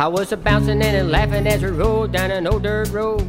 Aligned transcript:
I 0.00 0.08
was 0.08 0.32
a 0.32 0.36
bouncing 0.38 0.80
and 0.80 0.96
a 0.96 1.04
laughing 1.04 1.46
as 1.46 1.62
we 1.62 1.68
rode 1.68 2.12
down 2.12 2.30
an 2.30 2.46
old 2.46 2.62
dirt 2.62 2.88
road. 2.88 3.28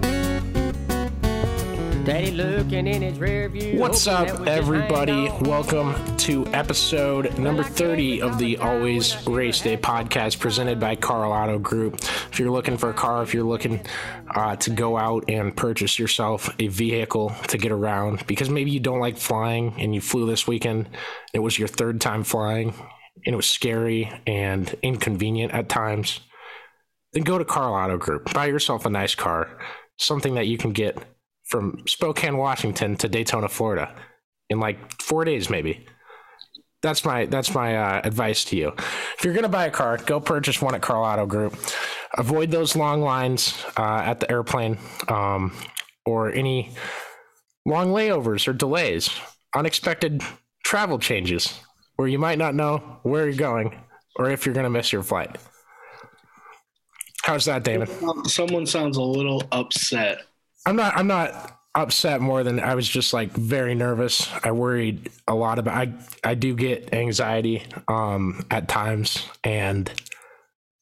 Daddy 2.06 2.32
looking 2.32 2.88
in 2.88 3.02
his 3.02 3.20
rear 3.20 3.50
view. 3.50 3.78
What's 3.78 4.08
up, 4.08 4.48
everybody? 4.48 5.30
Welcome 5.42 6.16
to 6.16 6.48
episode 6.54 7.38
number 7.38 7.62
30 7.62 8.22
of 8.22 8.38
the 8.38 8.56
Always 8.60 9.28
Race 9.28 9.60
Day 9.60 9.76
podcast 9.76 10.40
presented 10.40 10.80
by 10.80 10.96
Karl 10.96 11.34
Auto 11.34 11.60
Group. 11.60 11.96
If 12.32 12.40
you're 12.40 12.52
looking 12.52 12.78
for 12.78 12.90
a 12.90 12.94
car, 12.94 13.22
if 13.22 13.34
you're 13.34 13.44
looking 13.44 13.86
uh, 14.34 14.56
to 14.56 14.70
go 14.70 14.98
out 14.98 15.26
and 15.28 15.54
purchase 15.54 16.00
yourself 16.00 16.50
a 16.58 16.68
vehicle 16.68 17.36
to 17.50 17.58
get 17.58 17.74
around, 17.74 18.26
because 18.28 18.50
maybe 18.50 18.72
you 18.72 18.80
don't 18.80 19.02
like 19.02 19.18
flying 19.18 19.76
and 19.78 19.94
you 19.94 20.00
flew 20.00 20.26
this 20.26 20.48
weekend, 20.48 20.88
it 21.34 21.40
was 21.40 21.60
your 21.60 21.68
third 21.68 22.00
time 22.00 22.24
flying, 22.24 22.74
and 23.26 23.34
it 23.34 23.36
was 23.36 23.50
scary 23.50 24.10
and 24.26 24.74
inconvenient 24.82 25.54
at 25.54 25.68
times, 25.68 26.22
then 27.14 27.24
go 27.24 27.38
to 27.38 27.46
Karl 27.46 27.74
Auto 27.74 27.98
Group. 27.98 28.34
Buy 28.34 28.46
yourself 28.46 28.86
a 28.86 28.90
nice 28.90 29.16
car, 29.16 29.60
something 29.98 30.36
that 30.36 30.48
you 30.48 30.58
can 30.58 30.72
get 30.72 30.98
from 31.46 31.84
Spokane, 31.88 32.38
Washington 32.38 32.96
to 32.98 33.10
Daytona, 33.10 33.50
Florida 33.50 33.94
in 34.50 34.60
like 34.60 35.02
four 35.02 35.26
days, 35.26 35.50
maybe. 35.50 35.86
That's 36.82 37.06
my 37.06 37.26
that's 37.26 37.54
my 37.54 37.78
uh, 37.78 38.02
advice 38.04 38.44
to 38.46 38.56
you. 38.56 38.74
If 39.18 39.24
you're 39.24 39.34
gonna 39.34 39.50
buy 39.50 39.66
a 39.66 39.72
car, 39.72 39.98
go 39.98 40.20
purchase 40.20 40.62
one 40.62 40.74
at 40.74 40.82
Karl 40.82 41.04
Auto 41.04 41.26
Group. 41.26 41.56
Avoid 42.18 42.52
those 42.52 42.76
long 42.76 43.02
lines 43.02 43.64
uh, 43.78 44.02
at 44.04 44.20
the 44.20 44.30
airplane 44.32 44.78
um, 45.08 45.54
or 46.06 46.32
any 46.32 46.72
long 47.66 47.90
layovers 47.90 48.48
or 48.48 48.54
delays, 48.54 49.12
unexpected 49.56 50.24
travel 50.64 50.98
changes 50.98 51.60
where 51.96 52.08
you 52.08 52.18
might 52.18 52.40
not 52.40 52.56
know 52.56 53.00
where 53.04 53.26
you're 53.26 53.36
going 53.36 53.80
or 54.16 54.32
if 54.32 54.46
you're 54.46 54.56
gonna 54.56 54.70
miss 54.70 54.92
your 54.92 55.04
flight. 55.04 55.38
How's 57.24 57.46
that, 57.46 57.64
David? 57.64 57.90
Someone 58.26 58.66
sounds 58.66 58.98
a 58.98 59.02
little 59.02 59.44
upset. 59.52 60.24
I'm 60.66 60.76
not. 60.76 60.98
I'm 60.98 61.08
not 61.08 61.60
upset 61.74 62.20
more 62.20 62.44
than 62.44 62.60
I 62.60 62.76
was 62.76 62.88
just 62.88 63.14
like 63.14 63.32
very 63.32 63.76
nervous. 63.76 64.28
I 64.44 64.52
worried 64.52 65.10
a 65.28 65.36
lot 65.36 65.60
about. 65.60 65.76
I 65.76 65.94
I 66.24 66.36
do 66.36 66.56
get 66.56 66.94
anxiety 66.94 67.64
um 67.88 68.46
at 68.50 68.68
times, 68.68 69.26
and 69.44 69.92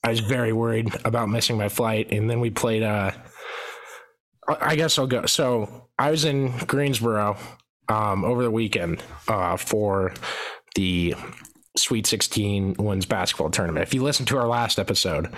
I 0.04 0.10
was 0.10 0.22
very 0.22 0.54
worried 0.54 0.90
about 1.06 1.30
missing 1.30 1.58
my 1.58 1.70
flight. 1.70 2.12
And 2.12 2.30
then 2.30 2.40
we 2.40 2.50
played. 2.50 2.84
Uh, 2.84 3.12
I 4.48 4.76
guess 4.76 4.98
I'll 4.98 5.08
go. 5.08 5.26
So 5.26 5.90
I 5.98 6.12
was 6.12 6.26
in 6.26 6.58
Greensboro 6.60 7.38
um 7.90 8.24
over 8.24 8.44
the 8.44 8.52
weekend 8.52 9.04
uh 9.28 9.58
for 9.58 10.14
the 10.76 11.16
Sweet 11.78 12.08
16 12.08 12.76
Women's 12.78 13.06
Basketball 13.06 13.50
Tournament. 13.50 13.84
If 13.84 13.94
you 13.94 14.04
listen 14.04 14.26
to 14.28 14.38
our 14.38 14.48
last 14.48 14.80
episode, 14.80 15.32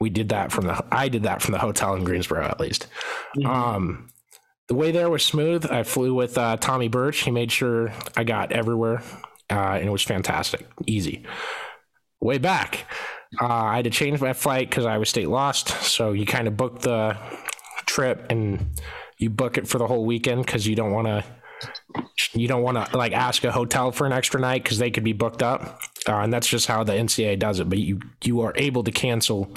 we 0.00 0.10
did 0.10 0.28
that 0.30 0.52
from 0.52 0.66
the. 0.66 0.84
I 0.92 1.08
did 1.08 1.22
that 1.24 1.42
from 1.42 1.52
the 1.52 1.58
hotel 1.58 1.94
in 1.94 2.04
Greensboro 2.04 2.44
at 2.44 2.60
least. 2.60 2.86
Um, 3.44 4.10
the 4.68 4.74
way 4.74 4.90
there 4.90 5.08
was 5.08 5.24
smooth. 5.24 5.66
I 5.70 5.82
flew 5.84 6.14
with 6.14 6.36
uh, 6.36 6.56
Tommy 6.56 6.88
Birch. 6.88 7.20
He 7.20 7.30
made 7.30 7.52
sure 7.52 7.92
I 8.16 8.24
got 8.24 8.52
everywhere, 8.52 9.02
uh, 9.50 9.78
and 9.78 9.86
it 9.86 9.90
was 9.90 10.02
fantastic, 10.02 10.66
easy. 10.86 11.24
Way 12.20 12.38
back, 12.38 12.86
uh, 13.40 13.46
I 13.46 13.76
had 13.76 13.84
to 13.84 13.90
change 13.90 14.20
my 14.20 14.32
flight 14.32 14.68
because 14.68 14.86
I 14.86 14.98
was 14.98 15.08
state 15.08 15.28
lost. 15.28 15.68
So 15.68 16.12
you 16.12 16.26
kind 16.26 16.48
of 16.48 16.56
book 16.56 16.80
the 16.80 17.16
trip 17.86 18.26
and 18.30 18.66
you 19.18 19.30
book 19.30 19.56
it 19.56 19.68
for 19.68 19.78
the 19.78 19.86
whole 19.86 20.04
weekend 20.04 20.44
because 20.44 20.66
you 20.66 20.76
don't 20.76 20.92
want 20.92 21.06
to. 21.06 21.24
You 22.34 22.48
don't 22.48 22.62
want 22.62 22.76
to 22.76 22.96
like 22.96 23.12
ask 23.12 23.42
a 23.44 23.52
hotel 23.52 23.90
for 23.90 24.06
an 24.06 24.12
extra 24.12 24.38
night 24.38 24.62
because 24.62 24.76
they 24.76 24.90
could 24.90 25.04
be 25.04 25.14
booked 25.14 25.42
up, 25.42 25.80
uh, 26.06 26.16
and 26.16 26.30
that's 26.30 26.46
just 26.46 26.66
how 26.66 26.84
the 26.84 26.92
NCAA 26.92 27.38
does 27.38 27.60
it. 27.60 27.68
But 27.68 27.78
you 27.78 28.00
you 28.24 28.42
are 28.42 28.52
able 28.56 28.84
to 28.84 28.92
cancel 28.92 29.50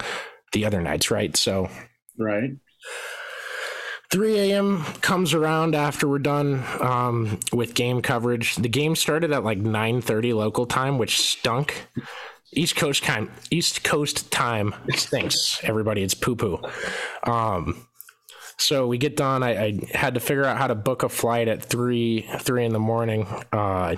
the 0.52 0.66
other 0.66 0.82
nights, 0.82 1.12
right? 1.12 1.36
So 1.36 1.70
Right. 2.18 2.52
3 4.12 4.40
a.m. 4.40 4.84
comes 5.02 5.34
around 5.34 5.76
after 5.76 6.08
we're 6.08 6.20
done 6.20 6.64
um, 6.82 7.40
with 7.54 7.76
game 7.76 8.02
coverage. 8.02 8.56
The 8.56 8.68
game 8.68 8.96
started 8.96 9.32
at 9.32 9.44
like 9.44 9.60
9:30 9.60 10.34
local 10.34 10.66
time, 10.66 10.98
which 10.98 11.20
stunk. 11.22 11.88
East 12.52 12.76
Coast 12.76 13.04
time, 13.04 13.32
East 13.52 13.84
Coast 13.84 14.32
time 14.32 14.74
stinks. 14.96 15.60
Everybody, 15.64 16.02
it's 16.02 16.16
poo 16.16 16.36
poo. 16.36 16.60
Um, 17.24 17.86
so 18.58 18.88
we 18.88 18.98
get 18.98 19.16
done. 19.16 19.44
I, 19.44 19.66
I 19.66 19.80
had 19.94 20.16
to 20.16 20.20
figure 20.20 20.46
out 20.46 20.58
how 20.58 20.66
to 20.66 20.74
book 20.74 21.04
a 21.04 21.10
flight 21.10 21.48
at 21.48 21.64
three 21.64 22.28
three 22.40 22.66
in 22.66 22.74
the 22.74 22.80
morning. 22.80 23.28
Uh, 23.54 23.96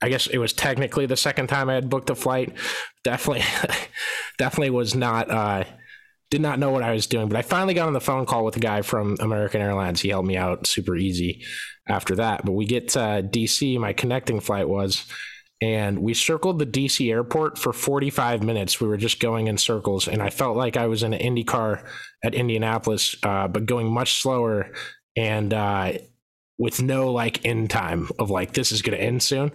I 0.00 0.08
guess 0.08 0.26
it 0.26 0.38
was 0.38 0.52
technically 0.52 1.06
the 1.06 1.16
second 1.16 1.48
time 1.48 1.68
I 1.68 1.74
had 1.74 1.90
booked 1.90 2.10
a 2.10 2.14
flight. 2.14 2.52
Definitely, 3.04 3.44
definitely 4.38 4.70
was 4.70 4.94
not. 4.94 5.30
Uh, 5.30 5.64
did 6.30 6.40
not 6.42 6.58
know 6.58 6.70
what 6.70 6.82
I 6.82 6.92
was 6.92 7.06
doing, 7.06 7.28
but 7.28 7.38
I 7.38 7.42
finally 7.42 7.72
got 7.72 7.86
on 7.86 7.94
the 7.94 8.00
phone 8.00 8.26
call 8.26 8.44
with 8.44 8.56
a 8.56 8.60
guy 8.60 8.82
from 8.82 9.16
American 9.18 9.62
Airlines. 9.62 10.02
He 10.02 10.10
helped 10.10 10.28
me 10.28 10.36
out 10.36 10.66
super 10.66 10.94
easy 10.94 11.42
after 11.88 12.16
that. 12.16 12.44
But 12.44 12.52
we 12.52 12.66
get 12.66 12.88
to 12.90 13.26
DC, 13.26 13.78
my 13.80 13.94
connecting 13.94 14.40
flight 14.40 14.68
was, 14.68 15.06
and 15.62 16.00
we 16.00 16.14
circled 16.14 16.58
the 16.58 16.66
DC 16.66 17.10
airport 17.10 17.58
for 17.58 17.72
45 17.72 18.42
minutes. 18.42 18.80
We 18.80 18.88
were 18.88 18.98
just 18.98 19.20
going 19.20 19.46
in 19.46 19.56
circles, 19.56 20.06
and 20.06 20.22
I 20.22 20.30
felt 20.30 20.56
like 20.56 20.76
I 20.76 20.86
was 20.86 21.02
in 21.02 21.14
an 21.14 21.20
Indy 21.20 21.44
car 21.44 21.82
at 22.22 22.34
Indianapolis, 22.34 23.16
uh, 23.22 23.48
but 23.48 23.66
going 23.66 23.90
much 23.90 24.20
slower 24.20 24.72
and 25.16 25.52
uh, 25.52 25.92
with 26.58 26.82
no 26.82 27.10
like 27.12 27.44
end 27.44 27.70
time 27.70 28.08
of 28.18 28.30
like, 28.30 28.52
this 28.52 28.70
is 28.70 28.82
going 28.82 28.98
to 28.98 29.04
end 29.04 29.22
soon. 29.22 29.50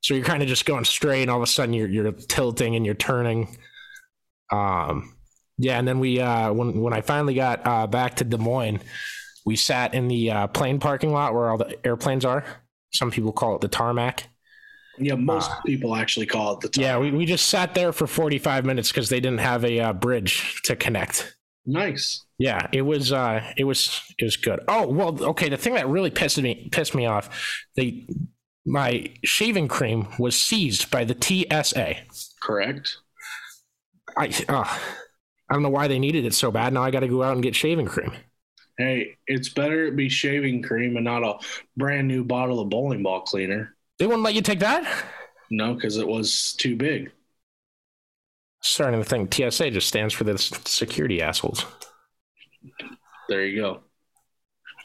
So 0.00 0.14
you're 0.14 0.24
kind 0.24 0.42
of 0.42 0.48
just 0.48 0.64
going 0.64 0.84
straight, 0.84 1.22
and 1.22 1.30
all 1.30 1.38
of 1.38 1.42
a 1.42 1.46
sudden 1.46 1.74
you're, 1.74 1.88
you're 1.88 2.12
tilting 2.12 2.76
and 2.76 2.86
you're 2.86 2.94
turning. 2.94 3.56
Um, 4.50 5.14
yeah, 5.58 5.78
and 5.78 5.86
then 5.86 5.98
we 5.98 6.20
uh, 6.20 6.52
when 6.52 6.80
when 6.80 6.92
I 6.92 7.00
finally 7.00 7.34
got 7.34 7.66
uh, 7.66 7.86
back 7.86 8.16
to 8.16 8.24
Des 8.24 8.38
Moines, 8.38 8.80
we 9.44 9.56
sat 9.56 9.94
in 9.94 10.08
the 10.08 10.30
uh, 10.30 10.46
plane 10.46 10.78
parking 10.78 11.12
lot 11.12 11.34
where 11.34 11.50
all 11.50 11.58
the 11.58 11.74
airplanes 11.84 12.24
are. 12.24 12.44
Some 12.92 13.10
people 13.10 13.32
call 13.32 13.56
it 13.56 13.60
the 13.60 13.68
tarmac. 13.68 14.28
Yeah, 15.00 15.14
most 15.14 15.50
people 15.64 15.94
actually 15.94 16.26
call 16.26 16.54
it 16.54 16.60
the 16.60 16.68
top. 16.68 16.82
Yeah, 16.82 16.98
we, 16.98 17.10
we 17.10 17.24
just 17.24 17.48
sat 17.48 17.74
there 17.74 17.92
for 17.92 18.06
45 18.06 18.64
minutes 18.64 18.90
because 18.90 19.08
they 19.08 19.20
didn't 19.20 19.38
have 19.38 19.64
a 19.64 19.80
uh, 19.80 19.92
bridge 19.92 20.60
to 20.64 20.74
connect. 20.74 21.36
Nice. 21.66 22.24
Yeah, 22.38 22.66
it 22.72 22.82
was 22.82 23.12
uh 23.12 23.42
it 23.56 23.64
was 23.64 24.00
it 24.18 24.24
was 24.24 24.36
good. 24.36 24.60
Oh, 24.68 24.88
well, 24.88 25.22
okay, 25.30 25.48
the 25.48 25.56
thing 25.56 25.74
that 25.74 25.88
really 25.88 26.10
pissed 26.10 26.40
me 26.40 26.68
pissed 26.72 26.94
me 26.94 27.04
off, 27.04 27.28
they 27.76 28.06
my 28.66 29.10
shaving 29.24 29.68
cream 29.68 30.08
was 30.18 30.40
seized 30.40 30.90
by 30.90 31.04
the 31.04 31.16
TSA. 31.18 31.96
Correct. 32.42 32.96
I 34.16 34.32
uh, 34.48 34.78
I 35.48 35.54
don't 35.54 35.62
know 35.62 35.70
why 35.70 35.88
they 35.88 35.98
needed 35.98 36.24
it 36.24 36.34
so 36.34 36.50
bad. 36.50 36.72
Now 36.72 36.82
I 36.82 36.90
got 36.90 37.00
to 37.00 37.08
go 37.08 37.22
out 37.22 37.34
and 37.34 37.42
get 37.42 37.54
shaving 37.54 37.86
cream. 37.86 38.12
Hey, 38.76 39.16
it's 39.26 39.48
better 39.48 39.86
it 39.86 39.96
be 39.96 40.08
shaving 40.08 40.62
cream 40.62 40.96
and 40.96 41.04
not 41.04 41.24
a 41.24 41.38
brand 41.76 42.06
new 42.06 42.24
bottle 42.24 42.60
of 42.60 42.68
bowling 42.68 43.02
ball 43.02 43.22
cleaner. 43.22 43.74
They 43.98 44.06
wouldn't 44.06 44.22
let 44.22 44.34
you 44.34 44.42
take 44.42 44.60
that? 44.60 45.04
No, 45.50 45.74
because 45.74 45.96
it 45.96 46.06
was 46.06 46.52
too 46.52 46.76
big. 46.76 47.10
Starting 48.60 49.02
to 49.02 49.08
think 49.08 49.34
TSA 49.34 49.70
just 49.70 49.88
stands 49.88 50.14
for 50.14 50.24
the 50.24 50.38
security 50.38 51.22
assholes. 51.22 51.64
There 53.28 53.44
you 53.44 53.60
go. 53.60 53.80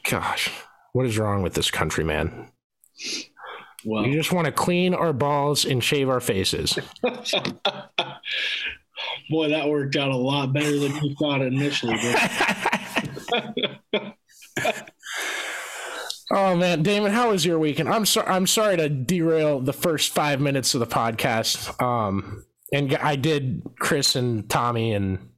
Gosh, 0.09 0.49
what 0.93 1.05
is 1.05 1.17
wrong 1.17 1.41
with 1.41 1.53
this 1.53 1.71
country, 1.71 2.03
man? 2.03 2.49
Well, 3.85 4.03
We 4.03 4.13
just 4.13 4.31
want 4.31 4.45
to 4.45 4.51
clean 4.51 4.93
our 4.93 5.13
balls 5.13 5.65
and 5.65 5.83
shave 5.83 6.09
our 6.09 6.19
faces. 6.19 6.77
boy, 9.29 9.49
that 9.49 9.69
worked 9.69 9.95
out 9.95 10.11
a 10.11 10.15
lot 10.15 10.53
better 10.53 10.77
than 10.79 10.95
you 11.03 11.15
thought 11.15 11.41
initially. 11.41 11.97
Oh 16.31 16.55
man, 16.55 16.81
Damon, 16.81 17.11
how 17.11 17.29
was 17.29 17.45
your 17.45 17.59
weekend? 17.59 17.89
I'm 17.89 18.07
sorry. 18.07 18.27
I'm 18.27 18.47
sorry 18.47 18.77
to 18.77 18.89
derail 18.89 19.59
the 19.59 19.73
first 19.73 20.13
five 20.13 20.41
minutes 20.41 20.73
of 20.73 20.79
the 20.79 20.87
podcast. 20.87 21.79
Um, 21.79 22.43
and 22.71 22.95
I 22.95 23.17
did 23.17 23.61
Chris 23.79 24.15
and 24.15 24.49
Tommy 24.49 24.93
and 24.93 25.29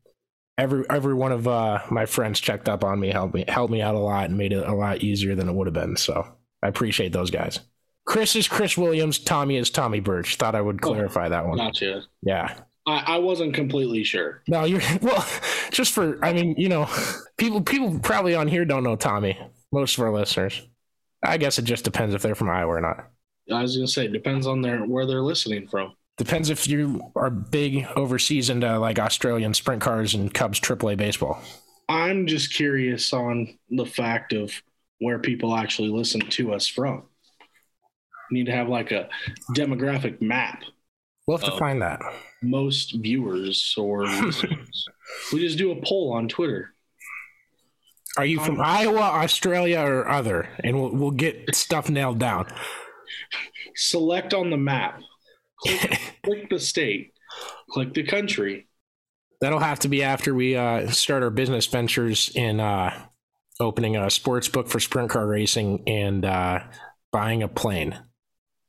every 0.58 0.86
every 0.90 1.14
one 1.14 1.34
of 1.34 1.50
uh, 1.50 1.80
my 1.90 2.06
friends 2.06 2.40
checked 2.40 2.70
up 2.70 2.86
on 2.86 2.98
me, 3.00 3.10
helped 3.10 3.34
me 3.34 3.44
helped 3.46 3.74
me 3.74 3.82
out 3.82 3.96
a 3.96 4.00
lot, 4.00 4.30
and 4.30 4.38
made 4.38 4.54
it 4.54 4.66
a 4.66 4.74
lot 4.74 5.04
easier 5.04 5.36
than 5.36 5.50
it 5.50 5.54
would 5.54 5.68
have 5.68 5.74
been. 5.74 5.98
So 5.98 6.26
I 6.64 6.70
appreciate 6.70 7.12
those 7.12 7.32
guys. 7.32 7.60
Chris 8.06 8.36
is 8.36 8.48
Chris 8.48 8.78
Williams. 8.78 9.20
Tommy 9.20 9.58
is 9.58 9.70
Tommy 9.70 10.00
Birch. 10.00 10.36
Thought 10.36 10.56
I 10.56 10.62
would 10.62 10.80
oh, 10.84 10.88
clarify 10.88 11.30
that 11.30 11.46
one. 11.46 11.58
Gotcha. 11.58 12.04
Yeah. 12.22 12.56
I, 12.88 13.04
I 13.08 13.18
wasn't 13.18 13.56
completely 13.56 14.04
sure. 14.04 14.44
No, 14.48 14.64
you're 14.64 14.82
well. 15.02 15.26
Just 15.72 15.94
for 15.94 16.24
I 16.24 16.34
mean, 16.34 16.56
you 16.58 16.70
know, 16.70 16.88
people 17.38 17.62
people 17.62 18.00
probably 18.00 18.36
on 18.36 18.48
here 18.48 18.66
don't 18.66 18.84
know 18.84 18.96
Tommy. 18.96 19.40
Most 19.72 19.98
of 19.98 20.04
our 20.04 20.12
listeners. 20.12 20.62
I 21.24 21.38
guess 21.38 21.58
it 21.58 21.66
just 21.66 21.84
depends 21.84 22.14
if 22.14 22.22
they're 22.22 22.36
from 22.36 22.50
Iowa 22.50 22.76
or 22.76 22.82
not. 22.82 23.10
I 23.52 23.62
was 23.62 23.76
gonna 23.76 23.88
say 23.88 24.06
it 24.06 24.14
depends 24.14 24.46
on 24.46 24.62
their 24.62 24.80
where 24.86 25.06
they're 25.06 25.22
listening 25.22 25.68
from. 25.68 25.94
Depends 26.18 26.50
if 26.50 26.68
you 26.68 27.12
are 27.16 27.30
big 27.30 27.86
overseas 27.96 28.50
into 28.50 28.80
like 28.80 29.00
Australian 29.00 29.54
sprint 29.54 29.82
cars 29.82 30.14
and 30.14 30.34
Cubs 30.34 30.60
AAA 30.60 30.96
baseball. 30.98 31.42
I'm 31.90 32.26
just 32.26 32.54
curious 32.54 33.12
on 33.14 33.58
the 33.70 33.86
fact 33.86 34.34
of 34.34 34.52
where 35.00 35.20
people 35.20 35.56
actually 35.56 35.90
listen 35.90 36.22
to 36.22 36.54
us 36.54 36.68
from. 36.68 37.04
Need 38.32 38.46
to 38.46 38.52
have 38.52 38.70
like 38.70 38.92
a 38.92 39.10
demographic 39.52 40.22
map. 40.22 40.64
We'll 41.28 41.38
have 41.38 41.52
to 41.52 41.58
find 41.58 41.82
that. 41.82 42.02
Most 42.44 42.96
viewers 43.02 43.74
or 43.78 44.04
listeners. 44.24 44.88
we 45.34 45.40
just 45.40 45.58
do 45.58 45.72
a 45.72 45.82
poll 45.82 46.14
on 46.14 46.28
Twitter. 46.28 46.76
Are 48.18 48.26
you 48.26 48.40
from 48.40 48.62
Iowa, 48.62 49.02
Australia, 49.02 49.80
or 49.82 50.08
other? 50.08 50.48
And 50.64 50.80
we'll, 50.80 50.92
we'll 50.92 51.12
get 51.12 51.54
stuff 51.54 51.90
nailed 51.90 52.20
down. 52.20 52.48
Select 53.76 54.34
on 54.34 54.50
the 54.52 54.58
map. 54.58 55.02
Click, 55.60 56.00
click 56.24 56.50
the 56.50 56.60
state. 56.60 57.14
Click 57.70 57.94
the 57.94 58.04
country. 58.04 58.68
That'll 59.42 59.60
have 59.60 59.80
to 59.80 59.90
be 59.90 60.02
after 60.02 60.34
we 60.34 60.56
uh, 60.56 60.90
start 60.92 61.24
our 61.24 61.30
business 61.30 61.66
ventures 61.66 62.32
in 62.36 62.62
uh, 62.62 63.08
opening 63.60 63.98
a 63.98 64.10
sports 64.10 64.48
book 64.48 64.70
for 64.70 64.80
sprint 64.80 65.10
car 65.10 65.28
racing 65.28 65.84
and 65.88 66.24
uh, 66.24 66.60
buying 67.12 67.44
a 67.44 67.50
plane. 67.50 68.00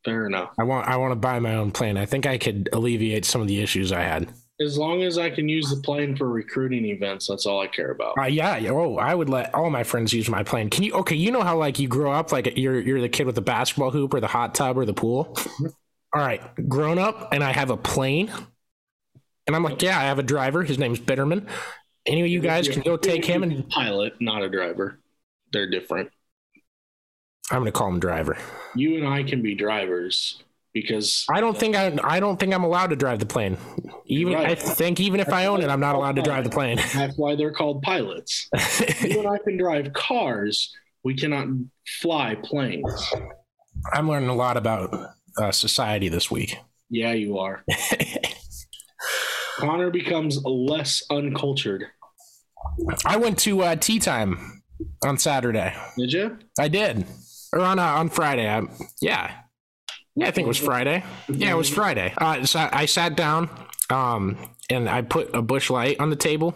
Fair 0.06 0.24
enough. 0.26 0.50
I 0.56 0.62
want 0.62 0.86
I 0.86 0.96
want 0.96 1.10
to 1.10 1.16
buy 1.16 1.40
my 1.40 1.56
own 1.56 1.72
plane. 1.72 1.96
I 1.96 2.06
think 2.06 2.26
I 2.26 2.38
could 2.38 2.68
alleviate 2.72 3.24
some 3.24 3.40
of 3.40 3.48
the 3.48 3.60
issues 3.60 3.90
I 3.90 4.02
had. 4.02 4.32
As 4.60 4.78
long 4.78 5.02
as 5.02 5.18
I 5.18 5.28
can 5.30 5.48
use 5.48 5.68
the 5.68 5.82
plane 5.82 6.16
for 6.16 6.30
recruiting 6.30 6.86
events, 6.86 7.26
that's 7.26 7.44
all 7.44 7.60
I 7.60 7.66
care 7.66 7.90
about. 7.90 8.14
Uh, 8.16 8.26
yeah, 8.26 8.56
yeah. 8.56 8.70
Oh, 8.70 8.96
I 8.96 9.14
would 9.14 9.28
let 9.28 9.52
all 9.52 9.68
my 9.68 9.82
friends 9.82 10.12
use 10.12 10.30
my 10.30 10.44
plane. 10.44 10.70
Can 10.70 10.84
you? 10.84 10.94
Okay, 10.94 11.16
you 11.16 11.32
know 11.32 11.42
how 11.42 11.58
like 11.58 11.80
you 11.80 11.88
grow 11.88 12.12
up, 12.12 12.30
like 12.30 12.56
you're 12.56 12.80
you're 12.80 13.00
the 13.00 13.08
kid 13.08 13.26
with 13.26 13.34
the 13.34 13.42
basketball 13.42 13.90
hoop 13.90 14.14
or 14.14 14.20
the 14.20 14.28
hot 14.28 14.54
tub 14.54 14.78
or 14.78 14.86
the 14.86 14.94
pool. 14.94 15.36
All 16.14 16.22
right, 16.22 16.40
grown 16.68 16.98
up, 16.98 17.32
and 17.32 17.42
I 17.42 17.52
have 17.52 17.70
a 17.70 17.76
plane, 17.76 18.30
and 19.48 19.56
I'm 19.56 19.64
like, 19.64 19.82
yeah, 19.82 19.98
I 19.98 20.04
have 20.04 20.20
a 20.20 20.22
driver. 20.22 20.62
His 20.62 20.78
name's 20.78 21.00
Bitterman. 21.00 21.48
Any 22.06 22.20
of 22.20 22.28
you 22.28 22.40
guys 22.40 22.68
can 22.68 22.82
go 22.82 22.96
take 22.96 23.24
him, 23.24 23.42
and 23.42 23.68
pilot, 23.68 24.14
not 24.20 24.42
a 24.42 24.48
driver. 24.48 25.00
They're 25.52 25.68
different. 25.68 26.10
I'm 27.50 27.60
gonna 27.60 27.72
call 27.72 27.88
him 27.88 28.00
driver. 28.00 28.36
You 28.74 28.96
and 28.96 29.06
I 29.06 29.22
can 29.22 29.42
be 29.42 29.54
drivers 29.54 30.42
because 30.72 31.24
I 31.30 31.40
don't 31.40 31.56
think 31.56 31.76
I 31.76 31.96
I 32.02 32.20
don't 32.20 32.38
think 32.38 32.52
I'm 32.52 32.64
allowed 32.64 32.88
to 32.88 32.96
drive 32.96 33.18
the 33.18 33.26
plane. 33.26 33.56
Even 34.06 34.34
I 34.34 34.54
think 34.54 35.00
even 35.00 35.20
if 35.20 35.32
I 35.32 35.46
own 35.46 35.62
it, 35.62 35.68
I'm 35.68 35.80
not 35.80 35.94
allowed 35.94 36.16
to 36.16 36.22
drive 36.22 36.44
the 36.44 36.50
plane. 36.50 36.76
that's 36.94 37.16
why 37.16 37.36
they're 37.36 37.52
called 37.52 37.82
pilots. 37.82 38.48
you 39.00 39.18
and 39.18 39.28
I 39.28 39.38
can 39.38 39.56
drive 39.56 39.92
cars. 39.92 40.74
We 41.04 41.14
cannot 41.14 41.48
fly 42.00 42.36
planes. 42.42 43.12
I'm 43.92 44.08
learning 44.08 44.28
a 44.28 44.34
lot 44.34 44.56
about 44.56 44.92
uh, 45.38 45.52
society 45.52 46.08
this 46.08 46.30
week. 46.30 46.58
Yeah, 46.90 47.12
you 47.12 47.38
are. 47.38 47.64
Connor 49.58 49.90
becomes 49.90 50.42
less 50.44 51.02
uncultured. 51.10 51.86
I 53.04 53.16
went 53.16 53.38
to 53.40 53.62
uh, 53.62 53.76
tea 53.76 53.98
time 53.98 54.62
on 55.04 55.16
Saturday. 55.18 55.74
Did 55.96 56.12
you? 56.12 56.38
I 56.58 56.68
did, 56.68 57.06
or 57.52 57.60
on 57.60 57.78
uh, 57.78 57.82
on 57.82 58.08
Friday. 58.08 58.48
I, 58.48 58.62
yeah, 59.00 59.32
yeah, 60.14 60.28
I 60.28 60.30
think 60.30 60.46
it 60.46 60.48
was 60.48 60.58
Friday. 60.58 61.04
Yeah, 61.28 61.50
it 61.50 61.56
was 61.56 61.68
Friday. 61.68 62.14
Uh, 62.16 62.44
so 62.46 62.68
I 62.72 62.86
sat 62.86 63.16
down, 63.16 63.50
um, 63.90 64.38
and 64.70 64.88
I 64.88 65.02
put 65.02 65.34
a 65.34 65.42
Busch 65.42 65.70
Light 65.70 66.00
on 66.00 66.10
the 66.10 66.16
table, 66.16 66.54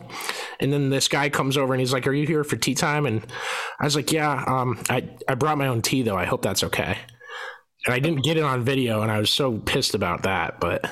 and 0.61 0.73
then 0.73 0.91
this 0.91 1.09
guy 1.09 1.29
comes 1.29 1.57
over 1.57 1.75
and 1.75 1.81
he's 1.81 1.93
like, 1.93 2.07
"Are 2.07 2.13
you 2.13 2.27
here 2.27 2.43
for 2.43 2.57
tea 2.57 2.75
time?" 2.75 3.07
And 3.07 3.27
I 3.79 3.85
was 3.85 3.97
like, 3.97 4.13
"Yeah." 4.13 4.45
Um, 4.47 4.83
I 4.89 5.09
I 5.29 5.35
brought 5.35 5.59
my 5.59 5.67
own 5.67 5.83
tea 5.83 6.03
though. 6.03 6.17
I 6.17 6.25
hope 6.25 6.43
that's 6.43 6.65
okay. 6.65 6.97
And 7.87 7.95
I 7.95 7.99
didn't 7.99 8.25
get 8.25 8.37
it 8.37 8.43
on 8.43 8.65
video, 8.65 9.03
and 9.03 9.11
I 9.11 9.19
was 9.19 9.31
so 9.31 9.59
pissed 9.59 9.95
about 9.95 10.23
that. 10.23 10.61
But 10.61 10.91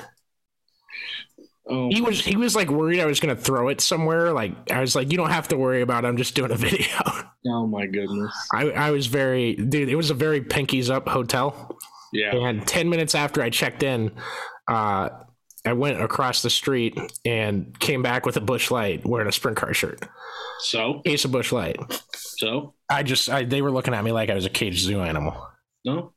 Oh, 1.69 1.89
he 1.91 2.01
was 2.01 2.23
he 2.25 2.35
was 2.35 2.55
like 2.55 2.69
worried 2.69 2.99
I 2.99 3.05
was 3.05 3.19
gonna 3.19 3.35
throw 3.35 3.67
it 3.69 3.79
somewhere. 3.81 4.33
Like 4.33 4.71
I 4.71 4.81
was 4.81 4.95
like, 4.95 5.11
"You 5.11 5.17
don't 5.17 5.29
have 5.29 5.47
to 5.49 5.57
worry 5.57 5.81
about 5.81 6.03
it. 6.03 6.07
I'm 6.07 6.17
just 6.17 6.33
doing 6.35 6.51
a 6.51 6.55
video." 6.67 6.87
oh 7.47 7.67
my 7.67 7.85
goodness. 7.85 8.33
I 8.53 8.71
I 8.71 8.91
was 8.91 9.07
very 9.07 9.53
dude. 9.55 9.89
It 9.89 9.95
was 9.95 10.09
a 10.09 10.15
very 10.15 10.41
pinkies 10.41 10.89
up 10.89 11.07
hotel. 11.07 11.77
Yeah. 12.11 12.35
And 12.35 12.67
10 12.67 12.89
minutes 12.89 13.13
after 13.13 13.43
I 13.43 13.51
checked 13.51 13.83
in, 13.83 14.11
uh, 14.67 15.09
I 15.63 15.73
went 15.73 16.01
across 16.01 16.41
the 16.41 16.49
street 16.49 16.97
and 17.23 17.79
came 17.79 18.01
back 18.01 18.25
with 18.25 18.35
a 18.35 18.41
Busch 18.41 18.71
Light 18.71 19.05
wearing 19.05 19.27
a 19.27 19.31
sprint 19.31 19.57
car 19.57 19.75
shirt. 19.75 19.99
So, 20.61 21.01
Case 21.05 21.23
of 21.25 21.31
Busch 21.31 21.51
Light. 21.51 21.77
so 22.15 22.73
I 22.89 23.03
just, 23.03 23.29
I, 23.29 23.43
they 23.45 23.61
were 23.61 23.69
looking 23.69 23.93
at 23.93 24.03
me 24.03 24.11
like 24.11 24.31
I 24.31 24.33
was 24.33 24.45
a 24.45 24.49
caged 24.49 24.79
zoo 24.83 25.01
animal. 25.01 25.35
no, 25.85 26.13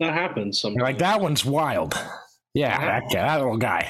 that 0.00 0.14
happens 0.14 0.60
They're 0.60 0.70
sometimes. 0.72 0.82
like, 0.82 0.98
that 0.98 1.20
one's 1.20 1.44
wild. 1.44 1.94
Yeah, 2.52 2.76
that, 2.76 3.02
that 3.12 3.36
little 3.36 3.56
guy. 3.56 3.88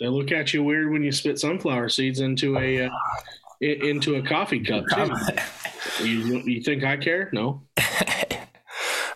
They 0.00 0.08
look 0.08 0.32
at 0.32 0.54
you 0.54 0.64
weird 0.64 0.90
when 0.90 1.02
you 1.02 1.12
spit 1.12 1.38
sunflower 1.38 1.90
seeds 1.90 2.20
into 2.20 2.58
a 2.58 2.86
uh, 2.86 2.90
into 3.60 4.16
a 4.16 4.22
coffee 4.22 4.64
cup 4.64 4.84
too. 4.94 6.04
you 6.04 6.38
you 6.46 6.62
think 6.62 6.82
I 6.84 6.96
care? 6.96 7.28
No. 7.32 7.62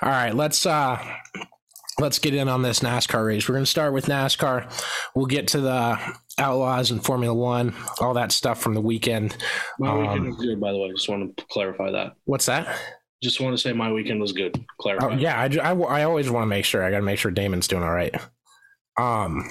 All 0.03 0.11
right, 0.11 0.35
let's 0.35 0.67
uh 0.67 1.03
let's 1.99 2.19
get 2.19 2.35
in 2.35 2.49
on 2.49 2.61
this 2.63 2.81
NASCAR 2.81 3.27
race. 3.27 3.49
We're 3.49 3.55
going 3.55 3.65
to 3.65 3.71
start 3.71 3.93
with 3.95 4.07
NASCAR. 4.07 4.71
We'll 5.15 5.27
get 5.27 5.49
to 5.49 5.61
the 5.61 5.99
Outlaws 6.39 6.91
and 6.91 7.03
Formula 7.03 7.33
1, 7.33 7.73
all 8.01 8.15
that 8.15 8.33
stuff 8.33 8.61
from 8.61 8.75
the 8.75 8.81
weekend. 8.81 9.37
My 9.79 9.97
weekend 9.97 10.21
Um, 10.21 10.27
was 10.27 10.37
good, 10.37 10.61
by 10.61 10.73
the 10.73 10.79
way. 10.79 10.91
Just 10.91 11.09
want 11.09 11.37
to 11.37 11.45
clarify 11.47 11.93
that. 11.93 12.15
What's 12.25 12.47
that? 12.47 12.77
Just 13.23 13.41
want 13.41 13.57
to 13.57 13.63
say 13.63 13.73
my 13.73 13.93
weekend 13.93 14.21
was 14.21 14.33
good. 14.33 14.63
Clarify. 14.81 15.07
Oh, 15.07 15.17
yeah, 15.17 15.41
I, 15.41 15.71
I, 15.71 16.01
I 16.01 16.03
always 16.03 16.29
want 16.31 16.43
to 16.43 16.49
make 16.49 16.65
sure. 16.65 16.83
I 16.83 16.91
got 16.91 16.97
to 16.99 17.05
make 17.05 17.19
sure 17.19 17.31
Damon's 17.31 17.69
doing 17.69 17.85
all 17.85 17.93
right. 17.95 18.15
Um, 18.99 19.49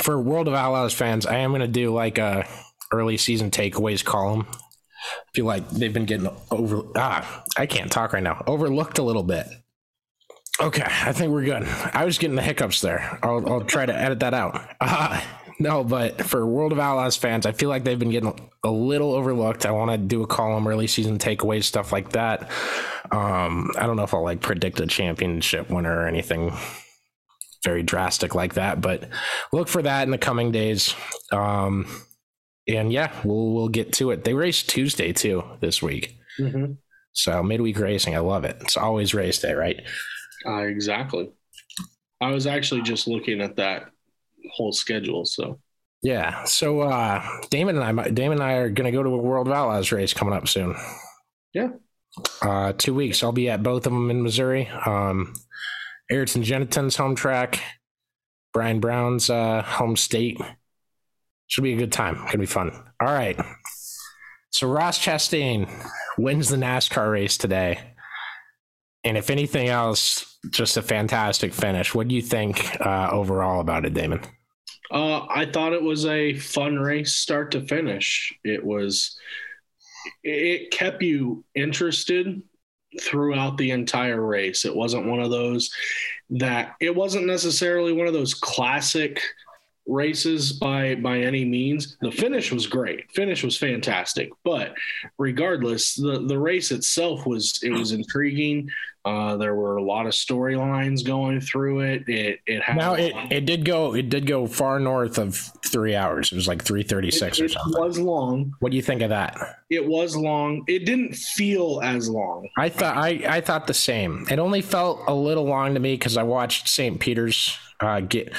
for 0.00 0.20
World 0.20 0.48
of 0.48 0.54
Outlaws 0.54 0.94
fans, 0.94 1.26
I 1.26 1.38
am 1.38 1.50
going 1.50 1.60
to 1.60 1.68
do 1.68 1.92
like 1.92 2.18
a 2.18 2.46
early 2.92 3.16
season 3.16 3.50
takeaways 3.50 4.04
column. 4.04 4.46
I 4.50 5.30
feel 5.34 5.44
like 5.44 5.68
they've 5.70 5.92
been 5.92 6.06
getting 6.06 6.28
over. 6.50 6.82
Ah, 6.96 7.44
I 7.56 7.66
can't 7.66 7.90
talk 7.90 8.12
right 8.12 8.22
now. 8.22 8.42
Overlooked 8.46 8.98
a 8.98 9.02
little 9.02 9.22
bit. 9.22 9.46
Okay, 10.60 10.82
I 10.84 11.12
think 11.12 11.32
we're 11.32 11.44
good. 11.44 11.62
I 11.94 12.04
was 12.04 12.18
getting 12.18 12.34
the 12.34 12.42
hiccups 12.42 12.80
there. 12.80 13.18
I'll, 13.22 13.48
I'll 13.48 13.64
try 13.64 13.86
to 13.86 13.94
edit 13.94 14.20
that 14.20 14.34
out. 14.34 14.60
Uh, 14.80 15.20
no, 15.60 15.82
but 15.82 16.22
for 16.22 16.46
World 16.46 16.70
of 16.70 16.78
Outlaws 16.78 17.16
fans, 17.16 17.44
I 17.44 17.50
feel 17.50 17.68
like 17.68 17.82
they've 17.82 17.98
been 17.98 18.10
getting 18.10 18.32
a 18.62 18.70
little 18.70 19.12
overlooked. 19.12 19.66
I 19.66 19.72
want 19.72 19.90
to 19.90 19.98
do 19.98 20.22
a 20.22 20.26
column, 20.26 20.68
early 20.68 20.86
season 20.86 21.18
takeaways, 21.18 21.64
stuff 21.64 21.90
like 21.90 22.10
that. 22.10 22.48
Um, 23.10 23.72
I 23.76 23.86
don't 23.86 23.96
know 23.96 24.04
if 24.04 24.14
I'll 24.14 24.22
like 24.22 24.40
predict 24.40 24.78
a 24.78 24.86
championship 24.86 25.68
winner 25.68 25.92
or 25.92 26.06
anything 26.06 26.52
very 27.64 27.82
drastic 27.82 28.34
like 28.34 28.54
that, 28.54 28.80
but 28.80 29.08
look 29.52 29.68
for 29.68 29.82
that 29.82 30.04
in 30.04 30.10
the 30.10 30.18
coming 30.18 30.52
days. 30.52 30.94
Um, 31.32 31.86
and 32.68 32.92
yeah, 32.92 33.12
we'll 33.24 33.52
we'll 33.52 33.68
get 33.68 33.92
to 33.94 34.10
it. 34.10 34.24
They 34.24 34.34
race 34.34 34.62
Tuesday 34.62 35.12
too 35.12 35.42
this 35.60 35.82
week, 35.82 36.16
Mhm. 36.38 36.76
so 37.12 37.42
midweek 37.42 37.78
racing. 37.78 38.14
I 38.14 38.20
love 38.20 38.44
it. 38.44 38.56
It's 38.60 38.76
always 38.76 39.14
race 39.14 39.38
day, 39.38 39.54
right? 39.54 39.80
Uh, 40.46 40.62
exactly. 40.64 41.30
I 42.20 42.30
was 42.30 42.46
actually 42.46 42.82
just 42.82 43.08
looking 43.08 43.40
at 43.40 43.56
that 43.56 43.90
whole 44.54 44.72
schedule. 44.72 45.24
So 45.24 45.60
Yeah. 46.02 46.44
So 46.44 46.80
uh, 46.82 47.22
Damon 47.50 47.76
and 47.80 48.00
I, 48.00 48.08
Damon 48.10 48.38
and 48.38 48.42
I 48.42 48.52
are 48.54 48.68
going 48.70 48.84
to 48.90 48.96
go 48.96 49.02
to 49.02 49.10
a 49.10 49.16
World 49.18 49.48
of 49.48 49.52
Outlaws 49.52 49.90
race 49.90 50.14
coming 50.14 50.32
up 50.34 50.46
soon. 50.46 50.76
Yeah. 51.54 51.70
Uh, 52.42 52.72
two 52.72 52.94
weeks. 52.94 53.22
I'll 53.22 53.32
be 53.32 53.48
at 53.50 53.62
both 53.64 53.86
of 53.86 53.92
them 53.92 54.10
in 54.10 54.22
Missouri. 54.22 54.68
Um, 54.68 55.32
Ayrton 56.10 56.42
Gennetten's 56.42 56.96
home 56.96 57.14
track, 57.14 57.60
Brian 58.52 58.80
Brown's 58.80 59.30
uh, 59.30 59.62
home 59.62 59.96
state. 59.96 60.40
Should 61.46 61.64
be 61.64 61.74
a 61.74 61.78
good 61.78 61.92
time. 61.92 62.16
Gonna 62.26 62.38
be 62.38 62.46
fun. 62.46 62.72
All 63.00 63.12
right. 63.12 63.38
So 64.50 64.68
Ross 64.68 64.98
Chastain 64.98 65.68
wins 66.16 66.48
the 66.48 66.56
NASCAR 66.56 67.10
race 67.12 67.38
today. 67.38 67.94
And 69.04 69.16
if 69.16 69.30
anything 69.30 69.68
else, 69.68 70.38
just 70.50 70.76
a 70.76 70.82
fantastic 70.82 71.54
finish. 71.54 71.94
What 71.94 72.08
do 72.08 72.14
you 72.14 72.22
think 72.22 72.78
uh, 72.80 73.08
overall 73.10 73.60
about 73.60 73.84
it, 73.86 73.94
Damon? 73.94 74.20
uh, 74.90 75.26
I 75.28 75.46
thought 75.46 75.72
it 75.72 75.82
was 75.82 76.06
a 76.06 76.34
fun 76.38 76.78
race, 76.78 77.14
start 77.14 77.50
to 77.52 77.60
finish. 77.60 78.32
It 78.44 78.64
was. 78.64 79.18
It 80.22 80.70
kept 80.70 81.02
you 81.02 81.44
interested 81.54 82.42
throughout 83.00 83.58
the 83.58 83.70
entire 83.70 84.24
race. 84.24 84.64
It 84.64 84.74
wasn't 84.74 85.06
one 85.06 85.20
of 85.20 85.30
those 85.30 85.70
that 86.30 86.74
it 86.80 86.94
wasn't 86.94 87.26
necessarily 87.26 87.92
one 87.92 88.06
of 88.06 88.12
those 88.12 88.34
classic 88.34 89.20
races 89.86 90.52
by 90.52 90.94
by 90.96 91.18
any 91.18 91.44
means. 91.44 91.96
The 92.00 92.12
finish 92.12 92.52
was 92.52 92.66
great. 92.66 93.10
Finish 93.12 93.42
was 93.42 93.56
fantastic. 93.56 94.30
But 94.44 94.74
regardless, 95.16 95.94
the 95.94 96.24
the 96.26 96.38
race 96.38 96.70
itself 96.70 97.26
was 97.26 97.58
it 97.62 97.70
was 97.70 97.92
intriguing. 97.92 98.70
Uh, 99.08 99.38
there 99.38 99.54
were 99.54 99.78
a 99.78 99.82
lot 99.82 100.04
of 100.06 100.12
storylines 100.12 101.02
going 101.02 101.40
through 101.40 101.80
it. 101.80 102.06
It 102.06 102.40
it 102.46 102.62
had 102.62 102.76
now 102.76 102.92
it, 102.92 103.14
it 103.30 103.46
did 103.46 103.64
go 103.64 103.94
it 103.94 104.10
did 104.10 104.26
go 104.26 104.46
far 104.46 104.78
north 104.78 105.16
of 105.16 105.34
three 105.64 105.94
hours. 105.94 106.30
It 106.30 106.34
was 106.34 106.46
like 106.46 106.62
three 106.62 106.82
thirty 106.82 107.10
six 107.10 107.40
or 107.40 107.48
something. 107.48 107.72
it 107.74 107.86
was 107.86 107.98
long. 107.98 108.52
What 108.60 108.70
do 108.70 108.76
you 108.76 108.82
think 108.82 109.00
of 109.00 109.08
that? 109.08 109.38
It 109.70 109.86
was 109.86 110.14
long. 110.14 110.62
It 110.68 110.84
didn't 110.84 111.16
feel 111.16 111.80
as 111.82 112.10
long. 112.10 112.50
I 112.58 112.68
thought 112.68 112.98
I, 112.98 113.24
I 113.26 113.40
thought 113.40 113.66
the 113.66 113.72
same. 113.72 114.26
It 114.30 114.38
only 114.38 114.60
felt 114.60 115.00
a 115.06 115.14
little 115.14 115.44
long 115.44 115.72
to 115.72 115.80
me 115.80 115.94
because 115.94 116.18
I 116.18 116.22
watched 116.22 116.68
St. 116.68 117.00
Peter's 117.00 117.56
uh, 117.80 118.00
get 118.00 118.34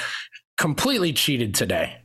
completely 0.56 1.12
cheated 1.12 1.52
today. 1.52 1.96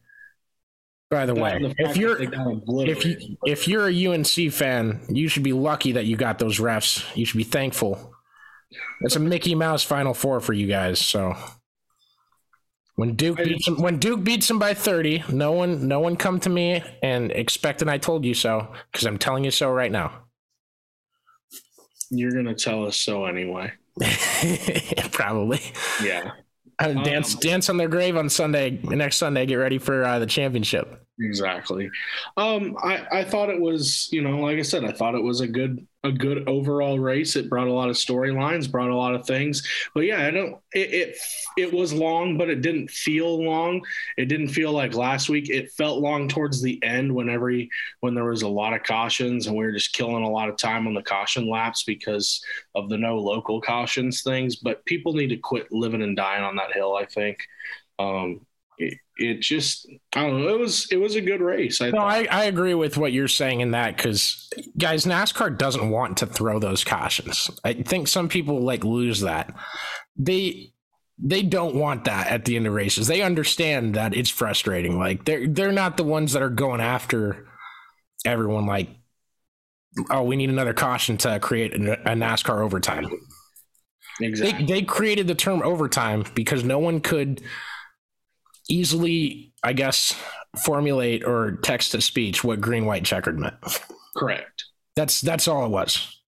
By 1.12 1.28
the 1.28 1.36
way, 1.36 1.60
the 1.62 1.76
if 1.78 1.98
you're 1.98 2.18
that 2.18 2.32
they 2.32 2.36
got 2.36 2.90
if 2.90 3.06
you 3.06 3.38
if 3.46 3.68
you're 3.68 3.88
a 3.88 4.08
UNC 4.08 4.52
fan, 4.52 5.06
you 5.08 5.28
should 5.28 5.44
be 5.44 5.54
lucky 5.54 5.92
that 5.92 6.06
you 6.06 6.18
got 6.18 6.40
those 6.40 6.60
refs. 6.60 7.06
You 7.16 7.26
should 7.26 7.38
be 7.38 7.44
thankful. 7.44 8.15
It's 9.02 9.16
a 9.16 9.20
Mickey 9.20 9.56
Mouse 9.56 9.84
Final 9.84 10.14
Four 10.14 10.40
for 10.40 10.54
you 10.54 10.68
guys. 10.68 11.00
So 11.00 11.36
when 12.96 13.16
Duke 13.16 13.38
beats 13.38 13.66
them, 13.66 13.82
when 13.82 14.00
Duke 14.00 14.24
beats 14.24 14.48
them 14.48 14.60
by 14.60 14.74
thirty, 14.74 15.24
no 15.30 15.52
one 15.52 15.88
no 15.88 16.00
one 16.00 16.16
come 16.16 16.40
to 16.42 16.50
me 16.50 16.84
and 17.04 17.32
expect 17.32 17.82
an 17.82 17.90
I 17.90 17.98
told 17.98 18.26
you 18.26 18.34
so 18.34 18.74
because 18.92 19.06
I'm 19.06 19.18
telling 19.18 19.44
you 19.44 19.52
so 19.52 19.70
right 19.72 19.92
now. 19.92 20.24
you're 22.10 22.32
gonna 22.32 22.56
tell 22.56 22.86
us 22.86 22.98
so 22.98 23.26
anyway. 23.26 23.72
Probably. 25.12 25.60
Yeah. 26.04 26.32
Dance 26.82 27.36
Um, 27.36 27.40
dance 27.40 27.70
on 27.70 27.78
their 27.78 27.88
grave 27.88 28.18
on 28.18 28.28
Sunday 28.28 28.82
next 28.84 29.16
Sunday. 29.16 29.46
Get 29.46 29.56
ready 29.56 29.78
for 29.78 30.04
uh, 30.04 30.20
the 30.20 30.26
championship. 30.26 31.02
Exactly. 31.22 31.90
Um, 32.36 32.76
I, 32.84 33.08
I 33.20 33.24
thought 33.24 33.50
it 33.50 33.62
was, 33.62 34.10
you 34.12 34.22
know, 34.22 34.40
like 34.40 34.58
I 34.58 34.62
said, 34.62 34.84
I 34.84 34.92
thought 34.92 35.16
it 35.16 35.24
was 35.24 35.40
a 35.40 35.48
good 35.48 35.88
a 36.06 36.12
good 36.12 36.48
overall 36.48 37.00
race. 37.00 37.36
It 37.36 37.50
brought 37.50 37.68
a 37.68 37.74
lot 37.74 37.90
of 37.90 37.96
storylines, 37.96 38.72
brought 38.72 38.90
a 38.90 38.96
lot 38.96 39.16
of 39.16 39.26
things. 39.26 39.68
But 39.94 40.02
yeah, 40.02 40.26
I 40.26 40.32
don't 40.32 40.58
it, 40.74 40.94
it 40.94 41.18
it 41.58 41.74
was 41.74 41.92
long, 41.92 42.38
but 42.38 42.50
it 42.50 42.62
didn't 42.62 42.90
feel 42.90 43.44
long. 43.44 43.82
It 44.18 44.26
didn't 44.26 44.50
feel 44.50 44.72
like 44.72 44.94
last 44.94 45.30
week. 45.30 45.50
It 45.50 45.72
felt 45.72 46.02
long 46.02 46.28
towards 46.28 46.62
the 46.62 46.82
end 46.84 47.14
when 47.14 47.30
every 47.30 47.70
when 48.02 48.14
there 48.14 48.26
was 48.26 48.44
a 48.44 48.48
lot 48.48 48.74
of 48.74 48.84
cautions 48.84 49.48
and 49.48 49.56
we 49.56 49.66
were 49.66 49.72
just 49.72 49.94
killing 49.94 50.24
a 50.24 50.30
lot 50.30 50.50
of 50.50 50.58
time 50.58 50.88
on 50.88 50.94
the 50.94 51.04
caution 51.04 51.50
laps 51.50 51.84
because 51.84 52.44
of 52.76 52.90
the 52.90 52.98
no 52.98 53.18
local 53.18 53.60
cautions 53.62 54.22
things. 54.22 54.58
But 54.58 54.86
people 54.86 55.14
need 55.14 55.30
to 55.30 55.38
quit 55.38 55.72
living 55.72 56.04
and 56.04 56.16
dying 56.16 56.44
on 56.44 56.56
that 56.58 56.74
hill, 56.74 56.96
I 56.96 57.06
think. 57.06 57.40
Um 57.98 58.46
it, 58.78 58.98
it 59.18 59.42
just 59.42 59.88
I 60.16 60.24
don't 60.24 60.44
know. 60.44 60.50
It 60.50 60.60
was 60.60 60.88
it 60.92 60.98
was 60.98 61.16
a 61.16 61.22
good 61.22 61.42
race. 61.42 61.82
I 61.82 61.90
No. 61.90 62.00
I, 62.00 62.28
I 62.30 62.46
agree 62.46 62.74
with 62.74 62.98
what 62.98 63.14
you're 63.14 63.28
saying 63.28 63.62
in 63.62 63.72
that 63.72 63.96
because 63.96 64.50
guys, 64.78 65.06
NASCAR 65.06 65.58
doesn't 65.58 65.90
want 65.90 66.18
to 66.18 66.26
throw 66.26 66.60
those 66.60 66.84
cautions. 66.84 67.50
I 67.64 67.74
think 67.74 68.08
some 68.08 68.28
people 68.28 68.62
like 68.62 68.84
lose 68.84 69.22
that. 69.22 69.54
They 70.18 70.74
they 71.18 71.44
don't 71.44 71.76
want 71.76 72.04
that 72.06 72.28
at 72.28 72.46
the 72.46 72.58
end 72.58 72.68
of 72.68 72.74
races. 72.74 73.08
They 73.08 73.22
understand 73.22 73.96
that 73.96 74.16
it's 74.16 74.30
frustrating. 74.30 75.00
Like 75.00 75.26
they're 75.26 75.48
they're 75.48 75.72
not 75.72 75.98
the 75.98 76.04
ones 76.04 76.34
that 76.34 76.44
are 76.44 76.50
going 76.50 76.82
after 76.82 77.48
everyone. 78.26 78.66
Like, 78.66 78.90
oh, 80.10 80.24
we 80.24 80.36
need 80.36 80.50
another 80.50 80.74
caution 80.74 81.16
to 81.18 81.40
create 81.40 81.74
a, 81.74 82.12
a 82.12 82.16
NASCAR 82.16 82.62
overtime. 82.62 83.10
exactly. 84.20 84.66
They 84.66 84.74
they 84.74 84.82
created 84.82 85.28
the 85.28 85.36
term 85.36 85.62
overtime 85.64 86.26
because 86.36 86.66
no 86.66 86.80
one 86.80 87.00
could 87.00 87.42
easily, 88.70 89.54
I 89.64 89.74
guess, 89.74 90.16
formulate 90.64 91.24
or 91.24 91.58
text 91.64 91.92
to 91.92 92.02
speech 92.02 92.44
what 92.44 92.62
green 92.62 92.86
white 92.86 93.04
checkered 93.06 93.40
meant. 93.40 93.56
Correct. 94.16 94.64
That's 94.96 95.22
that's 95.22 95.48
all 95.48 95.66
it 95.66 95.70
was. 95.70 96.20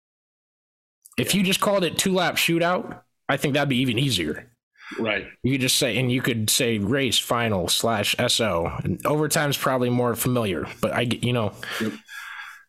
If 1.17 1.33
you 1.33 1.41
just 1.43 1.61
called 1.61 1.83
it 1.83 1.97
two 1.97 2.13
lap 2.13 2.35
shootout, 2.35 3.01
I 3.27 3.37
think 3.37 3.53
that'd 3.53 3.69
be 3.69 3.77
even 3.77 3.97
easier. 3.97 4.51
Right. 4.99 5.25
You 5.43 5.53
could 5.53 5.61
just 5.61 5.77
say, 5.77 5.97
and 5.97 6.11
you 6.11 6.21
could 6.21 6.49
say 6.49 6.77
race 6.77 7.17
final 7.19 7.67
slash 7.67 8.15
SO. 8.27 8.71
And 8.83 9.03
overtime's 9.05 9.57
probably 9.57 9.89
more 9.89 10.15
familiar, 10.15 10.65
but 10.79 10.93
I, 10.93 11.01
you 11.01 11.33
know, 11.33 11.51
Yep. 11.81 11.91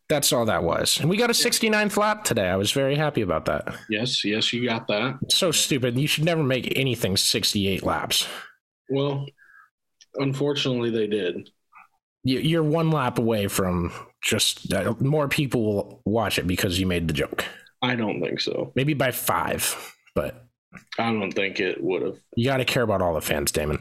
that's 0.08 0.32
all 0.32 0.44
that 0.46 0.64
was. 0.64 0.98
And 0.98 1.08
we 1.08 1.16
got 1.16 1.30
a 1.30 1.34
69th 1.34 1.96
lap 1.96 2.24
today. 2.24 2.48
I 2.48 2.56
was 2.56 2.72
very 2.72 2.96
happy 2.96 3.20
about 3.20 3.44
that. 3.44 3.72
Yes. 3.88 4.24
Yes, 4.24 4.52
you 4.52 4.66
got 4.66 4.88
that. 4.88 5.18
It's 5.22 5.36
so 5.36 5.52
stupid. 5.52 5.96
You 5.98 6.08
should 6.08 6.24
never 6.24 6.42
make 6.42 6.72
anything 6.76 7.16
68 7.16 7.84
laps. 7.84 8.26
Well, 8.88 9.26
unfortunately, 10.16 10.90
they 10.90 11.06
did. 11.06 11.50
You- 12.24 12.40
You're 12.40 12.62
one 12.62 12.90
lap 12.90 13.18
away 13.18 13.48
from 13.48 13.92
just 14.22 14.72
uh, 14.72 14.94
more 15.00 15.28
people 15.28 15.64
will 15.64 16.02
watch 16.04 16.38
it 16.38 16.46
because 16.46 16.78
you 16.78 16.86
made 16.86 17.08
the 17.08 17.14
joke. 17.14 17.44
I 17.82 17.94
don't 17.94 18.20
think 18.20 18.40
so. 18.40 18.72
Maybe 18.74 18.94
by 18.94 19.12
five, 19.12 19.94
but 20.14 20.44
I 20.98 21.12
don't 21.12 21.30
think 21.32 21.60
it 21.60 21.82
would 21.82 22.02
have. 22.02 22.16
you 22.36 22.44
got 22.46 22.56
to 22.56 22.64
care 22.64 22.82
about 22.82 23.00
all 23.02 23.14
the 23.14 23.20
fans, 23.20 23.52
Damon. 23.52 23.78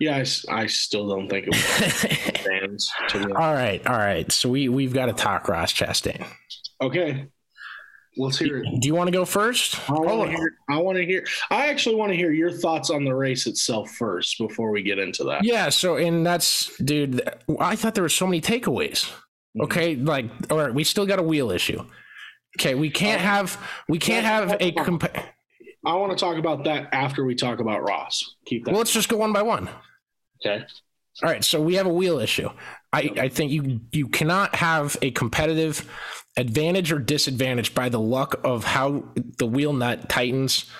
Yeah, 0.00 0.24
I 0.48 0.66
still 0.66 1.08
don't 1.08 1.28
think 1.28 1.46
it 1.46 1.50
was 1.50 1.62
fans. 2.40 2.90
To 3.10 3.18
be 3.18 3.24
honest. 3.24 3.36
all 3.36 3.52
right, 3.54 3.86
all 3.86 3.98
right. 3.98 4.32
So 4.32 4.48
we 4.48 4.68
we've 4.68 4.94
got 4.94 5.06
to 5.06 5.12
talk 5.12 5.46
Ross 5.48 5.72
Chastain. 5.72 6.24
Okay. 6.80 7.26
Let's 8.16 8.38
hear 8.38 8.58
it. 8.58 8.66
Do 8.80 8.86
you 8.88 8.94
want 8.94 9.08
to 9.08 9.12
go 9.12 9.24
first? 9.24 9.78
I 9.88 9.94
want 9.94 10.30
to 10.30 10.36
hear. 10.36 10.54
I 10.68 10.76
want 10.78 10.98
to 10.98 11.04
hear. 11.06 11.24
I 11.50 11.68
actually 11.68 11.94
want 11.96 12.10
to 12.12 12.16
hear 12.16 12.30
your 12.30 12.50
thoughts 12.50 12.90
on 12.90 13.04
the 13.04 13.14
race 13.14 13.46
itself 13.46 13.90
first 13.92 14.36
before 14.38 14.70
we 14.70 14.82
get 14.82 14.98
into 14.98 15.24
that. 15.24 15.44
Yeah. 15.44 15.70
So 15.70 15.96
and 15.96 16.24
that's 16.26 16.76
dude. 16.78 17.22
I 17.58 17.74
thought 17.74 17.94
there 17.94 18.02
were 18.04 18.08
so 18.10 18.26
many 18.26 18.40
takeaways. 18.42 19.10
Mhm. 19.56 19.64
Okay, 19.64 19.96
like 19.96 20.26
all 20.50 20.58
right, 20.58 20.74
we 20.74 20.84
still 20.84 21.06
got 21.06 21.18
a 21.18 21.22
wheel 21.22 21.50
issue. 21.50 21.82
Okay, 22.60 22.74
we 22.74 22.90
can't 22.90 23.20
have 23.22 23.58
we 23.88 23.98
can't 23.98 24.26
have 24.26 24.52
a 24.60 24.72
compa- 24.72 25.24
I 25.84 25.94
want 25.94 26.12
to 26.12 26.22
talk 26.22 26.36
about 26.36 26.64
that 26.64 26.90
after 26.92 27.24
we 27.24 27.34
talk 27.34 27.60
about 27.60 27.82
Ross. 27.82 28.36
Keep 28.46 28.66
that. 28.66 28.72
well. 28.72 28.78
Let's 28.78 28.92
just 28.92 29.08
go 29.08 29.16
one 29.16 29.32
by 29.32 29.42
one. 29.42 29.68
okay. 30.44 30.64
All 31.22 31.28
right, 31.28 31.44
so 31.44 31.60
we 31.60 31.74
have 31.74 31.86
a 31.86 31.92
wheel 31.92 32.18
issue. 32.18 32.48
I, 32.92 33.10
I 33.18 33.28
think 33.28 33.52
you 33.52 33.80
you 33.90 34.08
cannot 34.08 34.54
have 34.54 34.96
a 35.02 35.10
competitive 35.10 35.86
advantage 36.36 36.92
or 36.92 36.98
disadvantage 36.98 37.74
by 37.74 37.88
the 37.88 38.00
luck 38.00 38.40
of 38.44 38.64
how 38.64 39.04
the 39.38 39.46
wheel 39.46 39.72
nut 39.72 40.08
tightens 40.08 40.70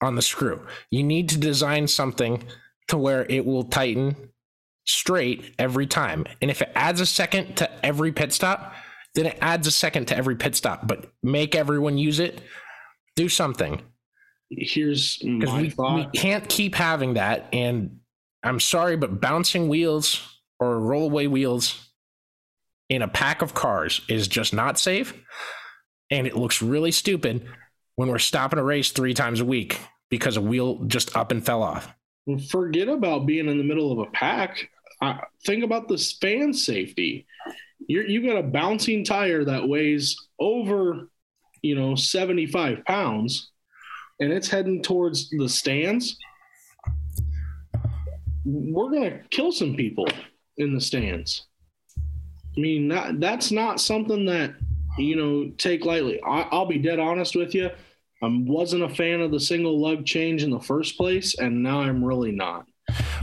on 0.00 0.14
the 0.14 0.22
screw. 0.22 0.64
You 0.90 1.02
need 1.02 1.28
to 1.30 1.38
design 1.38 1.86
something 1.86 2.44
to 2.88 2.98
where 2.98 3.26
it 3.28 3.44
will 3.44 3.64
tighten 3.64 4.16
straight 4.86 5.54
every 5.58 5.86
time. 5.86 6.26
And 6.40 6.50
if 6.50 6.62
it 6.62 6.72
adds 6.74 7.00
a 7.00 7.06
second 7.06 7.56
to 7.56 7.84
every 7.84 8.12
pit 8.12 8.32
stop, 8.32 8.74
then 9.14 9.26
it 9.26 9.38
adds 9.40 9.66
a 9.66 9.70
second 9.70 10.06
to 10.06 10.16
every 10.16 10.36
pit 10.36 10.54
stop. 10.54 10.86
But 10.86 11.12
make 11.22 11.54
everyone 11.54 11.98
use 11.98 12.20
it. 12.20 12.40
Do 13.16 13.28
something 13.28 13.82
Here's 14.50 15.22
my 15.22 15.72
we, 15.76 15.94
we 15.94 16.06
can't 16.14 16.48
keep 16.48 16.74
having 16.74 17.14
that. 17.14 17.48
And 17.52 18.00
I'm 18.42 18.60
sorry, 18.60 18.96
but 18.96 19.20
bouncing 19.20 19.68
wheels 19.68 20.40
or 20.58 20.76
rollaway 20.76 21.28
wheels 21.28 21.87
in 22.88 23.02
a 23.02 23.08
pack 23.08 23.42
of 23.42 23.54
cars 23.54 24.00
is 24.08 24.28
just 24.28 24.54
not 24.54 24.78
safe. 24.78 25.14
And 26.10 26.26
it 26.26 26.36
looks 26.36 26.62
really 26.62 26.90
stupid 26.90 27.46
when 27.96 28.08
we're 28.08 28.18
stopping 28.18 28.58
a 28.58 28.64
race 28.64 28.92
three 28.92 29.14
times 29.14 29.40
a 29.40 29.44
week 29.44 29.80
because 30.10 30.36
a 30.36 30.40
wheel 30.40 30.84
just 30.86 31.14
up 31.16 31.32
and 31.32 31.44
fell 31.44 31.62
off. 31.62 31.92
Forget 32.50 32.88
about 32.88 33.26
being 33.26 33.48
in 33.48 33.58
the 33.58 33.64
middle 33.64 33.92
of 33.92 33.98
a 33.98 34.10
pack. 34.12 34.70
I, 35.00 35.20
think 35.44 35.64
about 35.64 35.88
the 35.88 35.98
fan 36.20 36.52
safety. 36.52 37.26
You're, 37.86 38.06
you 38.06 38.26
got 38.26 38.38
a 38.38 38.42
bouncing 38.42 39.04
tire 39.04 39.44
that 39.44 39.68
weighs 39.68 40.16
over, 40.38 41.08
you 41.62 41.74
know, 41.74 41.94
75 41.94 42.84
pounds, 42.84 43.50
and 44.20 44.32
it's 44.32 44.48
heading 44.48 44.82
towards 44.82 45.30
the 45.30 45.48
stands. 45.48 46.16
We're 48.44 48.90
gonna 48.90 49.20
kill 49.30 49.52
some 49.52 49.74
people 49.74 50.06
in 50.56 50.74
the 50.74 50.80
stands. 50.80 51.47
I 52.58 52.60
mean, 52.60 52.88
that, 52.88 53.20
that's 53.20 53.52
not 53.52 53.80
something 53.80 54.26
that 54.26 54.52
you 54.98 55.14
know 55.14 55.52
take 55.58 55.84
lightly. 55.84 56.20
I, 56.24 56.42
I'll 56.50 56.66
be 56.66 56.78
dead 56.78 56.98
honest 56.98 57.36
with 57.36 57.54
you. 57.54 57.70
I 58.20 58.26
wasn't 58.26 58.82
a 58.82 58.88
fan 58.88 59.20
of 59.20 59.30
the 59.30 59.38
single 59.38 59.80
lug 59.80 60.04
change 60.04 60.42
in 60.42 60.50
the 60.50 60.58
first 60.58 60.96
place, 60.96 61.38
and 61.38 61.62
now 61.62 61.80
I'm 61.80 62.04
really 62.04 62.32
not. 62.32 62.66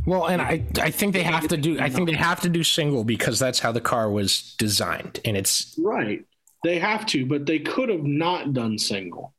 Well, 0.05 0.27
and 0.27 0.41
I, 0.41 0.63
I 0.79 0.89
think 0.89 1.11
they 1.11 1.23
have 1.23 1.49
to 1.49 1.57
do 1.57 1.79
I 1.81 1.89
think 1.89 2.07
they 2.07 2.15
have 2.15 2.39
to 2.41 2.49
do 2.49 2.63
single 2.63 3.03
because 3.03 3.37
that's 3.37 3.59
how 3.59 3.73
the 3.73 3.81
car 3.81 4.09
was 4.09 4.55
designed. 4.57 5.19
And 5.25 5.35
it's 5.35 5.75
Right. 5.77 6.23
They 6.63 6.79
have 6.79 7.05
to, 7.07 7.25
but 7.25 7.45
they 7.45 7.59
could 7.59 7.89
have 7.89 8.03
not 8.03 8.53
done 8.53 8.77
single. 8.77 9.33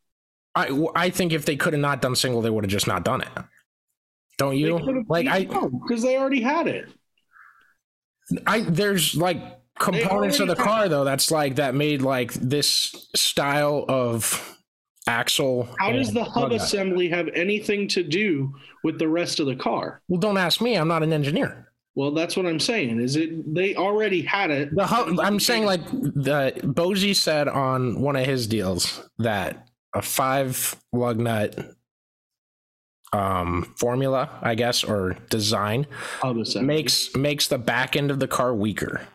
I 0.54 0.86
I 0.94 1.08
think 1.08 1.32
if 1.32 1.46
they 1.46 1.56
could 1.56 1.72
have 1.72 1.80
not 1.80 2.02
done 2.02 2.16
single, 2.16 2.42
they 2.42 2.50
would 2.50 2.64
have 2.64 2.70
just 2.70 2.86
not 2.86 3.02
done 3.02 3.22
it. 3.22 3.28
Don't 4.36 4.58
you? 4.58 5.04
Like 5.08 5.26
I 5.26 5.44
because 5.44 6.02
they 6.02 6.18
already 6.18 6.42
had 6.42 6.66
it. 6.66 6.90
I 8.46 8.60
there's 8.60 9.16
like 9.16 9.38
components 9.78 10.40
of 10.40 10.48
the 10.48 10.56
car 10.56 10.88
though 10.88 11.04
that's 11.04 11.30
like 11.30 11.56
that 11.56 11.74
made 11.74 12.02
like 12.02 12.32
this 12.34 13.08
style 13.14 13.84
of 13.88 14.58
axle. 15.06 15.68
How 15.78 15.92
does 15.92 16.12
the 16.12 16.24
hub 16.24 16.52
assembly 16.52 17.08
have 17.10 17.28
anything 17.34 17.86
to 17.88 18.02
do 18.02 18.54
with 18.82 18.98
the 18.98 19.08
rest 19.08 19.38
of 19.40 19.46
the 19.46 19.56
car? 19.56 20.00
Well, 20.08 20.18
don't 20.20 20.38
ask 20.38 20.60
me. 20.60 20.74
I'm 20.76 20.88
not 20.88 21.02
an 21.02 21.12
engineer. 21.12 21.70
Well, 21.94 22.10
that's 22.10 22.36
what 22.36 22.44
I'm 22.44 22.60
saying. 22.60 23.00
Is 23.00 23.16
it 23.16 23.54
they 23.54 23.74
already 23.74 24.20
had 24.22 24.50
it? 24.50 24.74
The 24.74 24.86
hu- 24.86 25.20
I'm 25.22 25.40
saying 25.40 25.64
like 25.64 25.82
the 25.90 26.52
Bozi 26.62 27.14
said 27.16 27.48
on 27.48 28.00
one 28.00 28.16
of 28.16 28.26
his 28.26 28.46
deals 28.46 29.08
that 29.18 29.68
a 29.94 30.02
five 30.02 30.76
lug 30.92 31.18
nut 31.18 31.56
um 33.12 33.72
formula, 33.78 34.28
I 34.42 34.54
guess, 34.56 34.82
or 34.84 35.16
design 35.30 35.86
Of 36.22 36.36
the 36.36 36.42
70s. 36.42 36.62
makes 36.64 37.14
makes 37.16 37.48
the 37.48 37.58
back 37.58 37.96
end 37.96 38.10
of 38.10 38.18
the 38.18 38.28
car 38.28 38.52
weaker. 38.54 39.06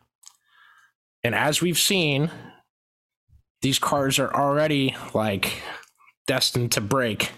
And 1.24 1.36
as 1.36 1.62
we've 1.62 1.78
seen, 1.78 2.32
these 3.62 3.78
cars 3.80 4.18
are 4.20 4.34
already 4.34 4.96
like 5.14 5.62
destined 6.28 6.72
to 6.74 6.82
break 6.82 7.32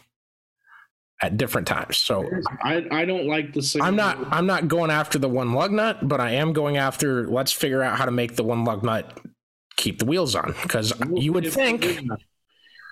at 1.22 1.38
different 1.38 1.68
times. 1.68 1.98
So 1.98 2.30
I 2.64 2.86
I 2.92 3.06
don't 3.06 3.28
like 3.28 3.54
the. 3.54 3.62
Single 3.62 3.88
I'm 3.88 3.96
not 3.96 4.18
I'm 4.32 4.46
not 4.46 4.68
going 4.68 4.90
after 4.92 5.20
the 5.20 5.30
one 5.30 5.54
lug 5.54 5.72
nut, 5.72 6.08
but 6.08 6.20
I 6.22 6.32
am 6.32 6.54
going 6.54 6.78
after 6.78 7.28
let's 7.28 7.52
figure 7.52 7.82
out 7.84 7.98
how 7.98 8.06
to 8.06 8.12
make 8.12 8.36
the 8.36 8.44
one 8.44 8.64
lug 8.66 8.84
nut 8.84 9.20
keep 9.76 10.00
the 10.00 10.06
wheels 10.06 10.36
on 10.36 10.54
because 10.62 10.94
you 11.16 11.34
would 11.34 11.46
If 11.46 11.56
they're 11.56 11.66
think 11.66 11.82
gonna- 11.82 12.18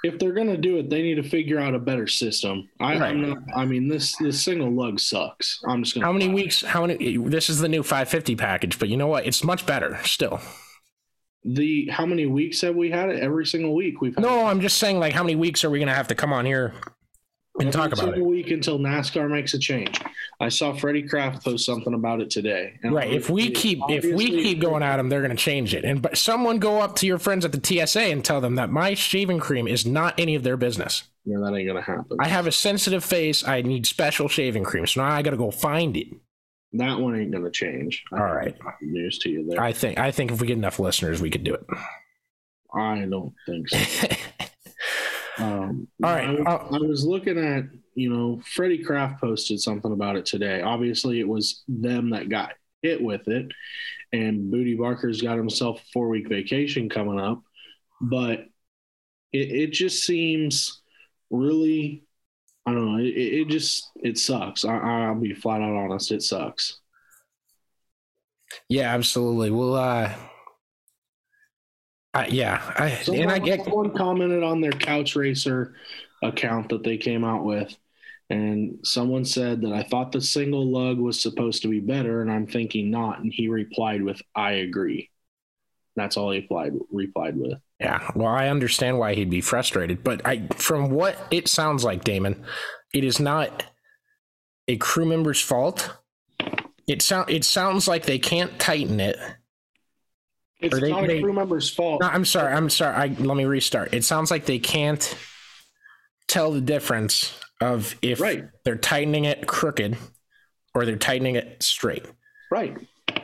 if 0.04 0.18
they're 0.18 0.34
gonna 0.34 0.58
do 0.58 0.78
it, 0.78 0.90
they 0.90 1.04
need 1.04 1.16
to 1.16 1.24
figure 1.24 1.60
out 1.60 1.76
a 1.76 1.80
better 1.80 2.08
system. 2.08 2.68
I, 2.80 2.98
Right. 2.98 3.02
I'm 3.12 3.30
not. 3.30 3.38
I 3.56 3.66
mean, 3.66 3.88
this 3.88 4.16
this 4.18 4.42
single 4.44 4.72
lug 4.74 5.00
sucks. 5.00 5.60
I'm 5.68 5.84
just 5.84 5.94
gonna. 5.94 6.08
how 6.08 6.12
many 6.12 6.28
weeks 6.28 6.64
how 6.64 6.86
many 6.88 7.18
this 7.18 7.50
is 7.50 7.60
the 7.60 7.70
new 7.70 7.84
550 7.84 8.36
package, 8.36 8.80
but 8.80 8.90
you 8.90 8.98
know 8.98 9.08
what? 9.08 9.26
It's 9.28 9.44
much 9.44 9.66
better 9.66 10.00
still. 10.04 10.42
The 11.44 11.88
how 11.90 12.06
many 12.06 12.26
weeks 12.28 12.62
have 12.62 12.76
we 12.76 12.90
had 12.92 13.10
it? 13.10 13.20
Every 13.22 13.46
single 13.46 13.74
week 13.74 14.00
we've 14.02 14.14
had 14.16 14.24
No, 14.24 14.46
I'm 14.46 14.62
just 14.62 14.78
saying 14.78 15.00
like 15.00 15.14
how 15.14 15.24
many 15.24 15.36
weeks 15.36 15.64
are 15.64 15.70
we 15.70 15.80
to 15.88 15.94
have 15.96 16.08
to 16.10 16.16
come 16.16 16.32
on 16.34 16.46
here 16.46 16.74
and 17.60 17.68
Every 17.68 17.72
talk 17.72 17.92
about 17.94 18.18
it? 18.18 18.24
week 18.24 18.52
until 18.52 18.78
NASCAR 18.80 19.30
makes 19.30 19.54
a 19.54 19.60
change. 19.60 20.00
I 20.40 20.50
saw 20.50 20.74
Freddie 20.74 21.04
Kraft 21.04 21.44
post 21.44 21.66
something 21.66 21.94
about 21.94 22.22
it 22.22 22.30
today. 22.30 22.74
And 22.84 22.94
Right. 22.94 23.12
If 23.12 23.30
we 23.30 23.50
keep 23.52 23.80
if 23.90 24.04
we 24.04 24.30
keep 24.30 24.60
going 24.60 24.84
at 24.84 24.98
them, 24.98 25.10
they're 25.10 25.22
to 25.32 25.36
change 25.36 25.74
it. 25.74 25.84
And 25.84 26.02
but 26.02 26.18
someone 26.18 26.60
go 26.60 26.80
up 26.80 26.96
to 26.98 27.08
your 27.08 27.18
friends 27.18 27.44
at 27.44 27.52
the 27.52 27.60
TSA 27.88 28.02
and 28.02 28.24
tell 28.24 28.40
them 28.42 28.56
that 28.56 28.70
my 28.70 28.94
shaving 28.94 29.40
cream 29.40 29.68
is 29.68 29.86
not 29.86 30.20
any 30.20 30.36
of 30.36 30.44
their 30.44 30.58
business. 30.58 31.04
yeah, 31.26 31.38
that 31.40 31.56
ain't 31.56 31.68
gonna 31.68 31.82
happen. 31.82 32.18
I 32.20 32.28
have 32.28 32.46
a 32.48 32.52
sensitive 32.52 33.04
face. 33.04 33.48
I 33.48 33.62
need 33.64 33.86
special 33.86 34.28
shaving 34.28 34.64
cream. 34.64 34.86
So 34.88 35.02
now 35.02 35.10
I 35.12 35.22
got 35.24 35.32
to 35.32 35.38
go 35.38 35.50
find 35.52 35.98
it. 35.98 36.08
That 36.74 37.00
one 37.00 37.20
ain't 37.20 37.32
gonna 37.32 37.52
change. 37.52 38.04
I 38.14 38.20
All 38.20 38.34
right. 38.34 38.56
news 38.82 39.20
to 39.20 39.30
you 39.30 39.46
there. 39.48 39.62
I, 39.62 39.74
think 39.74 40.00
I 40.00 40.12
think 40.12 40.32
if 40.32 40.40
we 40.40 40.48
get 40.48 40.58
enough 40.58 40.80
listeners, 40.80 41.22
we 41.22 41.30
could 41.30 41.44
do 41.44 41.54
it. 41.54 41.66
I 42.74 43.06
don't 43.10 43.34
think 43.46 43.70
so. 43.70 44.08
Um, 45.38 45.88
All 46.04 46.12
right, 46.12 46.28
I, 46.28 46.32
was- 46.34 46.46
uh, 46.46 46.76
I 46.76 46.78
was 46.80 47.06
looking 47.06 47.38
at, 47.40 47.64
you 47.96 48.10
know, 48.14 48.42
Freddie 48.46 48.84
Kraft 48.84 49.20
posted 49.22 49.60
something 49.60 49.92
about 49.92 50.16
it 50.18 50.26
today. 50.26 50.62
Obviously, 50.62 51.20
it 51.20 51.28
was 51.28 51.64
them 51.68 52.12
that 52.12 52.30
got 52.30 52.54
hit 52.84 53.02
with 53.02 53.28
it, 53.28 53.52
and 54.12 54.54
Bootie 54.54 54.78
Barker's 54.78 55.22
got 55.22 55.38
himself 55.38 55.80
a 55.80 55.84
four 55.94 56.10
week 56.10 56.28
vacation 56.28 56.90
coming 56.90 57.20
up. 57.20 57.42
But 58.02 58.42
it, 59.32 59.52
it 59.52 59.72
just 59.72 60.04
seems 60.04 60.82
really, 61.32 62.04
I 62.66 62.74
don't 62.74 62.94
know, 62.94 63.04
it, 63.04 63.10
it 63.10 63.48
just, 63.50 63.92
it 63.96 64.18
sucks. 64.18 64.66
I, 64.66 64.78
I'll 64.78 65.16
be 65.16 65.34
flat 65.34 65.62
out 65.62 65.76
honest, 65.76 66.12
it 66.12 66.22
sucks. 66.24 66.80
yeah, 68.70 68.94
absolutely. 68.94 69.52
Well, 69.52 69.76
uh, 69.76 70.14
I, 72.14 72.28
yeah, 72.28 72.74
I, 72.78 72.90
Someone, 72.92 73.24
and 73.24 73.32
I 73.32 73.40
get 73.40 73.64
someone 73.64 73.92
commented 73.96 74.44
on 74.44 74.60
their 74.62 74.72
Couch 74.72 75.16
Racer 75.16 75.76
account 76.22 76.70
that 76.70 76.84
they 76.84 76.98
came 76.98 77.24
out 77.24 77.46
with, 77.46 77.76
and 78.30 78.80
someone 78.84 79.24
said 79.26 79.62
that 79.62 79.74
I 79.74 79.84
thought 79.84 80.12
the 80.12 80.22
single 80.22 80.70
lug 80.70 80.98
was 81.00 81.22
supposed 81.22 81.62
to 81.62 81.70
be 81.70 81.80
better, 81.80 82.22
and 82.22 82.32
I'm 82.32 82.48
thinking 82.48 82.92
not. 82.92 83.20
And 83.20 83.32
he 83.34 83.48
replied 83.48 84.04
with, 84.04 84.22
"I 84.36 84.54
agree." 84.54 85.10
That's 85.96 86.18
all 86.18 86.32
he 86.32 86.40
replied 86.42 86.74
replied 86.92 87.38
with. 87.38 87.60
Yeah, 87.82 88.12
well, 88.16 88.28
I 88.28 88.48
understand 88.50 89.00
why 89.00 89.16
he'd 89.16 89.32
be 89.32 89.42
frustrated, 89.42 90.04
but 90.04 90.22
I, 90.24 90.46
from 90.56 90.92
what 90.92 91.18
it 91.32 91.48
sounds 91.48 91.84
like, 91.84 92.04
Damon, 92.04 92.44
it 92.94 93.04
is 93.04 93.20
not 93.20 93.64
a 94.68 94.78
crew 94.78 95.06
member's 95.06 95.42
fault. 95.42 95.92
It 96.88 97.02
sound 97.02 97.30
it 97.32 97.44
sounds 97.44 97.88
like 97.88 98.06
they 98.06 98.20
can't 98.20 98.60
tighten 98.60 99.00
it. 99.00 99.18
It's 100.60 100.80
they- 100.80 100.92
not 100.92 101.08
they- 101.08 101.18
a 101.18 101.22
crew 101.22 101.34
member's 101.34 101.72
fault. 101.74 102.02
No, 102.02 102.08
I'm 102.08 102.24
sorry. 102.26 102.54
I'm 102.54 102.70
sorry. 102.70 102.96
I, 102.96 103.08
let 103.20 103.36
me 103.36 103.46
restart. 103.46 103.94
It 103.96 104.04
sounds 104.04 104.30
like 104.30 104.46
they 104.46 104.60
can't 104.60 105.18
tell 106.28 106.52
the 106.52 106.62
difference 106.62 107.34
of 107.60 107.96
if 108.04 108.20
Right. 108.20 108.46
they're 108.64 108.76
tightening 108.78 109.26
it 109.26 109.48
crooked 109.48 109.98
or 110.76 110.86
they're 110.86 110.96
tightening 110.98 111.36
it 111.36 111.64
straight, 111.64 112.06
right, 112.52 112.78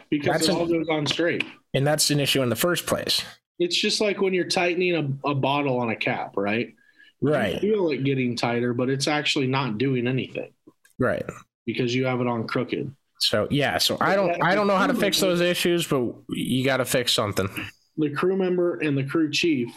because 0.09 0.27
That's 0.27 0.47
it 0.47 0.51
an- 0.51 0.57
all 0.57 0.65
goes 0.67 0.89
on 0.89 1.05
straight. 1.05 1.43
and 1.75 1.85
that's 1.85 2.09
an 2.09 2.19
issue 2.19 2.41
in 2.41 2.49
the 2.49 2.55
first 2.55 2.85
place. 2.87 3.21
It's 3.59 3.75
just 3.75 4.01
like 4.01 4.21
when 4.21 4.33
you're 4.33 4.47
tightening 4.47 5.19
a, 5.25 5.29
a 5.29 5.35
bottle 5.35 5.79
on 5.79 5.89
a 5.89 5.95
cap, 5.95 6.33
right? 6.37 6.75
Right. 7.21 7.55
You 7.55 7.73
feel 7.73 7.89
it 7.91 8.03
getting 8.03 8.35
tighter, 8.35 8.73
but 8.73 8.89
it's 8.89 9.07
actually 9.07 9.47
not 9.47 9.77
doing 9.79 10.07
anything 10.07 10.51
Right. 10.99 11.25
because 11.65 11.93
you 11.95 12.05
have 12.05 12.21
it 12.21 12.27
on 12.27 12.47
crooked. 12.47 12.93
So 13.19 13.47
yeah. 13.49 13.79
So 13.79 13.97
I 13.99 14.15
don't. 14.15 14.43
I 14.43 14.53
don't 14.53 14.67
know 14.67 14.77
how 14.77 14.85
to 14.85 14.93
fix 14.93 15.19
those 15.19 15.41
issues, 15.41 15.87
but 15.87 16.13
you 16.29 16.63
got 16.63 16.77
to 16.77 16.85
fix 16.85 17.13
something. 17.13 17.49
the 17.97 18.11
crew 18.11 18.37
member 18.37 18.77
and 18.77 18.95
the 18.95 19.03
crew 19.03 19.31
chief 19.31 19.69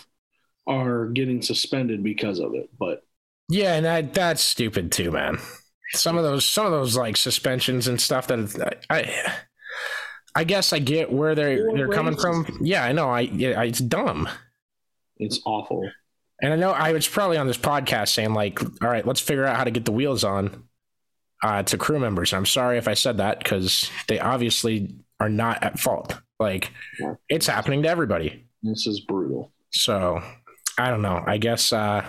are 0.67 1.07
getting 1.07 1.41
suspended 1.41 2.03
because 2.05 2.39
of 2.39 2.55
it. 2.55 2.69
But 2.79 3.03
Yeah, 3.49 3.77
and 3.77 3.87
that 3.87 4.13
that's 4.13 4.43
stupid 4.43 4.93
too, 4.93 5.11
man. 5.11 5.39
Some 5.95 6.19
of 6.19 6.23
those, 6.23 6.45
some 6.45 6.67
of 6.67 6.73
those 6.73 6.97
like 6.97 7.17
suspensions 7.17 7.89
and 7.89 7.99
stuff 7.99 8.27
that 8.27 8.79
I, 8.91 8.97
I 8.99 9.33
guess 10.45 10.73
I 10.73 10.79
get 10.79 11.13
where 11.13 11.35
they're 11.35 11.73
they're 11.75 11.89
coming 11.89 12.17
from. 12.17 12.47
Yeah, 12.61 12.85
I 12.85 12.93
know. 12.93 13.11
I 13.11 13.21
yeah, 13.21 13.61
it's 13.63 13.81
dumb. 13.81 14.29
it's 15.17 15.41
awful. 15.45 15.89
And 16.43 16.53
I 16.53 16.57
know 16.57 16.71
I 16.71 16.93
was 16.93 17.07
probably 17.07 17.37
on 17.37 17.47
this 17.47 17.59
podcast 17.59 18.09
saying 18.09 18.33
like, 18.33 18.63
all 18.63 18.89
right, 18.89 19.07
let's 19.07 19.21
figure 19.21 19.45
out 19.45 19.57
how 19.57 19.65
to 19.65 19.71
get 19.71 19.85
the 19.85 19.93
wheels 19.93 20.25
on 20.25 20.65
uh, 21.43 21.63
to 21.65 21.77
crew 21.77 21.99
members. 21.99 22.33
I'm 22.33 22.47
sorry 22.47 22.79
if 22.79 22.89
I 22.89 22.95
said 22.95 23.19
that 23.19 23.39
because 23.41 23.91
they 24.09 24.19
obviously 24.19 24.95
are 25.19 25.29
not 25.29 25.63
at 25.63 25.79
fault. 25.79 26.19
Like 26.39 26.71
Yeah. 26.99 27.15
it's 27.29 27.47
happening 27.47 27.83
to 27.83 27.89
everybody. 27.91 28.47
This 28.63 28.87
is 28.87 29.01
brutal. 29.01 29.53
So 29.73 30.23
I 30.79 30.89
don't 30.89 31.03
know. 31.03 31.23
I 31.27 31.37
guess 31.37 31.73
uh, 31.75 32.05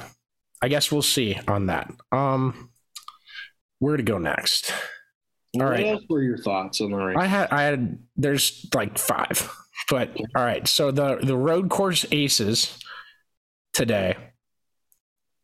I 0.61 0.67
guess 0.69 0.91
we'll 0.91 1.01
see 1.01 1.37
on 1.47 1.65
that. 1.65 1.91
Um, 2.13 2.69
where 3.79 3.97
to 3.97 4.03
go 4.03 4.17
next? 4.17 4.71
All 5.55 5.61
what 5.61 5.71
right. 5.71 5.85
else 5.87 6.03
were 6.09 6.21
your 6.21 6.37
thoughts 6.37 6.79
on 6.81 6.91
the 6.91 6.97
race? 6.97 7.17
I 7.19 7.25
had 7.25 7.49
I 7.51 7.63
had 7.63 7.99
there's 8.15 8.67
like 8.73 8.97
five, 8.97 9.49
but 9.89 10.15
all 10.35 10.43
right. 10.45 10.67
So 10.67 10.91
the 10.91 11.17
the 11.17 11.35
road 11.37 11.69
course 11.69 12.05
aces 12.11 12.77
today 13.73 14.15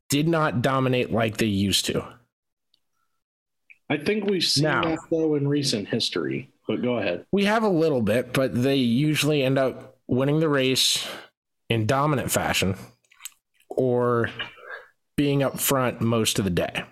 did 0.10 0.28
not 0.28 0.62
dominate 0.62 1.12
like 1.12 1.38
they 1.38 1.46
used 1.48 1.86
to. 1.88 2.08
I 3.90 3.98
think 3.98 4.26
we've 4.26 4.44
seen 4.44 4.64
Now- 4.64 4.82
that 4.84 5.00
though 5.12 5.36
in 5.36 5.48
recent 5.48 5.88
history. 5.90 6.52
But 6.68 6.82
go 6.82 6.98
ahead. 6.98 7.26
We 7.32 7.46
have 7.46 7.64
a 7.64 7.70
little 7.70 8.02
bit, 8.02 8.34
but 8.34 8.54
they 8.62 8.76
usually 8.76 9.42
end 9.42 9.58
up 9.58 9.98
winning 10.06 10.42
the 10.42 10.50
race 10.50 11.08
in 11.70 11.86
dominant 11.86 12.30
fashion 12.30 12.76
or 13.70 14.30
being 15.16 15.44
up 15.44 15.62
front 15.62 16.02
most 16.02 16.40
of 16.40 16.44
the 16.46 16.52
day. 16.52 16.84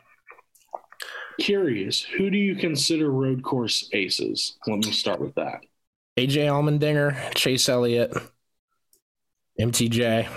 Curious, 1.40 2.02
who 2.02 2.30
do 2.30 2.38
you 2.38 2.56
consider 2.56 3.12
road 3.12 3.44
course 3.44 3.90
aces? 3.94 4.58
Let 4.68 4.80
me 4.80 4.92
start 4.92 5.20
with 5.20 5.36
that. 5.36 5.62
AJ 6.18 6.48
Allmendinger, 6.48 7.34
Chase 7.36 7.68
Elliott, 7.68 8.16
MTJ. 9.60 10.30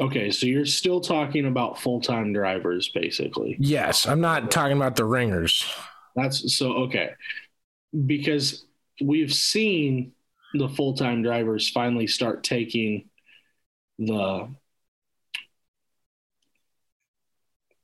Okay, 0.00 0.30
so 0.30 0.46
you're 0.46 0.66
still 0.66 1.00
talking 1.00 1.46
about 1.46 1.78
full 1.78 2.00
time 2.00 2.32
drivers, 2.32 2.88
basically. 2.88 3.56
Yes, 3.60 4.06
I'm 4.06 4.20
not 4.20 4.50
talking 4.50 4.76
about 4.76 4.96
the 4.96 5.04
ringers. 5.04 5.64
That's 6.16 6.56
so 6.56 6.72
okay. 6.84 7.10
Because 8.06 8.64
we've 9.00 9.32
seen 9.32 10.12
the 10.54 10.68
full 10.68 10.96
time 10.96 11.22
drivers 11.22 11.68
finally 11.68 12.06
start 12.06 12.42
taking 12.42 13.10
the 13.98 14.48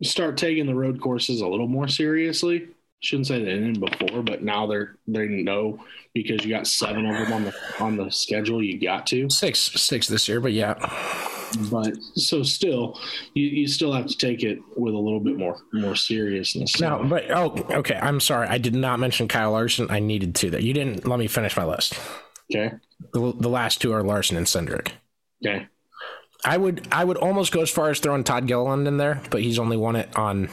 start 0.02 0.36
taking 0.36 0.66
the 0.66 0.74
road 0.74 1.00
courses 1.00 1.40
a 1.40 1.46
little 1.46 1.68
more 1.68 1.88
seriously. 1.88 2.68
Shouldn't 3.00 3.28
say 3.28 3.38
they 3.44 3.52
didn't 3.54 3.78
before, 3.80 4.22
but 4.22 4.42
now 4.42 4.66
they're 4.66 4.96
they 5.06 5.26
know 5.28 5.84
because 6.14 6.44
you 6.44 6.50
got 6.50 6.66
seven 6.66 7.06
of 7.06 7.14
them 7.14 7.32
on 7.32 7.44
the 7.44 7.54
on 7.78 7.96
the 7.96 8.10
schedule. 8.10 8.62
You 8.62 8.76
got 8.80 9.06
to, 9.08 9.30
Six, 9.30 9.58
six 9.60 10.08
this 10.08 10.28
year, 10.28 10.40
but 10.40 10.52
yeah. 10.52 10.74
but 11.70 11.96
so 12.14 12.42
still, 12.42 12.98
you, 13.34 13.46
you 13.46 13.68
still 13.68 13.92
have 13.92 14.06
to 14.06 14.16
take 14.16 14.42
it 14.42 14.58
with 14.76 14.94
a 14.94 14.98
little 14.98 15.20
bit 15.20 15.36
more 15.36 15.58
more 15.72 15.94
seriousness. 15.94 16.80
No, 16.80 17.04
but 17.08 17.30
oh, 17.30 17.54
okay. 17.70 17.98
I'm 18.02 18.18
sorry. 18.18 18.48
I 18.48 18.58
did 18.58 18.74
not 18.74 18.98
mention 18.98 19.28
Kyle 19.28 19.52
Larson. 19.52 19.86
I 19.90 20.00
needed 20.00 20.34
to. 20.36 20.50
That 20.50 20.64
you 20.64 20.72
didn't 20.74 21.06
let 21.06 21.20
me 21.20 21.28
finish 21.28 21.56
my 21.56 21.64
list. 21.64 21.94
Okay, 22.52 22.74
The, 23.12 23.32
the 23.38 23.48
last 23.48 23.80
two 23.80 23.92
are 23.92 24.02
Larson 24.02 24.36
and 24.36 24.46
Cindric. 24.46 24.88
okay. 25.46 25.68
I 26.44 26.56
would 26.56 26.86
I 26.92 27.04
would 27.04 27.16
almost 27.16 27.52
go 27.52 27.60
as 27.60 27.70
far 27.70 27.90
as 27.90 27.98
throwing 27.98 28.24
Todd 28.24 28.46
Gilliland 28.46 28.86
in 28.86 28.96
there, 28.96 29.20
but 29.30 29.42
he's 29.42 29.58
only 29.58 29.76
won 29.76 29.96
it 29.96 30.16
on 30.16 30.48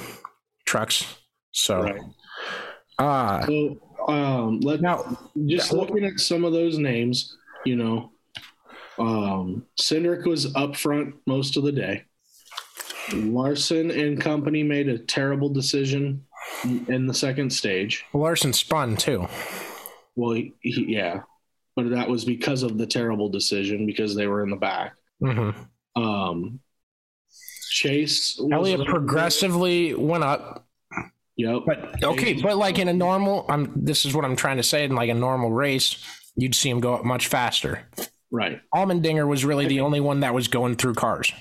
trucks. 0.65 1.15
So, 1.51 1.81
Right. 1.81 2.01
uh 2.99 3.45
So 3.45 3.77
um, 4.07 4.59
let 4.59 4.81
Now, 4.81 5.17
just 5.45 5.71
looking 5.71 6.05
at 6.05 6.19
some 6.19 6.43
of 6.43 6.53
those 6.53 6.77
names, 6.77 7.35
you 7.65 7.75
know, 7.75 8.11
um, 8.99 9.65
Cindric 9.79 10.25
was 10.25 10.55
up 10.55 10.75
front 10.75 11.15
most 11.25 11.57
of 11.57 11.63
the 11.63 11.71
day. 11.71 12.03
Larson 13.13 13.91
and 13.91 14.19
company 14.19 14.63
made 14.63 14.89
a 14.89 14.97
terrible 14.97 15.49
decision 15.49 16.23
in 16.87 17.05
the 17.07 17.13
second 17.13 17.51
stage. 17.51 18.05
Larson 18.13 18.53
spun 18.53 18.95
too. 18.97 19.27
Well, 20.15 20.33
he, 20.33 20.53
he, 20.61 20.93
yeah, 20.93 21.21
but 21.75 21.89
that 21.91 22.09
was 22.09 22.25
because 22.25 22.63
of 22.63 22.77
the 22.77 22.87
terrible 22.87 23.29
decision 23.29 23.85
because 23.85 24.15
they 24.15 24.27
were 24.27 24.43
in 24.43 24.49
the 24.49 24.55
back. 24.55 24.93
hmm 25.19 25.51
Um, 25.95 26.59
Chase, 27.69 28.39
Elliott 28.51 28.85
progressively 28.87 29.93
went 29.93 30.23
up, 30.23 30.65
Yep. 31.37 31.61
but 31.65 32.03
okay, 32.03 32.33
but 32.41 32.57
like 32.57 32.79
in 32.79 32.87
a 32.87 32.93
normal, 32.93 33.45
I'm. 33.49 33.71
This 33.75 34.05
is 34.05 34.13
what 34.13 34.23
I'm 34.23 34.35
trying 34.35 34.57
to 34.57 34.63
say. 34.63 34.85
In 34.85 34.95
like 34.95 35.09
a 35.09 35.13
normal 35.13 35.51
race, 35.51 35.97
you'd 36.35 36.55
see 36.55 36.69
him 36.69 36.79
go 36.79 36.93
up 36.95 37.03
much 37.03 37.27
faster. 37.27 37.81
right. 38.31 38.61
Allmendinger 38.73 39.27
was 39.27 39.43
really 39.43 39.67
the 39.67 39.81
only 39.81 39.99
one 39.99 40.21
that 40.21 40.33
was 40.33 40.47
going 40.47 40.75
through 40.75 40.93
cars. 40.93 41.31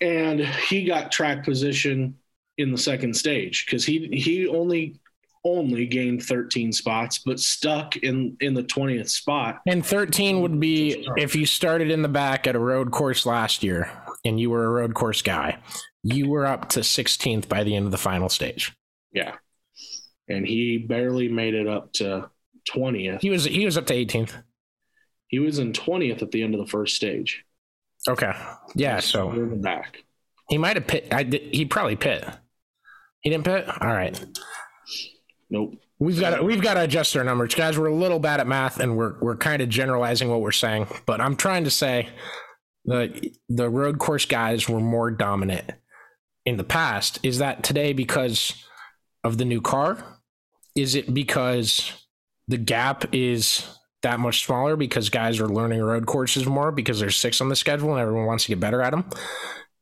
and 0.00 0.40
he 0.40 0.84
got 0.84 1.12
track 1.12 1.44
position 1.44 2.14
in 2.56 2.70
the 2.72 2.78
second 2.78 3.14
stage 3.14 3.66
because 3.66 3.84
he 3.84 4.08
he 4.12 4.48
only 4.48 4.98
only 5.46 5.86
gained 5.86 6.22
13 6.22 6.72
spots 6.72 7.18
but 7.18 7.38
stuck 7.38 7.96
in 7.96 8.36
in 8.40 8.54
the 8.54 8.62
20th 8.62 9.10
spot 9.10 9.60
And 9.66 9.84
13 9.84 10.40
would 10.40 10.58
be 10.58 11.06
if 11.16 11.36
you 11.36 11.44
started 11.46 11.90
in 11.90 12.00
the 12.02 12.08
back 12.08 12.46
at 12.46 12.56
a 12.56 12.58
road 12.58 12.90
course 12.90 13.26
last 13.26 13.62
year 13.62 13.90
and 14.24 14.40
you 14.40 14.48
were 14.50 14.64
a 14.64 14.70
road 14.70 14.94
course 14.94 15.20
guy, 15.20 15.58
you 16.02 16.30
were 16.30 16.46
up 16.46 16.70
to 16.70 16.80
16th 16.80 17.46
by 17.48 17.62
the 17.62 17.76
end 17.76 17.84
of 17.84 17.92
the 17.92 17.98
final 17.98 18.28
stage. 18.28 18.72
yeah 19.12 19.34
and 20.28 20.46
he 20.46 20.78
barely 20.78 21.28
made 21.28 21.52
it 21.54 21.68
up 21.68 21.92
to 21.92 22.30
20th 22.74 23.20
He 23.20 23.28
was 23.28 23.44
he 23.44 23.66
was 23.66 23.76
up 23.76 23.84
to 23.88 23.94
18th. 23.94 24.32
he 25.26 25.38
was 25.38 25.58
in 25.58 25.72
20th 25.74 26.22
at 26.22 26.30
the 26.30 26.42
end 26.42 26.54
of 26.54 26.60
the 26.60 26.66
first 26.70 26.96
stage 26.96 27.44
Okay. 28.08 28.32
Yeah, 28.74 29.00
so 29.00 29.30
in 29.32 29.50
the 29.50 29.56
back 29.56 30.04
he 30.48 30.56
might 30.58 30.76
have 30.76 30.86
pit 30.86 31.08
I 31.12 31.22
did, 31.24 31.54
he 31.54 31.64
probably 31.66 31.96
pit. 31.96 32.24
He 33.20 33.30
didn't 33.30 33.44
pit? 33.44 33.66
All 33.80 33.88
right. 33.88 34.22
Nope 35.54 35.78
We've 35.98 36.18
got 36.18 36.36
to, 36.36 36.42
we've 36.42 36.60
got 36.60 36.74
to 36.74 36.82
adjust 36.82 37.16
our 37.16 37.22
numbers, 37.22 37.54
guys. 37.54 37.78
We're 37.78 37.86
a 37.86 37.94
little 37.94 38.18
bad 38.18 38.40
at 38.40 38.46
math, 38.46 38.80
and 38.80 38.96
we're 38.96 39.14
we're 39.20 39.36
kind 39.36 39.62
of 39.62 39.68
generalizing 39.68 40.28
what 40.28 40.40
we're 40.40 40.52
saying. 40.52 40.88
But 41.06 41.20
I'm 41.20 41.36
trying 41.36 41.64
to 41.64 41.70
say 41.70 42.08
the 42.84 43.32
the 43.48 43.70
road 43.70 43.98
course 43.98 44.24
guys 44.24 44.68
were 44.68 44.80
more 44.80 45.10
dominant 45.10 45.70
in 46.44 46.56
the 46.56 46.64
past. 46.64 47.20
Is 47.22 47.38
that 47.38 47.62
today 47.62 47.92
because 47.92 48.64
of 49.22 49.38
the 49.38 49.44
new 49.44 49.60
car? 49.60 50.20
Is 50.74 50.96
it 50.96 51.14
because 51.14 51.92
the 52.48 52.58
gap 52.58 53.14
is 53.14 53.64
that 54.02 54.18
much 54.18 54.44
smaller 54.44 54.76
because 54.76 55.08
guys 55.08 55.40
are 55.40 55.48
learning 55.48 55.80
road 55.80 56.06
courses 56.06 56.44
more 56.44 56.72
because 56.72 56.98
there's 56.98 57.16
six 57.16 57.40
on 57.40 57.48
the 57.48 57.56
schedule 57.56 57.92
and 57.92 58.00
everyone 58.00 58.26
wants 58.26 58.44
to 58.44 58.48
get 58.48 58.60
better 58.60 58.82
at 58.82 58.90
them? 58.90 59.04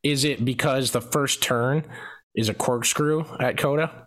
Is 0.03 0.23
it 0.23 0.45
because 0.45 0.91
the 0.91 1.01
first 1.01 1.41
turn 1.41 1.83
is 2.35 2.49
a 2.49 2.53
corkscrew 2.53 3.25
at 3.39 3.57
COTA? 3.57 4.02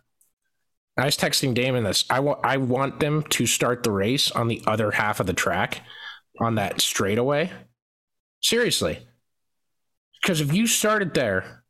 I 0.99 1.05
was 1.05 1.17
texting 1.17 1.55
Damon 1.55 1.85
this. 1.85 2.05
I 2.09 2.21
want 2.21 2.41
I 2.45 2.57
want 2.57 3.01
them 3.01 3.23
to 3.31 3.47
start 3.47 3.83
the 3.83 3.91
race 3.91 4.31
on 4.31 4.49
the 4.49 4.63
other 4.67 4.93
half 4.93 5.21
of 5.21 5.27
the 5.27 5.35
track 5.35 5.83
on 6.41 6.55
that 6.55 6.81
straightaway. 6.81 7.51
Seriously. 8.43 9.07
Because 10.23 10.41
if 10.41 10.53
you 10.53 10.67
start 10.67 11.03
it 11.03 11.15
there, 11.15 11.63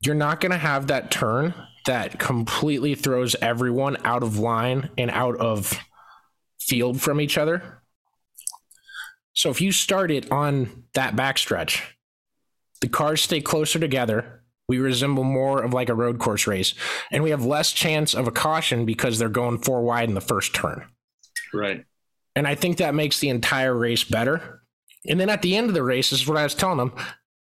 you're 0.00 0.14
not 0.14 0.40
going 0.40 0.52
to 0.52 0.58
have 0.58 0.86
that 0.86 1.10
turn 1.10 1.54
that 1.86 2.18
completely 2.18 2.94
throws 2.94 3.36
everyone 3.42 3.96
out 4.04 4.22
of 4.22 4.38
line 4.38 4.90
and 4.96 5.10
out 5.10 5.36
of 5.36 5.78
field 6.58 7.00
from 7.00 7.20
each 7.20 7.36
other. 7.36 7.82
So 9.34 9.50
if 9.50 9.60
you 9.60 9.72
start 9.72 10.10
it 10.10 10.30
on 10.30 10.84
that 10.94 11.14
backstretch, 11.14 11.82
the 12.80 12.88
cars 12.88 13.20
stay 13.20 13.40
closer 13.40 13.78
together. 13.78 14.43
We 14.68 14.78
resemble 14.78 15.24
more 15.24 15.62
of 15.62 15.74
like 15.74 15.88
a 15.88 15.94
road 15.94 16.18
course 16.18 16.46
race, 16.46 16.74
and 17.12 17.22
we 17.22 17.30
have 17.30 17.44
less 17.44 17.70
chance 17.72 18.14
of 18.14 18.26
a 18.26 18.32
caution 18.32 18.86
because 18.86 19.18
they're 19.18 19.28
going 19.28 19.58
four 19.58 19.82
wide 19.82 20.08
in 20.08 20.14
the 20.14 20.20
first 20.20 20.54
turn. 20.54 20.86
right 21.52 21.84
And 22.34 22.46
I 22.48 22.54
think 22.54 22.78
that 22.78 22.94
makes 22.94 23.18
the 23.20 23.28
entire 23.28 23.76
race 23.76 24.04
better. 24.04 24.62
And 25.06 25.20
then 25.20 25.28
at 25.28 25.42
the 25.42 25.54
end 25.54 25.68
of 25.68 25.74
the 25.74 25.82
race, 25.82 26.10
this 26.10 26.22
is 26.22 26.26
what 26.28 26.38
I 26.38 26.44
was 26.44 26.54
telling 26.54 26.78
them. 26.78 26.92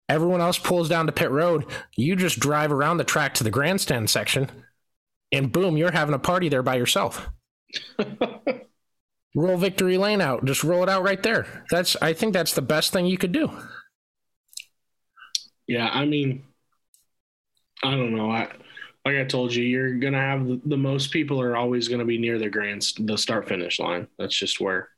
Everyone 0.07 0.41
else 0.41 0.57
pulls 0.57 0.87
down 0.89 1.05
to 1.05 1.11
pit 1.11 1.29
road. 1.29 1.65
You 1.95 2.15
just 2.15 2.39
drive 2.39 2.71
around 2.71 2.97
the 2.97 3.03
track 3.03 3.33
to 3.35 3.43
the 3.43 3.51
grandstand 3.51 4.09
section, 4.09 4.49
and 5.31 5.51
boom, 5.51 5.77
you're 5.77 5.91
having 5.91 6.15
a 6.15 6.19
party 6.19 6.49
there 6.49 6.63
by 6.63 6.75
yourself. 6.75 7.29
roll 9.35 9.57
victory 9.57 9.97
lane 9.97 10.21
out. 10.21 10.45
Just 10.45 10.63
roll 10.63 10.81
it 10.83 10.89
out 10.89 11.03
right 11.03 11.21
there. 11.21 11.65
That's 11.69 11.95
I 12.01 12.13
think 12.13 12.33
that's 12.33 12.53
the 12.53 12.61
best 12.63 12.91
thing 12.93 13.05
you 13.05 13.17
could 13.17 13.31
do. 13.33 13.51
yeah 15.67 15.89
i 15.93 16.03
mean 16.05 16.43
i 17.83 17.91
don't 17.91 18.15
know 18.15 18.29
i 18.31 18.47
like 19.05 19.15
i 19.15 19.23
told 19.23 19.53
you 19.53 19.63
you're 19.63 19.95
gonna 19.95 20.19
have 20.19 20.45
the, 20.45 20.61
the 20.65 20.77
most 20.77 21.11
people 21.11 21.39
are 21.41 21.55
always 21.55 21.87
gonna 21.87 22.05
be 22.05 22.17
near 22.17 22.37
the 22.37 22.49
grand 22.49 22.85
the 22.99 23.17
start 23.17 23.47
finish 23.47 23.79
line 23.79 24.07
that's 24.17 24.35
just 24.37 24.59
where 24.59 24.89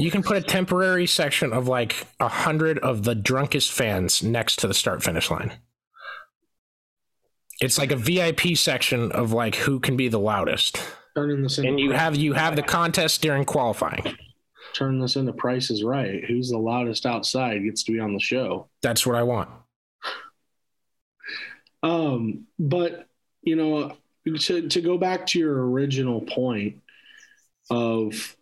You 0.00 0.10
can 0.12 0.22
put 0.22 0.36
a 0.36 0.40
temporary 0.42 1.06
section 1.06 1.52
of 1.52 1.66
like 1.66 2.06
a 2.20 2.28
hundred 2.28 2.78
of 2.78 3.02
the 3.02 3.16
drunkest 3.16 3.72
fans 3.72 4.22
next 4.22 4.60
to 4.60 4.68
the 4.68 4.74
start 4.74 5.02
finish 5.02 5.28
line. 5.28 5.52
It's 7.60 7.78
like 7.78 7.90
a 7.90 7.96
VIP 7.96 8.56
section 8.56 9.10
of 9.10 9.32
like 9.32 9.56
who 9.56 9.80
can 9.80 9.96
be 9.96 10.06
the 10.08 10.20
loudest. 10.20 10.78
turning 11.16 11.42
this 11.42 11.58
into 11.58 11.70
And 11.70 11.80
you 11.80 11.90
have 11.90 12.14
you 12.14 12.32
have 12.34 12.54
the 12.54 12.62
contest 12.62 13.22
during 13.22 13.44
qualifying. 13.44 14.16
turn 14.72 15.00
this 15.00 15.16
into 15.16 15.32
Price 15.32 15.68
is 15.68 15.82
Right. 15.82 16.24
Who's 16.24 16.50
the 16.50 16.58
loudest 16.58 17.04
outside 17.04 17.64
gets 17.64 17.82
to 17.84 17.92
be 17.92 17.98
on 17.98 18.12
the 18.12 18.20
show. 18.20 18.68
That's 18.82 19.04
what 19.04 19.16
I 19.16 19.24
want. 19.24 19.48
Um, 21.82 22.46
but 22.58 23.06
you 23.42 23.56
know, 23.56 23.96
to 24.36 24.68
to 24.68 24.80
go 24.80 24.98
back 24.98 25.26
to 25.28 25.38
your 25.38 25.70
original 25.70 26.20
point 26.22 26.80
of 27.70 28.36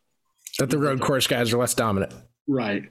That 0.59 0.71
the 0.71 0.79
road 0.79 1.01
course 1.01 1.27
guys 1.27 1.53
are 1.53 1.59
less 1.59 1.75
dominant. 1.75 2.15
right, 2.49 2.85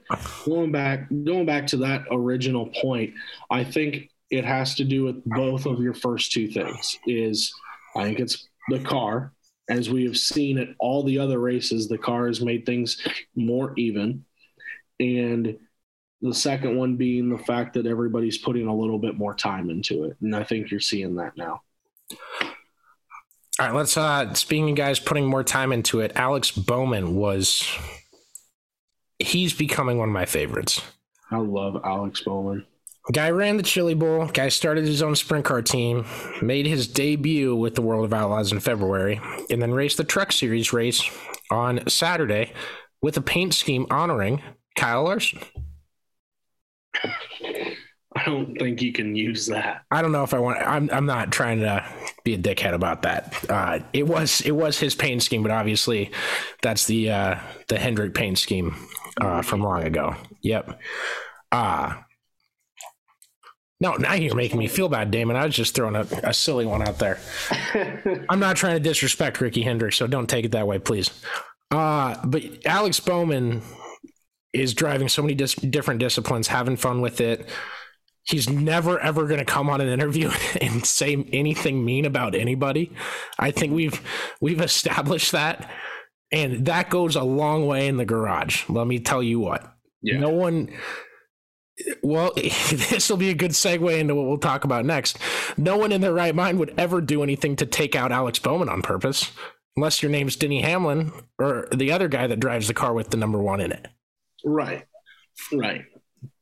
going 0.44 0.72
back 0.72 1.08
going 1.24 1.46
back 1.46 1.66
to 1.68 1.78
that 1.78 2.04
original 2.10 2.66
point, 2.80 3.14
I 3.50 3.64
think 3.64 4.10
it 4.30 4.44
has 4.44 4.74
to 4.76 4.84
do 4.84 5.04
with 5.04 5.24
both 5.24 5.66
of 5.66 5.80
your 5.80 5.94
first 5.94 6.32
two 6.32 6.48
things. 6.48 6.98
Is 7.06 7.52
I 7.96 8.04
think 8.04 8.20
it's 8.20 8.46
the 8.68 8.80
car, 8.80 9.32
as 9.68 9.90
we 9.90 10.04
have 10.04 10.16
seen 10.16 10.58
at 10.58 10.68
all 10.78 11.02
the 11.02 11.18
other 11.18 11.38
races, 11.38 11.88
the 11.88 11.98
car 11.98 12.26
has 12.26 12.40
made 12.40 12.66
things 12.66 13.06
more 13.34 13.72
even, 13.76 14.24
and 15.00 15.58
the 16.22 16.34
second 16.34 16.76
one 16.76 16.96
being 16.96 17.28
the 17.28 17.38
fact 17.38 17.74
that 17.74 17.86
everybody's 17.86 18.38
putting 18.38 18.66
a 18.66 18.74
little 18.74 18.98
bit 18.98 19.16
more 19.16 19.34
time 19.34 19.70
into 19.70 20.04
it, 20.04 20.16
and 20.20 20.34
I 20.34 20.44
think 20.44 20.70
you're 20.70 20.80
seeing 20.80 21.14
that 21.16 21.36
now. 21.36 21.62
All 23.58 23.66
right, 23.66 23.74
let's 23.74 23.96
uh 23.96 24.34
speaking 24.34 24.70
of 24.70 24.76
guys 24.76 25.00
putting 25.00 25.26
more 25.26 25.44
time 25.44 25.72
into 25.72 26.00
it, 26.00 26.12
Alex 26.14 26.50
Bowman 26.50 27.14
was 27.14 27.66
he's 29.18 29.54
becoming 29.54 29.98
one 29.98 30.08
of 30.08 30.12
my 30.12 30.26
favorites. 30.26 30.82
I 31.30 31.38
love 31.38 31.80
Alex 31.84 32.20
Bowman. 32.20 32.66
Guy 33.12 33.30
ran 33.30 33.56
the 33.56 33.62
Chili 33.62 33.94
Bowl. 33.94 34.26
Guy 34.26 34.48
started 34.48 34.84
his 34.84 35.00
own 35.00 35.14
sprint 35.14 35.44
car 35.44 35.62
team, 35.62 36.04
made 36.42 36.66
his 36.66 36.88
debut 36.88 37.54
with 37.54 37.76
the 37.76 37.82
World 37.82 38.04
of 38.04 38.12
Outlaws 38.12 38.50
in 38.50 38.58
February, 38.58 39.20
and 39.48 39.62
then 39.62 39.72
raced 39.72 39.96
the 39.96 40.04
Truck 40.04 40.32
Series 40.32 40.72
race 40.72 41.02
on 41.50 41.86
Saturday 41.88 42.52
with 43.00 43.16
a 43.16 43.20
paint 43.20 43.54
scheme 43.54 43.86
honoring 43.90 44.42
Kyle 44.76 45.04
Larson. 45.04 45.38
I 48.14 48.24
don't 48.24 48.58
think 48.58 48.80
you 48.80 48.92
can 48.92 49.14
use 49.14 49.46
that. 49.46 49.82
I 49.90 50.00
don't 50.00 50.12
know 50.12 50.22
if 50.22 50.32
I 50.32 50.38
want. 50.38 50.58
I'm. 50.60 50.88
I'm 50.90 51.06
not 51.06 51.30
trying 51.30 51.60
to 51.60 51.84
be 52.24 52.34
a 52.34 52.38
dickhead 52.38 52.72
about 52.72 53.02
that. 53.02 53.44
Uh, 53.50 53.80
it 53.92 54.06
was. 54.06 54.40
It 54.40 54.52
was 54.52 54.78
his 54.78 54.94
paint 54.94 55.22
scheme, 55.22 55.42
but 55.42 55.52
obviously, 55.52 56.10
that's 56.62 56.86
the 56.86 57.10
uh, 57.10 57.38
the 57.68 57.78
Hendrick 57.78 58.14
paint 58.14 58.38
scheme 58.38 58.74
uh, 59.20 59.42
from 59.42 59.60
long 59.60 59.84
ago. 59.84 60.14
Yep. 60.42 60.80
Uh 61.52 61.96
no, 63.78 63.92
now 63.94 64.14
you're 64.14 64.34
making 64.34 64.58
me 64.58 64.68
feel 64.68 64.88
bad, 64.88 65.10
Damon. 65.10 65.36
I 65.36 65.44
was 65.44 65.54
just 65.54 65.74
throwing 65.74 65.96
a, 65.96 66.06
a 66.22 66.32
silly 66.32 66.64
one 66.64 66.86
out 66.86 66.98
there. 66.98 67.18
I'm 68.28 68.40
not 68.40 68.56
trying 68.56 68.74
to 68.74 68.80
disrespect 68.80 69.40
Ricky 69.40 69.62
Hendrick, 69.62 69.92
so 69.92 70.06
don't 70.06 70.28
take 70.28 70.46
it 70.46 70.52
that 70.52 70.66
way, 70.66 70.78
please. 70.78 71.10
Uh, 71.70 72.16
but 72.24 72.42
Alex 72.64 73.00
Bowman 73.00 73.60
is 74.60 74.74
driving 74.74 75.08
so 75.08 75.22
many 75.22 75.34
dis- 75.34 75.54
different 75.54 76.00
disciplines, 76.00 76.48
having 76.48 76.76
fun 76.76 77.00
with 77.00 77.20
it. 77.20 77.48
He's 78.24 78.48
never 78.50 78.98
ever 78.98 79.26
going 79.26 79.38
to 79.38 79.44
come 79.44 79.70
on 79.70 79.80
an 79.80 79.88
interview 79.88 80.30
and 80.60 80.84
say 80.84 81.24
anything 81.32 81.84
mean 81.84 82.04
about 82.04 82.34
anybody. 82.34 82.92
I 83.38 83.50
think 83.52 83.72
we've 83.72 84.00
we've 84.40 84.60
established 84.60 85.32
that, 85.32 85.70
and 86.32 86.66
that 86.66 86.90
goes 86.90 87.14
a 87.16 87.22
long 87.22 87.66
way 87.66 87.86
in 87.86 87.96
the 87.98 88.04
garage. 88.04 88.68
Let 88.68 88.86
me 88.86 88.98
tell 88.98 89.22
you 89.22 89.38
what. 89.40 89.72
Yeah. 90.02 90.18
No 90.18 90.30
one. 90.30 90.70
Well, 92.02 92.32
this 92.36 93.10
will 93.10 93.16
be 93.18 93.30
a 93.30 93.34
good 93.34 93.50
segue 93.52 93.98
into 93.98 94.14
what 94.14 94.26
we'll 94.26 94.38
talk 94.38 94.64
about 94.64 94.84
next. 94.86 95.18
No 95.56 95.76
one 95.76 95.92
in 95.92 96.00
their 96.00 96.14
right 96.14 96.34
mind 96.34 96.58
would 96.58 96.74
ever 96.78 97.00
do 97.00 97.22
anything 97.22 97.54
to 97.56 97.66
take 97.66 97.94
out 97.94 98.12
Alex 98.12 98.38
Bowman 98.38 98.68
on 98.68 98.82
purpose. 98.82 99.30
unless 99.76 100.02
your 100.02 100.10
name's 100.10 100.36
Denny 100.36 100.62
Hamlin 100.62 101.12
or 101.38 101.68
the 101.74 101.92
other 101.92 102.08
guy 102.08 102.26
that 102.26 102.40
drives 102.40 102.66
the 102.66 102.74
car 102.74 102.94
with 102.94 103.10
the 103.10 103.16
number 103.18 103.38
one 103.38 103.60
in 103.60 103.72
it. 103.72 103.86
Right. 104.46 104.84
Right. 105.52 105.82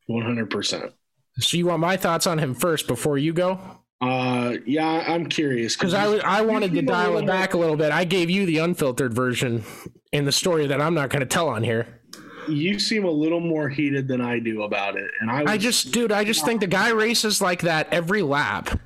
100%. 0.09 0.93
So 1.39 1.57
you 1.57 1.67
want 1.67 1.81
my 1.81 1.97
thoughts 1.97 2.27
on 2.27 2.39
him 2.39 2.55
first 2.55 2.87
before 2.87 3.19
you 3.19 3.33
go? 3.33 3.59
Uh, 4.01 4.57
yeah, 4.67 5.05
I'm 5.09 5.27
curious 5.27 5.75
because 5.75 5.95
I, 5.95 6.17
I 6.19 6.43
wanted 6.43 6.73
to 6.75 6.83
dial 6.83 7.17
it 7.17 7.27
back 7.27 7.55
a 7.55 7.59
little 7.59 7.77
bit. 7.77 7.91
I 7.91 8.05
gave 8.05 8.29
you 8.29 8.45
the 8.45 8.59
unfiltered 8.59 9.15
version 9.15 9.65
in 10.13 10.27
the 10.27 10.33
story 10.33 10.67
that 10.67 10.81
I'm 10.81 10.95
not 10.95 11.09
going 11.09 11.21
to 11.21 11.27
tell 11.27 11.49
on 11.49 11.65
here. 11.65 12.03
You 12.47 12.79
seem 12.79 13.05
a 13.05 13.11
little 13.11 13.41
more 13.41 13.71
heated 13.71 14.07
than 14.07 14.21
I 14.21 14.39
do 14.39 14.65
about 14.65 14.97
it, 14.97 15.11
and 15.21 15.31
I. 15.31 15.43
Was, 15.43 15.51
I 15.51 15.57
just, 15.57 15.93
dude, 15.93 16.13
I 16.13 16.25
just 16.25 16.45
think 16.45 16.61
the 16.61 16.67
guy 16.67 16.91
races 16.91 17.41
like 17.41 17.63
that 17.63 17.91
every 17.91 18.21
lap. 18.21 18.79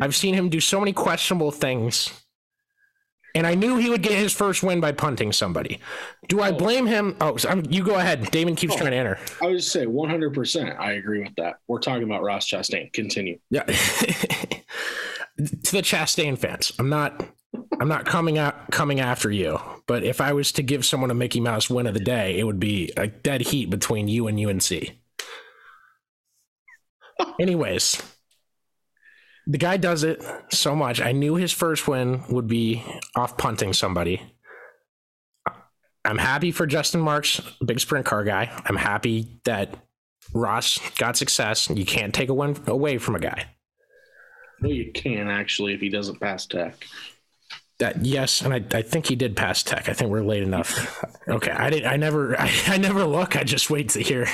I've 0.00 0.14
seen 0.14 0.34
him 0.34 0.48
do 0.48 0.60
so 0.60 0.78
many 0.78 0.92
questionable 0.92 1.50
things. 1.50 2.23
And 3.34 3.46
I 3.46 3.54
knew 3.54 3.76
he 3.76 3.90
would 3.90 4.02
get 4.02 4.12
his 4.12 4.32
first 4.32 4.62
win 4.62 4.80
by 4.80 4.92
punting 4.92 5.32
somebody. 5.32 5.80
Do 6.28 6.40
I 6.40 6.50
oh. 6.50 6.56
blame 6.56 6.86
him? 6.86 7.16
Oh, 7.20 7.36
so 7.36 7.62
you 7.68 7.82
go 7.82 7.96
ahead. 7.96 8.30
Damon 8.30 8.54
keeps 8.54 8.74
oh, 8.74 8.78
trying 8.78 8.92
to 8.92 8.96
enter. 8.96 9.18
I 9.42 9.48
would 9.48 9.64
say 9.64 9.86
100%. 9.86 10.78
I 10.78 10.92
agree 10.92 11.22
with 11.22 11.34
that. 11.36 11.56
We're 11.66 11.80
talking 11.80 12.04
about 12.04 12.22
Ross 12.22 12.48
Chastain. 12.48 12.92
Continue. 12.92 13.38
Yeah. 13.50 13.62
to 15.36 15.72
the 15.72 15.82
Chastain 15.82 16.38
fans, 16.38 16.72
I'm 16.78 16.88
not 16.88 17.24
I'm 17.80 17.88
not 17.88 18.04
coming 18.04 18.38
out 18.38 18.70
coming 18.70 19.00
after 19.00 19.30
you, 19.30 19.60
but 19.86 20.04
if 20.04 20.20
I 20.20 20.32
was 20.32 20.52
to 20.52 20.62
give 20.62 20.84
someone 20.84 21.10
a 21.10 21.14
Mickey 21.14 21.40
Mouse 21.40 21.68
win 21.68 21.86
of 21.86 21.94
the 21.94 22.00
day, 22.00 22.38
it 22.38 22.44
would 22.44 22.60
be 22.60 22.92
a 22.96 23.06
dead 23.06 23.42
heat 23.42 23.70
between 23.70 24.08
you 24.08 24.28
and 24.28 24.38
UNC. 24.38 24.70
Anyways, 27.40 28.00
the 29.46 29.58
guy 29.58 29.76
does 29.76 30.04
it 30.04 30.22
so 30.50 30.74
much. 30.74 31.00
I 31.00 31.12
knew 31.12 31.34
his 31.34 31.52
first 31.52 31.86
win 31.86 32.22
would 32.28 32.46
be 32.46 32.82
off 33.14 33.36
punting 33.36 33.72
somebody. 33.72 34.22
I'm 36.04 36.18
happy 36.18 36.50
for 36.50 36.66
Justin 36.66 37.00
Marks, 37.00 37.40
big 37.64 37.80
sprint 37.80 38.04
car 38.06 38.24
guy. 38.24 38.50
I'm 38.66 38.76
happy 38.76 39.40
that 39.44 39.74
Ross 40.34 40.78
got 40.98 41.16
success. 41.16 41.70
You 41.70 41.86
can't 41.86 42.14
take 42.14 42.28
a 42.28 42.34
win 42.34 42.56
away 42.66 42.98
from 42.98 43.16
a 43.16 43.20
guy. 43.20 43.46
Well, 44.60 44.72
you 44.72 44.92
can 44.92 45.28
actually 45.28 45.74
if 45.74 45.80
he 45.80 45.88
doesn't 45.88 46.20
pass 46.20 46.46
tech. 46.46 46.86
That 47.80 48.04
yes, 48.04 48.40
and 48.40 48.54
I, 48.54 48.64
I 48.72 48.82
think 48.82 49.06
he 49.06 49.16
did 49.16 49.36
pass 49.36 49.62
tech. 49.62 49.88
I 49.88 49.94
think 49.94 50.10
we're 50.10 50.22
late 50.22 50.42
enough. 50.42 51.04
Okay, 51.26 51.50
I 51.50 51.70
did. 51.70 51.84
I 51.84 51.96
never 51.96 52.38
I, 52.40 52.50
I 52.66 52.76
never 52.78 53.04
look. 53.04 53.36
I 53.36 53.44
just 53.44 53.70
wait 53.70 53.90
to 53.90 54.00
hear 54.00 54.26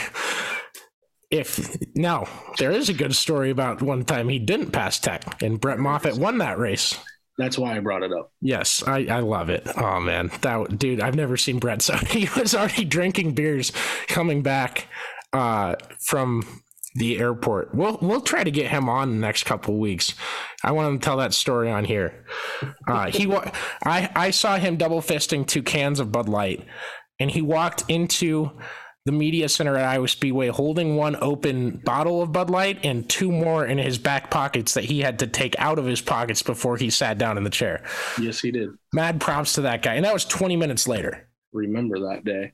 if 1.30 1.76
now 1.94 2.26
there 2.58 2.72
is 2.72 2.88
a 2.88 2.94
good 2.94 3.14
story 3.14 3.50
about 3.50 3.82
one 3.82 4.04
time 4.04 4.28
he 4.28 4.38
didn't 4.38 4.72
pass 4.72 4.98
tech 4.98 5.42
and 5.42 5.60
Brett 5.60 5.78
Moffitt 5.78 6.16
won 6.16 6.38
that 6.38 6.58
race. 6.58 6.98
That's 7.38 7.56
why 7.56 7.76
I 7.76 7.80
brought 7.80 8.02
it 8.02 8.12
up. 8.12 8.32
Yes, 8.42 8.82
I, 8.86 9.06
I 9.06 9.20
love 9.20 9.48
it. 9.48 9.66
Oh 9.76 10.00
man, 10.00 10.30
that 10.42 10.78
dude, 10.78 11.00
I've 11.00 11.14
never 11.14 11.36
seen 11.36 11.58
Brett 11.58 11.82
so 11.82 11.96
he 12.08 12.28
was 12.38 12.54
already 12.54 12.84
drinking 12.84 13.34
beers 13.34 13.72
coming 14.08 14.42
back 14.42 14.88
uh, 15.32 15.76
from 16.00 16.62
the 16.96 17.18
airport. 17.18 17.74
We'll 17.74 17.98
we'll 18.02 18.20
try 18.20 18.44
to 18.44 18.50
get 18.50 18.70
him 18.70 18.88
on 18.88 19.10
the 19.10 19.16
next 19.16 19.44
couple 19.44 19.78
weeks. 19.78 20.14
I 20.62 20.72
want 20.72 20.88
him 20.88 20.98
to 20.98 21.04
tell 21.04 21.16
that 21.18 21.32
story 21.32 21.70
on 21.70 21.84
here. 21.84 22.26
Uh, 22.86 23.10
he 23.10 23.32
I 23.84 24.10
I 24.14 24.30
saw 24.30 24.58
him 24.58 24.76
double 24.76 25.00
fisting 25.00 25.46
two 25.46 25.62
cans 25.62 26.00
of 26.00 26.12
Bud 26.12 26.28
Light, 26.28 26.66
and 27.18 27.30
he 27.30 27.40
walked 27.40 27.84
into 27.88 28.50
the 29.06 29.12
media 29.12 29.48
center 29.48 29.76
at 29.76 29.84
Iowa 29.84 30.08
Speedway 30.08 30.48
holding 30.48 30.96
one 30.96 31.16
open 31.20 31.78
bottle 31.78 32.22
of 32.22 32.32
Bud 32.32 32.50
Light 32.50 32.84
and 32.84 33.08
two 33.08 33.32
more 33.32 33.64
in 33.64 33.78
his 33.78 33.98
back 33.98 34.30
pockets 34.30 34.74
that 34.74 34.84
he 34.84 35.00
had 35.00 35.18
to 35.20 35.26
take 35.26 35.54
out 35.58 35.78
of 35.78 35.86
his 35.86 36.00
pockets 36.00 36.42
before 36.42 36.76
he 36.76 36.90
sat 36.90 37.16
down 37.16 37.38
in 37.38 37.44
the 37.44 37.50
chair. 37.50 37.82
Yes, 38.20 38.40
he 38.40 38.50
did. 38.50 38.70
Mad 38.92 39.20
props 39.20 39.54
to 39.54 39.62
that 39.62 39.82
guy. 39.82 39.94
And 39.94 40.04
that 40.04 40.12
was 40.12 40.24
20 40.26 40.56
minutes 40.56 40.86
later. 40.86 41.28
Remember 41.52 41.98
that 42.10 42.24
day. 42.24 42.52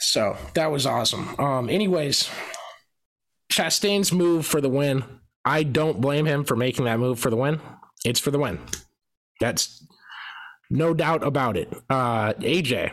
So 0.00 0.36
that 0.54 0.72
was 0.72 0.86
awesome. 0.86 1.38
Um, 1.38 1.68
anyways, 1.68 2.28
Chastain's 3.50 4.12
move 4.12 4.46
for 4.46 4.60
the 4.60 4.68
win. 4.68 5.04
I 5.44 5.62
don't 5.62 6.00
blame 6.00 6.26
him 6.26 6.44
for 6.44 6.56
making 6.56 6.84
that 6.86 6.98
move 6.98 7.18
for 7.18 7.30
the 7.30 7.36
win. 7.36 7.60
It's 8.04 8.20
for 8.20 8.30
the 8.30 8.38
win. 8.38 8.58
That's 9.40 9.86
no 10.68 10.94
doubt 10.94 11.24
about 11.24 11.56
it. 11.56 11.72
Uh, 11.88 12.32
AJ, 12.34 12.92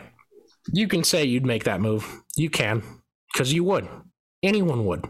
you 0.72 0.88
can 0.88 1.04
say 1.04 1.24
you'd 1.24 1.46
make 1.46 1.64
that 1.64 1.80
move. 1.80 2.22
You 2.36 2.50
can, 2.50 2.82
because 3.32 3.52
you 3.52 3.64
would. 3.64 3.88
Anyone 4.42 4.86
would. 4.86 5.06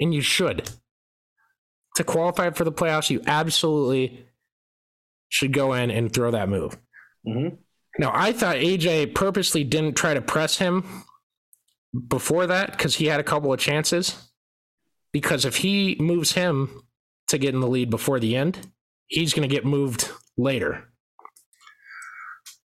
And 0.00 0.14
you 0.14 0.20
should. 0.20 0.70
To 1.96 2.04
qualify 2.04 2.50
for 2.50 2.64
the 2.64 2.72
playoffs, 2.72 3.10
you 3.10 3.20
absolutely 3.26 4.26
should 5.28 5.52
go 5.52 5.74
in 5.74 5.90
and 5.90 6.12
throw 6.12 6.30
that 6.30 6.48
move. 6.48 6.76
Mm-hmm. 7.26 7.56
Now, 7.98 8.10
I 8.14 8.32
thought 8.32 8.56
AJ 8.56 9.14
purposely 9.14 9.64
didn't 9.64 9.96
try 9.96 10.14
to 10.14 10.22
press 10.22 10.56
him 10.56 11.04
before 12.08 12.46
that 12.46 12.70
because 12.72 12.96
he 12.96 13.06
had 13.06 13.20
a 13.20 13.24
couple 13.24 13.52
of 13.52 13.60
chances. 13.60 14.30
Because 15.12 15.44
if 15.44 15.56
he 15.56 15.96
moves 16.00 16.32
him 16.32 16.82
to 17.28 17.36
get 17.36 17.54
in 17.54 17.60
the 17.60 17.68
lead 17.68 17.90
before 17.90 18.18
the 18.18 18.34
end, 18.34 18.72
he's 19.08 19.34
going 19.34 19.46
to 19.46 19.54
get 19.54 19.66
moved 19.66 20.10
later. 20.38 20.88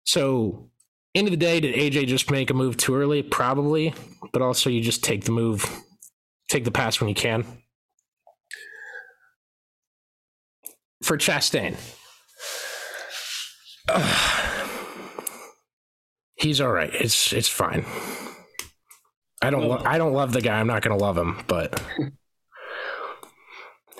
So 0.04 0.70
end 1.14 1.28
of 1.28 1.30
the 1.30 1.36
day, 1.36 1.60
did 1.60 1.74
AJ 1.74 2.06
just 2.06 2.30
make 2.30 2.50
a 2.50 2.54
move 2.54 2.76
too 2.76 2.94
early? 2.94 3.22
Probably, 3.22 3.94
but 4.32 4.42
also 4.42 4.70
you 4.70 4.80
just 4.80 5.04
take 5.04 5.24
the 5.24 5.32
move, 5.32 5.64
take 6.48 6.64
the 6.64 6.70
pass 6.70 7.00
when 7.00 7.08
you 7.08 7.14
can. 7.14 7.44
For 11.02 11.18
Chastain, 11.18 11.76
uh, 13.88 13.96
he's 16.36 16.60
all 16.60 16.72
right. 16.72 16.90
It's 16.94 17.32
it's 17.32 17.48
fine. 17.48 17.84
I 19.42 19.50
don't 19.50 19.68
lo- 19.68 19.82
I 19.84 19.98
don't 19.98 20.14
love 20.14 20.32
the 20.32 20.40
guy. 20.40 20.58
I'm 20.58 20.66
not 20.66 20.82
gonna 20.82 20.96
love 20.96 21.18
him, 21.18 21.38
but 21.46 21.82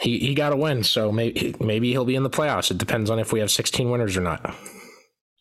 he 0.00 0.18
he 0.18 0.34
got 0.34 0.54
a 0.54 0.56
win. 0.56 0.82
So 0.82 1.12
maybe 1.12 1.54
maybe 1.60 1.90
he'll 1.90 2.06
be 2.06 2.16
in 2.16 2.22
the 2.22 2.30
playoffs. 2.30 2.70
It 2.70 2.78
depends 2.78 3.10
on 3.10 3.18
if 3.18 3.32
we 3.32 3.40
have 3.40 3.50
16 3.50 3.90
winners 3.90 4.16
or 4.16 4.22
not. 4.22 4.54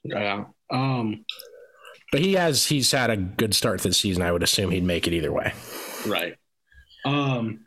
Yeah. 0.04 0.44
Um 0.70 1.24
but 2.14 2.22
he 2.22 2.34
has 2.34 2.68
he's 2.68 2.92
had 2.92 3.10
a 3.10 3.18
good 3.18 3.56
start 3.56 3.82
the 3.82 3.92
season. 3.92 4.22
I 4.22 4.32
would 4.32 4.44
assume 4.44 4.70
he'd 4.70 4.84
make 4.84 5.08
it 5.08 5.14
either 5.14 5.32
way. 5.32 5.52
Right. 6.06 6.38
Um 7.06 7.62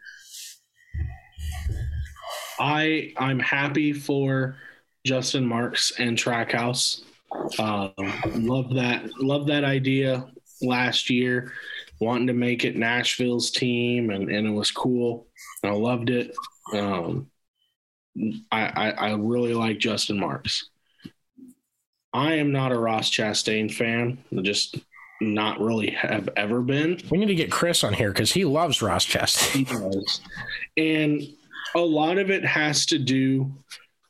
I 2.61 3.12
I'm 3.16 3.40
happy 3.40 3.92
for 3.92 4.54
Justin 5.04 5.44
Marks 5.44 5.98
and 5.98 6.16
Trackhouse. 6.16 7.02
Um, 7.59 7.92
love 8.37 8.72
that 8.74 9.11
love 9.20 9.48
that 9.48 9.64
idea 9.64 10.28
last 10.62 11.11
year, 11.11 11.52
wanting 12.00 12.28
to 12.28 12.32
make 12.32 12.64
it 12.64 12.76
Nashville's 12.76 13.50
team, 13.50 14.11
and, 14.11 14.30
and 14.30 14.46
it 14.46 14.52
was 14.52 14.70
cool. 14.70 15.26
I 15.64 15.72
loved 15.72 16.09
it. 16.09 16.35
Um, 16.72 17.28
I, 18.52 18.66
I, 18.66 18.90
I 18.90 19.14
really 19.14 19.54
like 19.54 19.78
Justin 19.78 20.20
Marks. 20.20 20.70
I 22.16 22.37
am 22.37 22.50
not 22.50 22.72
a 22.72 22.79
Ross 22.79 23.11
Chastain 23.11 23.70
fan. 23.70 24.16
Just 24.42 24.79
not 25.20 25.61
really 25.61 25.90
have 25.90 26.31
ever 26.35 26.62
been. 26.62 26.98
We 27.11 27.18
need 27.18 27.26
to 27.26 27.35
get 27.35 27.52
Chris 27.52 27.85
on 27.85 27.92
here 27.92 28.11
because 28.11 28.33
he 28.33 28.46
loves 28.46 28.81
Ross 28.81 29.05
Chastain. 29.05 29.50
He 29.50 29.64
does. 29.64 30.22
And 30.79 31.22
a 31.74 31.81
lot 31.81 32.16
of 32.16 32.31
it 32.31 32.42
has 32.42 32.87
to 32.87 32.98
do 32.98 33.52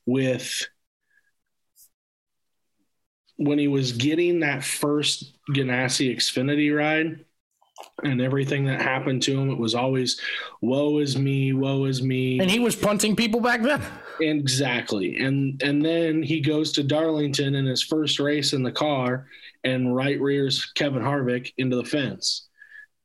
with 0.06 0.68
when 3.38 3.58
he 3.58 3.66
was 3.66 3.90
getting 3.90 4.40
that 4.40 4.62
first 4.62 5.36
Ganassi 5.50 6.14
Xfinity 6.14 6.74
ride 6.74 7.24
and 8.02 8.20
everything 8.20 8.64
that 8.66 8.80
happened 8.80 9.22
to 9.22 9.38
him, 9.38 9.50
it 9.50 9.58
was 9.58 9.74
always, 9.74 10.20
woe 10.60 10.98
is 10.98 11.16
me, 11.16 11.52
woe 11.52 11.84
is 11.84 12.02
me. 12.02 12.38
And 12.40 12.50
he 12.50 12.58
was 12.58 12.76
punting 12.76 13.16
people 13.16 13.40
back 13.40 13.62
then. 13.62 13.82
Exactly. 14.20 15.18
And 15.18 15.62
and 15.62 15.84
then 15.84 16.22
he 16.22 16.40
goes 16.40 16.72
to 16.72 16.82
Darlington 16.82 17.54
in 17.54 17.66
his 17.66 17.82
first 17.82 18.18
race 18.18 18.52
in 18.52 18.62
the 18.62 18.72
car 18.72 19.26
and 19.64 19.94
right 19.94 20.20
rears 20.20 20.72
Kevin 20.74 21.02
Harvick 21.02 21.52
into 21.58 21.76
the 21.76 21.84
fence. 21.84 22.48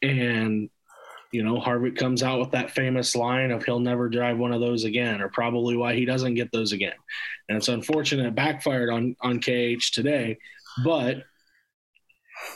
And 0.02 0.70
you 1.32 1.44
know, 1.44 1.60
Harvick 1.60 1.98
comes 1.98 2.24
out 2.24 2.40
with 2.40 2.52
that 2.52 2.72
famous 2.72 3.16
line 3.16 3.52
of 3.52 3.64
he'll 3.64 3.80
never 3.80 4.10
drive 4.10 4.38
one 4.38 4.52
of 4.52 4.60
those 4.60 4.84
again, 4.84 5.22
or 5.22 5.30
probably 5.30 5.78
why 5.78 5.96
he 5.96 6.04
doesn't 6.04 6.34
get 6.34 6.52
those 6.52 6.74
again. 6.74 6.94
And 7.48 7.58
it's 7.58 7.70
unfortunate 7.70 8.28
it 8.28 8.36
backfired 8.36 8.90
on 8.90 9.16
on 9.22 9.40
KH 9.40 9.92
today, 9.94 10.38
but 10.84 11.24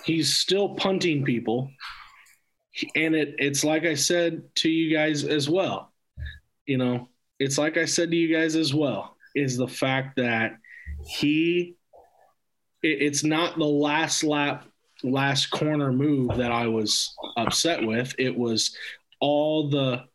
he's 0.03 0.35
still 0.35 0.75
punting 0.75 1.23
people. 1.23 1.71
And 2.95 3.15
it 3.15 3.35
it's 3.37 3.63
like 3.63 3.85
I 3.85 3.95
said 3.95 4.43
to 4.55 4.69
you 4.69 4.95
guys 4.95 5.23
as 5.23 5.49
well. 5.49 5.91
You 6.65 6.77
know, 6.77 7.09
it's 7.39 7.57
like 7.57 7.77
I 7.77 7.85
said 7.85 8.11
to 8.11 8.17
you 8.17 8.33
guys 8.35 8.55
as 8.55 8.73
well, 8.73 9.15
is 9.35 9.57
the 9.57 9.67
fact 9.67 10.17
that 10.17 10.57
he, 11.05 11.75
it, 12.81 13.01
it's 13.01 13.23
not 13.23 13.57
the 13.57 13.65
last 13.65 14.23
lap, 14.23 14.65
last 15.03 15.51
corner 15.51 15.91
move 15.91 16.37
that 16.37 16.51
I 16.51 16.67
was 16.67 17.13
upset 17.37 17.85
with. 17.85 18.15
It 18.17 18.35
was 18.35 18.75
all 19.19 19.69
the, 19.69 20.05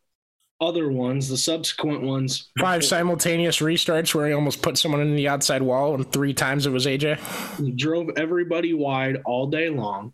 other 0.61 0.89
ones, 0.89 1.27
the 1.27 1.37
subsequent 1.37 2.03
ones, 2.03 2.49
Five 2.59 2.85
simultaneous 2.85 3.57
restarts 3.57 4.13
where 4.13 4.27
he 4.27 4.33
almost 4.33 4.61
put 4.61 4.77
someone 4.77 5.01
in 5.01 5.15
the 5.15 5.27
outside 5.27 5.63
wall, 5.63 5.95
and 5.95 6.09
three 6.11 6.33
times 6.33 6.67
it 6.67 6.69
was 6.69 6.85
AJ. 6.85 7.19
he 7.57 7.71
drove 7.71 8.09
everybody 8.15 8.73
wide 8.73 9.17
all 9.25 9.47
day 9.47 9.69
long. 9.69 10.13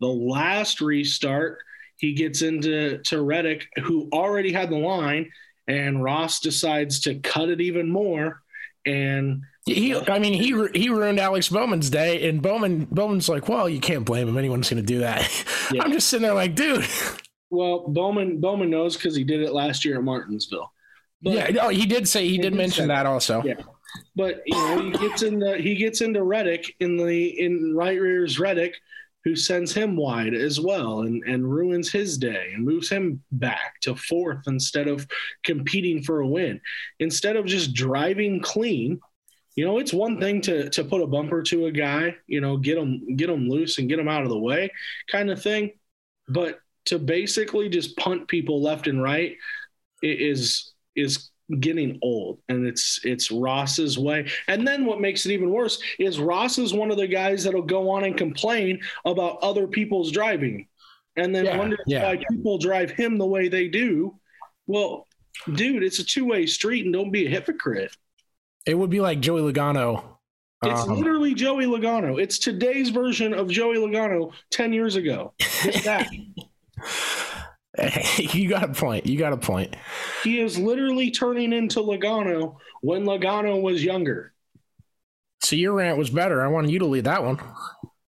The 0.00 0.06
last 0.06 0.80
restart, 0.80 1.58
he 1.98 2.14
gets 2.14 2.42
into 2.42 2.98
to 3.04 3.20
Reddick, 3.22 3.66
who 3.82 4.08
already 4.12 4.52
had 4.52 4.70
the 4.70 4.78
line, 4.78 5.30
and 5.66 6.02
Ross 6.02 6.40
decides 6.40 7.00
to 7.00 7.16
cut 7.16 7.48
it 7.48 7.60
even 7.60 7.90
more. 7.90 8.42
And 8.86 9.42
He, 9.66 9.94
I 9.94 10.18
mean, 10.18 10.32
he 10.32 10.54
he 10.78 10.88
ruined 10.88 11.18
Alex 11.20 11.48
Bowman's 11.48 11.90
day, 11.90 12.28
and 12.28 12.40
Bowman 12.40 12.86
Bowman's 12.90 13.28
like, 13.28 13.48
well, 13.48 13.68
you 13.68 13.80
can't 13.80 14.04
blame 14.04 14.28
him. 14.28 14.38
Anyone's 14.38 14.70
going 14.70 14.82
to 14.82 14.86
do 14.86 15.00
that. 15.00 15.28
Yeah. 15.70 15.82
I'm 15.82 15.92
just 15.92 16.08
sitting 16.08 16.22
there 16.22 16.32
like, 16.32 16.54
dude. 16.54 16.86
well, 17.50 17.88
Bowman 17.88 18.40
Bowman 18.40 18.70
knows 18.70 18.96
because 18.96 19.14
he 19.14 19.22
did 19.22 19.42
it 19.42 19.52
last 19.52 19.84
year 19.84 19.98
at 19.98 20.02
Martinsville. 20.02 20.72
But, 21.20 21.32
yeah, 21.34 21.48
no, 21.48 21.68
he 21.68 21.84
did 21.84 22.08
say 22.08 22.26
he 22.26 22.38
did 22.38 22.54
mention 22.54 22.88
that 22.88 23.04
also. 23.04 23.42
Yeah. 23.44 23.60
But 24.16 24.42
you 24.46 24.56
know, 24.56 24.80
he 24.80 24.90
gets 24.92 25.22
into 25.22 25.58
he 25.58 25.74
gets 25.74 26.00
into 26.00 26.22
Reddick 26.22 26.74
in 26.80 26.96
the 26.96 27.38
in 27.38 27.74
right 27.76 28.00
rear's 28.00 28.38
Reddick, 28.38 28.76
who 29.28 29.36
sends 29.36 29.74
him 29.74 29.94
wide 29.94 30.32
as 30.32 30.58
well 30.58 31.02
and, 31.02 31.22
and 31.24 31.52
ruins 31.52 31.92
his 31.92 32.16
day 32.16 32.50
and 32.54 32.64
moves 32.64 32.88
him 32.88 33.22
back 33.32 33.78
to 33.82 33.94
fourth 33.94 34.42
instead 34.46 34.88
of 34.88 35.06
competing 35.44 36.02
for 36.02 36.20
a 36.20 36.26
win. 36.26 36.58
Instead 37.00 37.36
of 37.36 37.44
just 37.44 37.74
driving 37.74 38.40
clean, 38.40 38.98
you 39.54 39.66
know, 39.66 39.78
it's 39.78 39.92
one 39.92 40.18
thing 40.18 40.40
to 40.40 40.70
to 40.70 40.82
put 40.82 41.02
a 41.02 41.06
bumper 41.06 41.42
to 41.42 41.66
a 41.66 41.70
guy, 41.70 42.16
you 42.26 42.40
know, 42.40 42.56
get 42.56 42.78
him 42.78 43.16
get 43.16 43.28
him 43.28 43.50
loose 43.50 43.76
and 43.76 43.86
get 43.88 43.98
him 43.98 44.08
out 44.08 44.22
of 44.22 44.30
the 44.30 44.38
way, 44.38 44.70
kind 45.12 45.30
of 45.30 45.42
thing. 45.42 45.72
But 46.26 46.60
to 46.86 46.98
basically 46.98 47.68
just 47.68 47.98
punt 47.98 48.28
people 48.28 48.62
left 48.62 48.86
and 48.86 49.02
right 49.02 49.36
is 50.02 50.72
is 50.96 51.28
getting 51.60 51.98
old 52.02 52.38
and 52.48 52.66
it's 52.66 53.00
it's 53.04 53.30
Ross's 53.30 53.98
way. 53.98 54.28
And 54.48 54.66
then 54.66 54.84
what 54.84 55.00
makes 55.00 55.24
it 55.26 55.32
even 55.32 55.50
worse 55.50 55.80
is 55.98 56.20
Ross 56.20 56.58
is 56.58 56.74
one 56.74 56.90
of 56.90 56.96
the 56.98 57.06
guys 57.06 57.44
that'll 57.44 57.62
go 57.62 57.88
on 57.90 58.04
and 58.04 58.16
complain 58.16 58.80
about 59.04 59.38
other 59.42 59.66
people's 59.66 60.10
driving 60.10 60.68
and 61.16 61.34
then 61.34 61.46
Yeah, 61.46 61.58
wonder 61.58 61.78
yeah. 61.86 62.04
why 62.04 62.22
people 62.30 62.58
drive 62.58 62.90
him 62.90 63.18
the 63.18 63.26
way 63.26 63.48
they 63.48 63.68
do. 63.68 64.18
Well, 64.66 65.06
dude, 65.54 65.82
it's 65.82 65.98
a 65.98 66.04
two-way 66.04 66.46
street 66.46 66.84
and 66.84 66.92
don't 66.92 67.10
be 67.10 67.26
a 67.26 67.30
hypocrite. 67.30 67.96
It 68.66 68.74
would 68.74 68.90
be 68.90 69.00
like 69.00 69.20
Joey 69.20 69.40
Logano. 69.40 70.04
It's 70.62 70.82
um, 70.82 70.96
literally 70.96 71.34
Joey 71.34 71.66
Logano. 71.66 72.20
It's 72.20 72.38
today's 72.38 72.90
version 72.90 73.32
of 73.32 73.48
Joey 73.48 73.76
Logano 73.76 74.32
10 74.50 74.72
years 74.72 74.96
ago. 74.96 75.32
You 78.18 78.48
got 78.48 78.64
a 78.64 78.72
point. 78.72 79.06
You 79.06 79.18
got 79.18 79.32
a 79.32 79.36
point. 79.36 79.76
he 80.22 80.40
is 80.40 80.58
literally 80.58 81.10
turning 81.10 81.52
into 81.52 81.80
Logano 81.80 82.56
when 82.80 83.04
Logano 83.04 83.60
was 83.60 83.84
younger. 83.84 84.32
So 85.40 85.56
your 85.56 85.74
rant 85.74 85.98
was 85.98 86.10
better. 86.10 86.42
I 86.42 86.48
wanted 86.48 86.70
you 86.70 86.80
to 86.80 86.86
lead 86.86 87.04
that 87.04 87.22
one. 87.22 87.38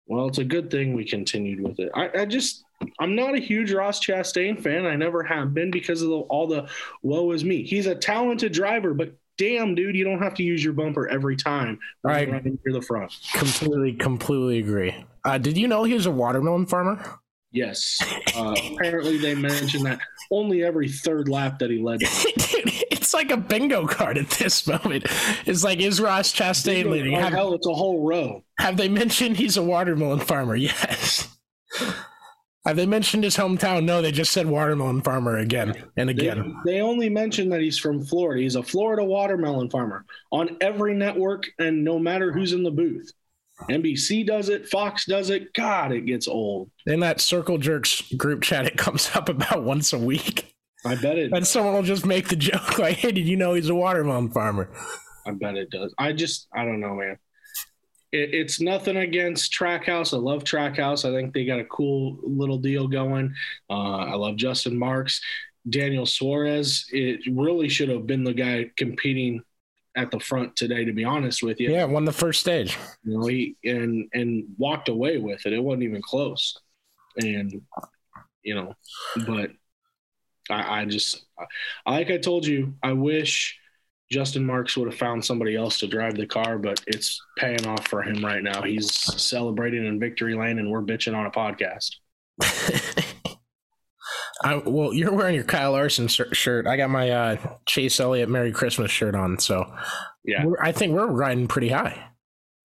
Well, 0.07 0.27
it's 0.27 0.37
a 0.37 0.43
good 0.43 0.69
thing 0.69 0.93
we 0.93 1.05
continued 1.05 1.61
with 1.61 1.79
it. 1.79 1.91
I, 1.95 2.09
I 2.19 2.25
just, 2.25 2.63
I'm 2.99 3.15
not 3.15 3.33
a 3.33 3.39
huge 3.39 3.73
Ross 3.73 3.99
Chastain 3.99 4.61
fan. 4.61 4.85
I 4.85 4.95
never 4.95 5.23
have 5.23 5.53
been 5.53 5.71
because 5.71 6.03
of 6.03 6.09
the, 6.09 6.17
all 6.17 6.47
the 6.47 6.69
woe 7.01 7.31
is 7.31 7.43
me. 7.43 7.63
He's 7.63 7.87
a 7.87 7.95
talented 7.95 8.53
driver, 8.53 8.93
but 8.93 9.15
damn, 9.37 9.73
dude, 9.73 9.95
you 9.95 10.03
don't 10.03 10.21
have 10.21 10.35
to 10.35 10.43
use 10.43 10.63
your 10.63 10.73
bumper 10.73 11.07
every 11.07 11.35
time. 11.35 11.79
Right. 12.03 12.29
near 12.29 12.57
the 12.67 12.81
front. 12.81 13.17
Completely, 13.33 13.93
completely 13.93 14.59
agree. 14.59 14.95
Uh, 15.23 15.39
did 15.39 15.57
you 15.57 15.67
know 15.67 15.83
he 15.83 15.95
was 15.95 16.05
a 16.05 16.11
watermelon 16.11 16.67
farmer? 16.67 17.19
Yes. 17.55 17.99
Uh, 18.35 18.53
apparently, 18.73 19.17
they 19.17 19.33
mentioned 19.33 19.85
that 19.85 19.97
only 20.29 20.61
every 20.61 20.89
third 20.89 21.29
lap 21.29 21.57
that 21.57 21.69
he 21.69 21.81
led. 21.81 21.99
Dude, 21.99 22.09
it's 22.91 23.13
like 23.13 23.31
a 23.31 23.37
bingo 23.37 23.87
card 23.87 24.17
at 24.17 24.29
this 24.31 24.67
moment. 24.67 25.05
It's 25.45 25.63
like, 25.63 25.79
is 25.79 26.01
Ross 26.01 26.33
Chastain 26.33 26.89
leading? 26.89 27.15
Oh, 27.15 27.21
Have, 27.21 27.31
hell, 27.31 27.53
it's 27.53 27.65
a 27.65 27.73
whole 27.73 28.05
row. 28.05 28.43
have 28.59 28.75
they 28.75 28.89
mentioned 28.89 29.37
he's 29.37 29.55
a 29.55 29.63
watermelon 29.63 30.19
farmer? 30.19 30.57
Yes. 30.65 31.29
Have 32.65 32.75
they 32.75 32.85
mentioned 32.85 33.23
his 33.23 33.37
hometown? 33.37 33.85
No, 33.85 34.01
they 34.01 34.11
just 34.11 34.33
said 34.33 34.47
watermelon 34.47 35.01
farmer 35.01 35.37
again 35.37 35.75
and 35.95 36.09
again. 36.09 36.57
they 36.65 36.81
only 36.81 37.07
mentioned 37.09 37.53
that 37.53 37.61
he's 37.61 37.77
from 37.77 38.03
Florida. 38.03 38.41
He's 38.41 38.55
a 38.55 38.63
Florida 38.63 39.03
watermelon 39.03 39.69
farmer 39.69 40.03
on 40.31 40.57
every 40.59 40.93
network, 40.93 41.45
and 41.59 41.85
no 41.85 41.99
matter 41.99 42.33
who's 42.33 42.51
in 42.51 42.63
the 42.63 42.71
booth. 42.71 43.11
NBC 43.69 44.25
does 44.25 44.49
it, 44.49 44.67
Fox 44.67 45.05
does 45.05 45.29
it. 45.29 45.53
God, 45.53 45.91
it 45.91 46.05
gets 46.05 46.27
old. 46.27 46.69
In 46.85 46.99
that 46.99 47.21
Circle 47.21 47.57
Jerks 47.57 48.01
group 48.13 48.41
chat, 48.41 48.65
it 48.65 48.77
comes 48.77 49.09
up 49.15 49.29
about 49.29 49.63
once 49.63 49.93
a 49.93 49.99
week. 49.99 50.53
I 50.85 50.95
bet 50.95 51.17
it. 51.17 51.31
And 51.33 51.47
someone 51.47 51.73
will 51.73 51.83
just 51.83 52.05
make 52.05 52.27
the 52.27 52.35
joke 52.35 52.77
like, 52.79 52.97
hey, 52.97 53.11
did 53.11 53.27
you 53.27 53.37
know 53.37 53.53
he's 53.53 53.69
a 53.69 53.75
watermelon 53.75 54.29
farmer? 54.29 54.69
I 55.25 55.31
bet 55.31 55.55
it 55.55 55.71
does. 55.71 55.93
I 55.97 56.13
just, 56.13 56.47
I 56.53 56.65
don't 56.65 56.79
know, 56.79 56.95
man. 56.95 57.17
It, 58.11 58.33
it's 58.33 58.61
nothing 58.61 58.97
against 58.97 59.51
Trackhouse. 59.51 60.13
I 60.13 60.17
love 60.17 60.43
Trackhouse. 60.43 61.09
I 61.09 61.15
think 61.15 61.33
they 61.33 61.45
got 61.45 61.59
a 61.59 61.65
cool 61.65 62.19
little 62.23 62.59
deal 62.59 62.87
going. 62.87 63.33
Uh, 63.69 63.97
I 63.97 64.13
love 64.13 64.35
Justin 64.35 64.77
Marks, 64.77 65.21
Daniel 65.67 66.05
Suarez. 66.05 66.85
It 66.91 67.21
really 67.31 67.69
should 67.69 67.89
have 67.89 68.05
been 68.05 68.23
the 68.23 68.33
guy 68.33 68.69
competing 68.77 69.41
at 69.95 70.11
the 70.11 70.19
front 70.19 70.55
today. 70.55 70.85
To 70.85 70.93
be 70.93 71.03
honest 71.03 71.41
with 71.43 71.59
you, 71.59 71.71
Yeah, 71.71 71.85
won 71.85 72.05
the 72.05 72.11
first 72.11 72.41
stage. 72.41 72.77
you 73.03 73.17
know, 73.17 73.25
he 73.25 73.55
and 73.63 74.09
and 74.13 74.45
walked 74.57 74.89
away 74.89 75.17
with 75.17 75.45
it. 75.45 75.53
It 75.53 75.63
wasn't 75.63 75.83
even 75.83 76.01
close, 76.01 76.57
and 77.17 77.61
you 78.43 78.55
know, 78.55 78.73
but 79.25 79.51
I, 80.49 80.81
I 80.81 80.85
just 80.85 81.25
like 81.87 82.11
I 82.11 82.17
told 82.17 82.45
you, 82.45 82.73
I 82.83 82.93
wish 82.93 83.57
Justin 84.11 84.45
Marks 84.45 84.77
would 84.77 84.87
have 84.87 84.99
found 84.99 85.25
somebody 85.25 85.55
else 85.55 85.79
to 85.79 85.87
drive 85.87 86.15
the 86.15 86.27
car, 86.27 86.59
but 86.59 86.79
it's 86.85 87.19
paying 87.37 87.65
off 87.65 87.87
for 87.87 88.03
him 88.03 88.23
right 88.23 88.43
now. 88.43 88.61
He's 88.61 88.91
celebrating 88.93 89.85
in 89.85 89.99
victory 89.99 90.35
lane, 90.35 90.59
and 90.59 90.69
we're 90.69 90.83
bitching 90.83 91.15
on 91.15 91.25
a 91.25 91.31
podcast. 91.31 91.95
I, 94.43 94.55
well, 94.57 94.93
you're 94.93 95.13
wearing 95.13 95.35
your 95.35 95.43
Kyle 95.45 95.71
Larson 95.71 96.07
shirt. 96.07 96.67
I 96.67 96.75
got 96.77 96.89
my 96.89 97.09
uh, 97.09 97.37
Chase 97.65 97.99
Elliott 97.99 98.29
Merry 98.29 98.51
Christmas 98.51 98.91
shirt 98.91 99.15
on. 99.15 99.39
So 99.39 99.73
Yeah, 100.25 100.45
I 100.61 100.71
think 100.71 100.93
we're 100.93 101.07
riding 101.07 101.47
pretty 101.47 101.69
high. 101.69 102.09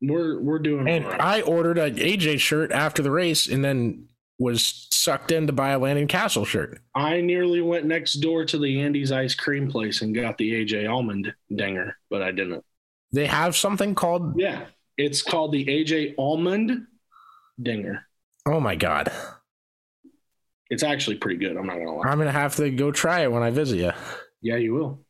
we're 0.02 0.40
we're 0.40 0.58
doing. 0.58 0.88
And 0.88 1.04
right. 1.04 1.20
I 1.20 1.40
ordered 1.42 1.78
a 1.78 1.90
AJ 1.90 2.40
shirt 2.40 2.72
after 2.72 3.02
the 3.02 3.10
race 3.10 3.46
and 3.48 3.64
then 3.64 4.06
was 4.38 4.88
sucked 4.90 5.30
in 5.32 5.46
to 5.46 5.52
buy 5.52 5.70
a 5.70 5.78
Landon 5.78 6.08
Cassill 6.08 6.46
shirt. 6.46 6.80
I 6.94 7.20
nearly 7.20 7.60
went 7.60 7.84
next 7.84 8.14
door 8.14 8.44
to 8.46 8.58
the 8.58 8.80
Andy's 8.80 9.12
ice 9.12 9.34
cream 9.34 9.70
place 9.70 10.00
and 10.02 10.14
got 10.14 10.38
the 10.38 10.64
AJ 10.64 10.90
almond 10.90 11.32
dinger, 11.54 11.96
but 12.08 12.22
I 12.22 12.30
didn't. 12.32 12.64
They 13.12 13.26
have 13.26 13.54
something 13.56 13.94
called, 13.94 14.40
Yeah, 14.40 14.64
it's 14.96 15.20
called 15.20 15.52
the 15.52 15.66
AJ 15.66 16.14
almond 16.16 16.86
dinger. 17.62 18.06
oh 18.46 18.60
my 18.60 18.76
God. 18.76 19.12
It's 20.70 20.82
actually 20.82 21.16
pretty 21.16 21.36
good. 21.38 21.56
I'm 21.56 21.66
not 21.66 21.76
gonna 21.76 21.94
lie. 21.96 22.06
I'm 22.08 22.16
going 22.18 22.26
to 22.26 22.32
have 22.32 22.56
to 22.56 22.70
go 22.70 22.92
try 22.92 23.20
it 23.22 23.32
when 23.32 23.42
I 23.42 23.50
visit 23.50 23.78
you. 23.78 23.92
Yeah, 24.40 24.56
you 24.56 24.72
will. 24.74 25.00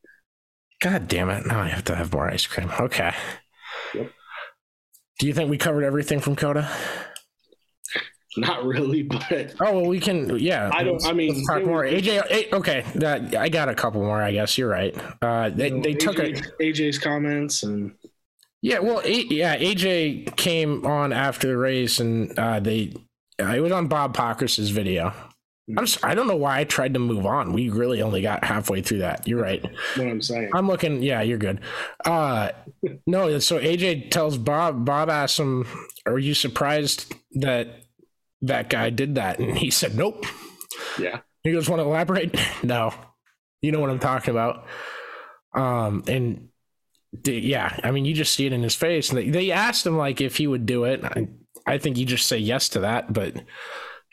God 0.80 1.06
damn 1.06 1.28
it. 1.30 1.46
Now 1.46 1.60
I 1.60 1.68
have 1.68 1.84
to 1.84 1.94
have 1.94 2.12
more 2.12 2.28
ice 2.30 2.46
cream. 2.46 2.70
Okay. 2.80 3.12
Yep. 3.94 4.10
Do 5.18 5.26
you 5.26 5.34
think 5.34 5.50
we 5.50 5.58
covered 5.58 5.84
everything 5.84 6.20
from 6.20 6.34
COTA? 6.36 6.66
Not 8.36 8.64
really, 8.64 9.02
but 9.30 9.54
Oh 9.60 9.72
well, 9.80 9.86
we 9.86 10.00
can. 10.00 10.38
Yeah, 10.38 10.70
I 10.72 10.84
don't- 10.84 11.04
I 11.04 11.12
mean, 11.12 11.44
talk 11.46 11.64
more. 11.64 11.82
was- 11.82 11.92
AJ, 11.92 12.52
okay, 12.52 12.84
that, 12.94 13.34
I 13.34 13.48
got 13.48 13.68
a 13.68 13.74
couple 13.74 14.00
more. 14.02 14.22
I 14.22 14.32
guess 14.32 14.56
you're 14.56 14.68
right. 14.70 14.96
Uh, 15.20 15.50
they 15.50 15.68
you 15.68 15.74
know, 15.76 15.82
they 15.82 15.94
took 15.94 16.16
AJ, 16.16 16.38
it. 16.38 16.74
AJ's 16.76 16.98
comments 16.98 17.62
and 17.64 17.92
Yeah, 18.62 18.78
well, 18.78 19.00
a, 19.04 19.10
yeah, 19.24 19.56
AJ 19.58 20.36
came 20.36 20.86
on 20.86 21.12
after 21.12 21.48
the 21.48 21.56
race, 21.56 21.98
and 22.00 22.38
uh, 22.38 22.60
they 22.60 22.94
uh, 23.42 23.48
it 23.54 23.60
was 23.60 23.72
on 23.72 23.88
Bob 23.88 24.16
Pockrass's 24.16 24.70
video. 24.70 25.12
I'm 25.76 25.86
just, 25.86 26.04
I 26.04 26.14
don't 26.14 26.26
know 26.26 26.36
why 26.36 26.60
I 26.60 26.64
tried 26.64 26.94
to 26.94 27.00
move 27.00 27.26
on. 27.26 27.52
We 27.52 27.68
really 27.68 28.02
only 28.02 28.22
got 28.22 28.44
halfway 28.44 28.82
through 28.82 28.98
that. 28.98 29.26
You're 29.26 29.40
right. 29.42 29.62
what 29.96 30.06
I'm 30.06 30.22
saying. 30.22 30.50
I'm 30.54 30.66
looking. 30.66 31.02
Yeah, 31.02 31.22
you're 31.22 31.38
good. 31.38 31.60
Uh, 32.04 32.50
no, 33.06 33.38
so 33.38 33.58
AJ 33.58 34.10
tells 34.10 34.38
Bob. 34.38 34.84
Bob 34.84 35.08
asks 35.10 35.38
him, 35.38 35.66
"Are 36.06 36.18
you 36.18 36.34
surprised 36.34 37.14
that 37.32 37.68
that 38.42 38.70
guy 38.70 38.90
did 38.90 39.14
that?" 39.16 39.38
And 39.38 39.56
he 39.56 39.70
said, 39.70 39.94
"Nope." 39.96 40.24
Yeah, 40.98 41.20
He 41.42 41.52
goes, 41.52 41.68
"Want 41.68 41.80
to 41.80 41.84
elaborate?" 41.84 42.38
No. 42.62 42.92
You 43.62 43.72
know 43.72 43.80
what 43.80 43.90
I'm 43.90 43.98
talking 43.98 44.30
about. 44.30 44.64
Um, 45.54 46.02
and 46.08 46.48
yeah, 47.24 47.78
I 47.82 47.90
mean, 47.90 48.04
you 48.04 48.14
just 48.14 48.34
see 48.34 48.46
it 48.46 48.52
in 48.52 48.62
his 48.62 48.74
face. 48.74 49.10
And 49.10 49.18
they, 49.18 49.28
they 49.28 49.50
asked 49.50 49.86
him 49.86 49.98
like 49.98 50.20
if 50.20 50.36
he 50.36 50.46
would 50.46 50.64
do 50.64 50.84
it. 50.84 51.04
I, 51.04 51.28
I 51.66 51.78
think 51.78 51.98
you 51.98 52.06
just 52.06 52.26
say 52.26 52.38
yes 52.38 52.68
to 52.70 52.80
that, 52.80 53.12
but 53.12 53.34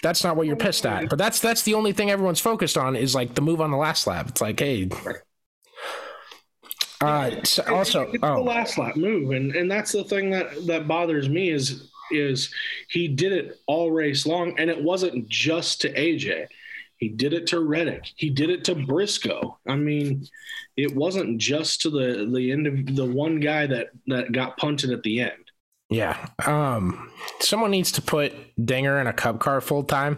that's 0.03 0.23
not 0.23 0.35
what 0.35 0.47
you're 0.47 0.55
pissed 0.55 0.85
at. 0.85 1.09
But 1.09 1.17
that's 1.17 1.39
that's 1.39 1.63
the 1.63 1.73
only 1.73 1.93
thing 1.93 2.11
everyone's 2.11 2.39
focused 2.39 2.77
on 2.77 2.95
is 2.95 3.15
like 3.15 3.35
the 3.35 3.41
move 3.41 3.61
on 3.61 3.71
the 3.71 3.77
last 3.77 4.07
lap. 4.07 4.29
It's 4.29 4.41
like, 4.41 4.59
hey. 4.59 4.89
Uh, 6.99 7.43
so 7.43 7.63
also, 7.73 8.03
it's 8.03 8.21
the 8.21 8.33
oh, 8.33 8.41
last 8.41 8.77
lap 8.77 8.95
move, 8.95 9.31
and 9.31 9.55
and 9.55 9.69
that's 9.69 9.91
the 9.91 10.03
thing 10.03 10.31
that 10.31 10.65
that 10.67 10.87
bothers 10.87 11.29
me 11.29 11.49
is 11.49 11.89
is 12.11 12.53
he 12.89 13.07
did 13.07 13.33
it 13.33 13.59
all 13.67 13.91
race 13.91 14.25
long, 14.25 14.57
and 14.57 14.69
it 14.69 14.81
wasn't 14.81 15.27
just 15.27 15.81
to 15.81 15.93
AJ. 15.93 16.47
He 16.97 17.09
did 17.09 17.33
it 17.33 17.45
to 17.47 17.59
Reddick. 17.59 18.05
He 18.15 18.31
did 18.31 18.49
it 18.49 18.63
to 18.65 18.75
Briscoe. 18.75 19.59
I 19.67 19.75
mean, 19.75 20.27
it 20.75 20.95
wasn't 20.95 21.37
just 21.37 21.81
to 21.81 21.89
the 21.89 22.29
the 22.33 22.51
end 22.51 22.67
of 22.67 22.95
the 22.95 23.05
one 23.05 23.39
guy 23.39 23.67
that 23.67 23.89
that 24.07 24.31
got 24.31 24.57
punted 24.57 24.91
at 24.91 25.03
the 25.03 25.21
end. 25.21 25.46
Yeah. 25.89 26.17
Um, 26.45 27.11
someone 27.39 27.71
needs 27.71 27.91
to 27.93 28.01
put 28.01 28.33
Dinger 28.63 28.99
in 28.99 29.07
a 29.07 29.13
Cup 29.13 29.39
car 29.39 29.61
full 29.61 29.83
time 29.83 30.17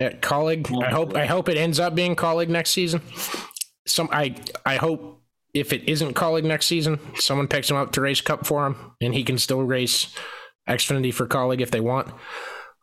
at 0.00 0.20
Kaulig. 0.20 0.70
I 0.82 0.90
hope 0.90 1.16
I 1.16 1.26
hope 1.26 1.48
it 1.48 1.56
ends 1.56 1.80
up 1.80 1.94
being 1.94 2.16
Kaulig 2.16 2.48
next 2.48 2.70
season. 2.70 3.00
Some 3.86 4.08
I 4.12 4.36
I 4.64 4.76
hope 4.76 5.22
if 5.54 5.72
it 5.72 5.88
isn't 5.88 6.14
Kaulig 6.14 6.44
next 6.44 6.66
season, 6.66 6.98
someone 7.16 7.48
picks 7.48 7.70
him 7.70 7.76
up 7.76 7.92
to 7.92 8.00
race 8.02 8.20
Cup 8.20 8.46
for 8.46 8.66
him, 8.66 8.76
and 9.00 9.14
he 9.14 9.24
can 9.24 9.38
still 9.38 9.62
race 9.62 10.14
Xfinity 10.68 11.12
for 11.12 11.26
Kaulig 11.26 11.60
if 11.60 11.70
they 11.70 11.80
want. 11.80 12.12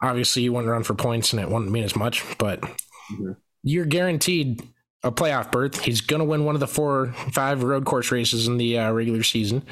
Obviously, 0.01 0.41
you 0.41 0.51
wouldn't 0.51 0.71
run 0.71 0.83
for 0.83 0.95
points, 0.95 1.31
and 1.31 1.41
it 1.41 1.49
wouldn't 1.49 1.71
mean 1.71 1.83
as 1.83 1.95
much, 1.95 2.23
but 2.39 2.61
mm-hmm. 2.61 3.33
you're 3.61 3.85
guaranteed 3.85 4.67
a 5.03 5.11
playoff 5.11 5.51
berth. 5.51 5.81
He's 5.81 6.01
going 6.01 6.19
to 6.19 6.25
win 6.25 6.45
one 6.45 6.55
of 6.55 6.59
the 6.61 6.67
four, 6.67 7.13
five 7.31 7.61
road 7.61 7.85
course 7.85 8.11
races 8.11 8.47
in 8.47 8.57
the 8.57 8.79
uh, 8.79 8.91
regular 8.91 9.21
season 9.21 9.63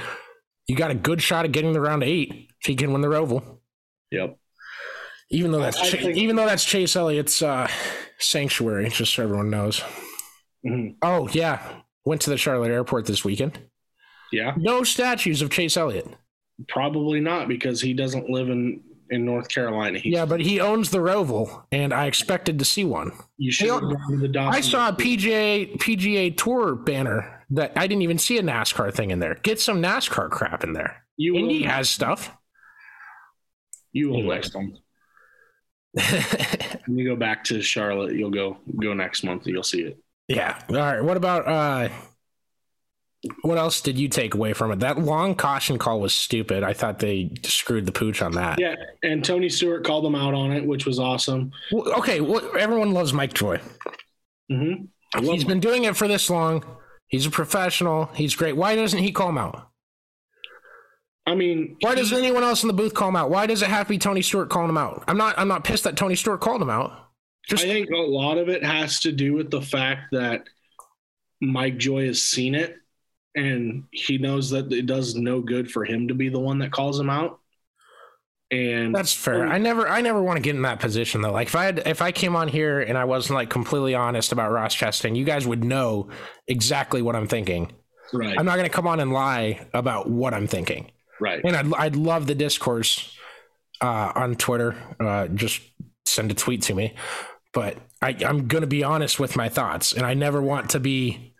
you 0.72 0.78
got 0.78 0.89
a 0.89 0.95
good 0.95 1.22
shot 1.22 1.43
at 1.43 1.51
getting 1.51 1.74
the 1.74 1.82
round 1.82 2.01
eight 2.01 2.47
if 2.61 2.65
he 2.65 2.76
can 2.78 2.93
win 2.93 3.01
the 3.01 3.09
Roval. 3.09 3.57
Yep. 4.09 4.38
Even 5.30 5.51
though 5.51 5.59
that's 5.59 5.82
Ch- 5.82 5.91
think- 5.99 6.15
even 6.15 6.38
though 6.38 6.45
that's 6.45 6.63
Chase 6.63 6.95
Elliott's 6.95 7.41
uh, 7.41 7.69
sanctuary, 8.19 8.88
just 8.88 9.13
so 9.13 9.24
everyone 9.24 9.49
knows. 9.49 9.82
Mm-hmm. 10.65 10.91
Oh 11.01 11.28
yeah, 11.34 11.61
went 12.05 12.22
to 12.22 12.30
the 12.30 12.38
Charlotte 12.38 12.72
airport 12.72 13.05
this 13.05 13.26
weekend. 13.26 13.59
Yeah. 14.32 14.53
No 14.55 14.86
statues 14.86 15.41
of 15.41 15.49
Chase 15.49 15.76
Elliott. 15.76 16.07
Probably 16.69 17.19
not 17.19 17.49
because 17.49 17.82
he 17.82 17.93
doesn't 17.93 18.30
live 18.30 18.49
in 18.49 18.82
in 19.09 19.26
North 19.26 19.49
Carolina. 19.49 19.99
He's, 19.99 20.13
yeah, 20.13 20.26
but 20.26 20.39
he 20.39 20.61
owns 20.61 20.89
the 20.89 20.99
Roval, 20.99 21.65
and 21.74 21.93
I 21.93 22.05
expected 22.05 22.57
to 22.59 22.63
see 22.65 22.86
one. 22.86 23.11
You 23.38 23.51
should. 23.51 23.84
I 24.38 24.61
saw 24.61 24.88
a 24.88 24.93
PGA 24.93 25.78
PGA 25.80 26.38
Tour 26.38 26.76
banner 26.76 27.41
that 27.52 27.74
I 27.76 27.88
didn't 27.88 28.02
even 28.02 28.18
see 28.18 28.38
a 28.38 28.43
NASCAR 28.43 28.93
thing 28.93 29.12
in 29.12 29.20
there. 29.20 29.36
Get 29.36 29.60
some 29.60 29.82
NASCAR 29.82 30.30
crap 30.30 30.64
in 30.64 30.74
there. 30.74 31.06
You 31.18 31.36
Indy 31.36 31.64
has 31.64 31.89
stuff. 31.89 32.32
You 33.91 34.10
will 34.10 34.24
next 34.24 34.56
month. 34.56 34.78
when 36.86 36.97
you 36.97 37.08
go 37.08 37.18
back 37.18 37.43
to 37.45 37.62
Charlotte, 37.62 38.16
you'll 38.16 38.32
go 38.32 38.58
go 38.80 38.93
next 38.93 39.24
month. 39.24 39.45
You'll 39.45 39.64
see 39.64 39.82
it. 39.82 39.99
Yeah. 40.28 40.58
All 40.70 40.76
right. 40.76 41.04
What 41.04 41.18
about 41.18 41.47
uh 41.47 41.89
what 43.43 43.58
else 43.58 43.82
did 43.82 43.99
you 43.99 44.08
take 44.08 44.34
away 44.34 44.54
from 44.54 44.72
it? 44.72 44.80
That 44.80 44.97
long 44.97 45.36
caution 45.36 45.78
call 45.78 45.99
was 45.99 46.14
stupid. 46.14 46.64
I 46.64 46.74
thought 46.74 46.99
they 46.99 47.32
screwed 47.43 47.86
the 47.86 47.91
pooch 47.91 48.22
on 48.22 48.32
that. 48.32 48.60
Yeah, 48.60 48.76
and 49.04 49.24
Tony 49.24 49.47
Stewart 49.47 49.86
called 49.86 50.06
them 50.06 50.16
out 50.16 50.34
on 50.34 50.52
it, 50.52 50.66
which 50.66 50.88
was 50.88 50.97
awesome. 50.97 51.52
Well, 51.72 51.93
okay, 51.99 52.20
well, 52.20 52.41
everyone 52.58 52.93
loves 52.93 53.14
Mike 53.14 53.34
Joy. 53.34 53.60
Mm-hmm. 54.52 55.24
He's 55.24 55.43
been 55.43 55.60
doing 55.60 55.84
it 55.84 55.95
for 55.95 56.08
this 56.08 56.32
long. 56.32 56.64
He's 57.12 57.26
a 57.26 57.30
professional. 57.30 58.05
He's 58.16 58.36
great. 58.36 58.55
Why 58.55 58.76
doesn't 58.76 58.99
he 58.99 59.12
call 59.12 59.30
him 59.30 59.38
out? 59.38 59.68
I 61.28 61.36
mean, 61.36 61.76
why 61.82 61.93
doesn't 61.93 62.18
anyone 62.18 62.41
else 62.41 62.64
in 62.64 62.68
the 62.68 62.74
booth 62.74 62.93
call 62.93 63.09
him 63.09 63.18
out? 63.18 63.30
Why 63.30 63.45
does 63.45 63.62
it 63.62 63.70
have 63.70 63.88
to 63.88 63.89
be 63.89 63.97
Tony 63.97 64.22
Stewart 64.22 64.49
calling 64.49 64.70
him 64.70 64.78
out? 64.78 65.03
I'm 65.07 65.18
not. 65.18 65.38
I'm 65.38 65.49
not 65.49 65.66
pissed 65.66 65.84
that 65.84 65.97
Tony 65.97 66.16
Stewart 66.16 66.39
called 66.39 66.62
him 66.62 66.70
out. 66.70 67.09
Just, 67.47 67.66
I 67.66 67.68
think 67.68 67.89
a 67.89 67.97
lot 67.97 68.38
of 68.38 68.47
it 68.47 68.64
has 68.64 69.01
to 69.01 69.12
do 69.12 69.34
with 69.34 69.51
the 69.51 69.62
fact 69.62 70.14
that 70.14 70.45
Mike 71.41 71.78
Joy 71.78 72.07
has 72.07 72.24
seen 72.24 72.55
it, 72.55 72.78
and 73.36 73.84
he 73.91 74.18
knows 74.18 74.49
that 74.51 74.72
it 74.72 74.86
does 74.86 75.16
no 75.16 75.41
good 75.41 75.70
for 75.70 75.84
him 75.84 76.07
to 76.07 76.14
be 76.14 76.30
the 76.30 76.39
one 76.39 76.59
that 76.59 76.72
calls 76.72 76.99
him 76.99 77.09
out. 77.09 77.39
And 78.52 78.93
that's 78.93 79.14
fair. 79.14 79.47
I 79.47 79.58
never, 79.58 79.88
I 79.88 80.02
never 80.02 80.22
want 80.22 80.36
to 80.36 80.41
get 80.41 80.56
in 80.56 80.62
that 80.64 80.82
position 80.82 81.22
though. 81.22 81.32
Like 81.32 81.47
if 81.47 81.56
I 81.56 81.64
had, 81.64 81.84
if 81.86 82.02
I 82.02 82.12
came 82.12 82.36
on 82.36 82.49
here 82.49 82.82
and 82.82 82.97
I 82.97 83.06
wasn't 83.06 83.36
like 83.36 83.49
completely 83.49 83.95
honest 83.95 84.34
about 84.34 84.52
Ross 84.52 84.76
Chastain, 84.76 85.16
you 85.16 85.24
guys 85.24 85.47
would 85.47 85.64
know 85.64 86.10
exactly 86.49 87.02
what 87.02 87.16
I'm 87.16 87.28
thinking. 87.28 87.72
Right. 88.12 88.38
I'm 88.38 88.45
not 88.45 88.58
going 88.58 88.68
to 88.68 88.76
come 88.76 88.88
on 88.88 88.99
and 88.99 89.14
lie 89.14 89.66
about 89.74 90.10
what 90.10 90.34
I'm 90.34 90.47
thinking. 90.47 90.91
Right. 91.22 91.39
And 91.45 91.56
I'd, 91.56 91.74
I'd 91.76 91.95
love 91.95 92.28
the 92.28 92.36
discourse 92.36 93.16
uh, 93.80 94.12
on 94.16 94.36
Twitter. 94.36 94.76
Uh, 94.99 95.30
just 95.30 95.62
send 96.06 96.30
a 96.30 96.34
tweet 96.34 96.64
to 96.64 96.76
me. 96.76 96.95
But 97.54 97.78
I, 98.02 98.18
I'm 98.26 98.47
going 98.49 98.62
to 98.62 98.68
be 98.68 98.84
honest 98.84 99.18
with 99.18 99.38
my 99.38 99.47
thoughts, 99.47 99.93
and 99.93 100.06
I 100.06 100.14
never 100.14 100.41
want 100.41 100.72
to 100.72 100.80
be, 100.80 101.36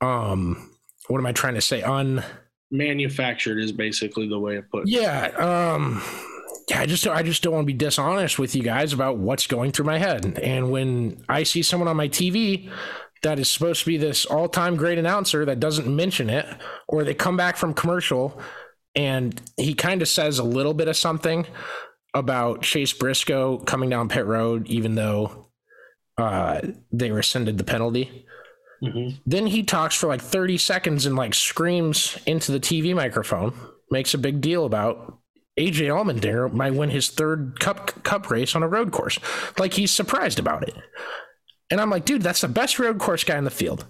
um, 0.00 0.76
what 1.06 1.18
am 1.18 1.26
I 1.26 1.32
trying 1.32 1.54
to 1.54 1.60
say? 1.60 1.82
Un 1.82 2.24
manufactured 2.72 3.58
is 3.58 3.70
basically 3.70 4.28
the 4.28 4.38
way 4.38 4.58
I 4.58 4.62
put. 4.62 4.84
It. 4.84 4.88
Yeah. 4.88 5.26
Um 5.36 6.02
yeah, 6.72 6.80
I 6.80 6.86
just 6.86 7.06
I 7.06 7.22
just 7.22 7.42
don't 7.42 7.52
want 7.52 7.64
to 7.64 7.72
be 7.72 7.76
dishonest 7.76 8.38
with 8.38 8.56
you 8.56 8.62
guys 8.62 8.94
about 8.94 9.18
what's 9.18 9.46
going 9.46 9.72
through 9.72 9.84
my 9.84 9.98
head. 9.98 10.38
And 10.42 10.70
when 10.70 11.22
I 11.28 11.42
see 11.42 11.62
someone 11.62 11.86
on 11.86 11.98
my 11.98 12.08
TV 12.08 12.70
that 13.22 13.38
is 13.38 13.50
supposed 13.50 13.80
to 13.80 13.86
be 13.86 13.98
this 13.98 14.24
all-time 14.24 14.76
great 14.76 14.96
announcer 14.96 15.44
that 15.44 15.60
doesn't 15.60 15.94
mention 15.94 16.30
it, 16.30 16.46
or 16.88 17.04
they 17.04 17.12
come 17.12 17.36
back 17.36 17.58
from 17.58 17.74
commercial 17.74 18.40
and 18.94 19.38
he 19.58 19.74
kind 19.74 20.00
of 20.00 20.08
says 20.08 20.38
a 20.38 20.44
little 20.44 20.72
bit 20.72 20.88
of 20.88 20.96
something 20.96 21.46
about 22.14 22.62
Chase 22.62 22.94
Briscoe 22.94 23.58
coming 23.58 23.90
down 23.90 24.08
pit 24.08 24.24
road, 24.24 24.66
even 24.66 24.94
though 24.94 25.50
uh, 26.16 26.62
they 26.90 27.10
rescinded 27.10 27.58
the 27.58 27.64
penalty. 27.64 28.24
Mm-hmm. 28.82 29.16
Then 29.26 29.46
he 29.46 29.62
talks 29.62 29.94
for 29.94 30.06
like 30.06 30.22
30 30.22 30.56
seconds 30.56 31.04
and 31.04 31.16
like 31.16 31.34
screams 31.34 32.18
into 32.24 32.50
the 32.50 32.60
TV 32.60 32.94
microphone, 32.94 33.52
makes 33.90 34.14
a 34.14 34.18
big 34.18 34.40
deal 34.40 34.64
about 34.64 35.18
AJ 35.62 35.88
Allmendinger 35.88 36.52
might 36.52 36.74
win 36.74 36.90
his 36.90 37.08
third 37.08 37.60
cup 37.60 38.02
cup 38.02 38.30
race 38.30 38.56
on 38.56 38.62
a 38.62 38.68
road 38.68 38.90
course. 38.90 39.18
Like 39.58 39.74
he's 39.74 39.90
surprised 39.90 40.38
about 40.38 40.66
it. 40.66 40.74
And 41.70 41.80
I'm 41.80 41.90
like, 41.90 42.04
dude, 42.04 42.22
that's 42.22 42.40
the 42.40 42.48
best 42.48 42.78
road 42.78 42.98
course 42.98 43.24
guy 43.24 43.38
in 43.38 43.44
the 43.44 43.50
field. 43.50 43.86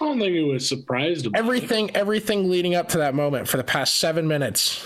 I 0.00 0.04
don't 0.04 0.18
think 0.18 0.34
he 0.34 0.42
was 0.42 0.68
surprised 0.68 1.26
about 1.26 1.38
everything. 1.38 1.88
It. 1.88 1.96
Everything 1.96 2.50
leading 2.50 2.74
up 2.74 2.88
to 2.90 2.98
that 2.98 3.14
moment 3.14 3.48
for 3.48 3.56
the 3.56 3.64
past 3.64 3.96
seven 3.96 4.28
minutes, 4.28 4.84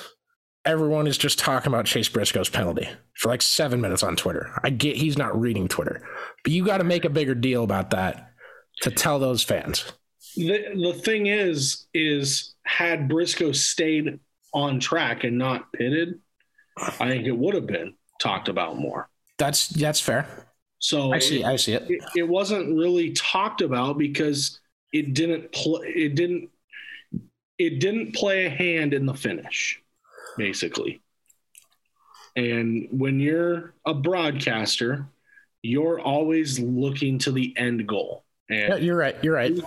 everyone 0.64 1.06
is 1.06 1.18
just 1.18 1.38
talking 1.38 1.72
about 1.72 1.86
Chase 1.86 2.08
Briscoe's 2.08 2.48
penalty 2.48 2.88
for 3.14 3.28
like 3.28 3.42
seven 3.42 3.80
minutes 3.80 4.02
on 4.02 4.16
Twitter. 4.16 4.52
I 4.62 4.70
get 4.70 4.96
he's 4.96 5.18
not 5.18 5.38
reading 5.38 5.66
Twitter, 5.66 6.06
but 6.44 6.52
you 6.52 6.64
got 6.64 6.78
to 6.78 6.84
make 6.84 7.04
a 7.04 7.10
bigger 7.10 7.34
deal 7.34 7.64
about 7.64 7.90
that 7.90 8.32
to 8.82 8.90
tell 8.90 9.18
those 9.18 9.42
fans. 9.42 9.92
The 10.36 10.66
the 10.74 10.92
thing 10.92 11.26
is, 11.26 11.86
is 11.94 12.54
had 12.64 13.08
Briscoe 13.08 13.52
stayed 13.52 14.20
on 14.52 14.80
track 14.80 15.24
and 15.24 15.38
not 15.38 15.72
pitted, 15.72 16.20
I 16.76 17.08
think 17.08 17.26
it 17.26 17.36
would 17.36 17.54
have 17.54 17.66
been 17.66 17.94
talked 18.20 18.48
about 18.48 18.78
more. 18.78 19.08
That's 19.38 19.68
that's 19.68 20.00
fair. 20.00 20.26
So 20.78 21.12
I 21.12 21.18
see, 21.18 21.42
it, 21.42 21.46
I 21.46 21.56
see 21.56 21.72
it. 21.72 21.86
it. 21.88 22.02
it. 22.16 22.28
wasn't 22.28 22.76
really 22.76 23.12
talked 23.12 23.62
about 23.62 23.98
because 23.98 24.60
it 24.92 25.14
didn't 25.14 25.52
play. 25.52 25.88
It 25.88 26.14
didn't. 26.14 26.50
It 27.58 27.80
didn't 27.80 28.14
play 28.14 28.46
a 28.46 28.50
hand 28.50 28.94
in 28.94 29.04
the 29.04 29.14
finish, 29.14 29.82
basically. 30.36 31.02
And 32.36 32.88
when 32.92 33.18
you're 33.18 33.74
a 33.84 33.92
broadcaster, 33.92 35.08
you're 35.62 35.98
always 35.98 36.60
looking 36.60 37.18
to 37.18 37.32
the 37.32 37.52
end 37.56 37.88
goal. 37.88 38.24
And 38.48 38.68
yeah, 38.68 38.76
you're 38.76 38.96
right. 38.96 39.16
You're 39.22 39.34
right. 39.34 39.58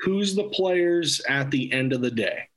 Who's 0.00 0.36
the 0.36 0.44
players 0.44 1.22
at 1.26 1.50
the 1.50 1.72
end 1.72 1.94
of 1.94 2.02
the 2.02 2.10
day? 2.10 2.47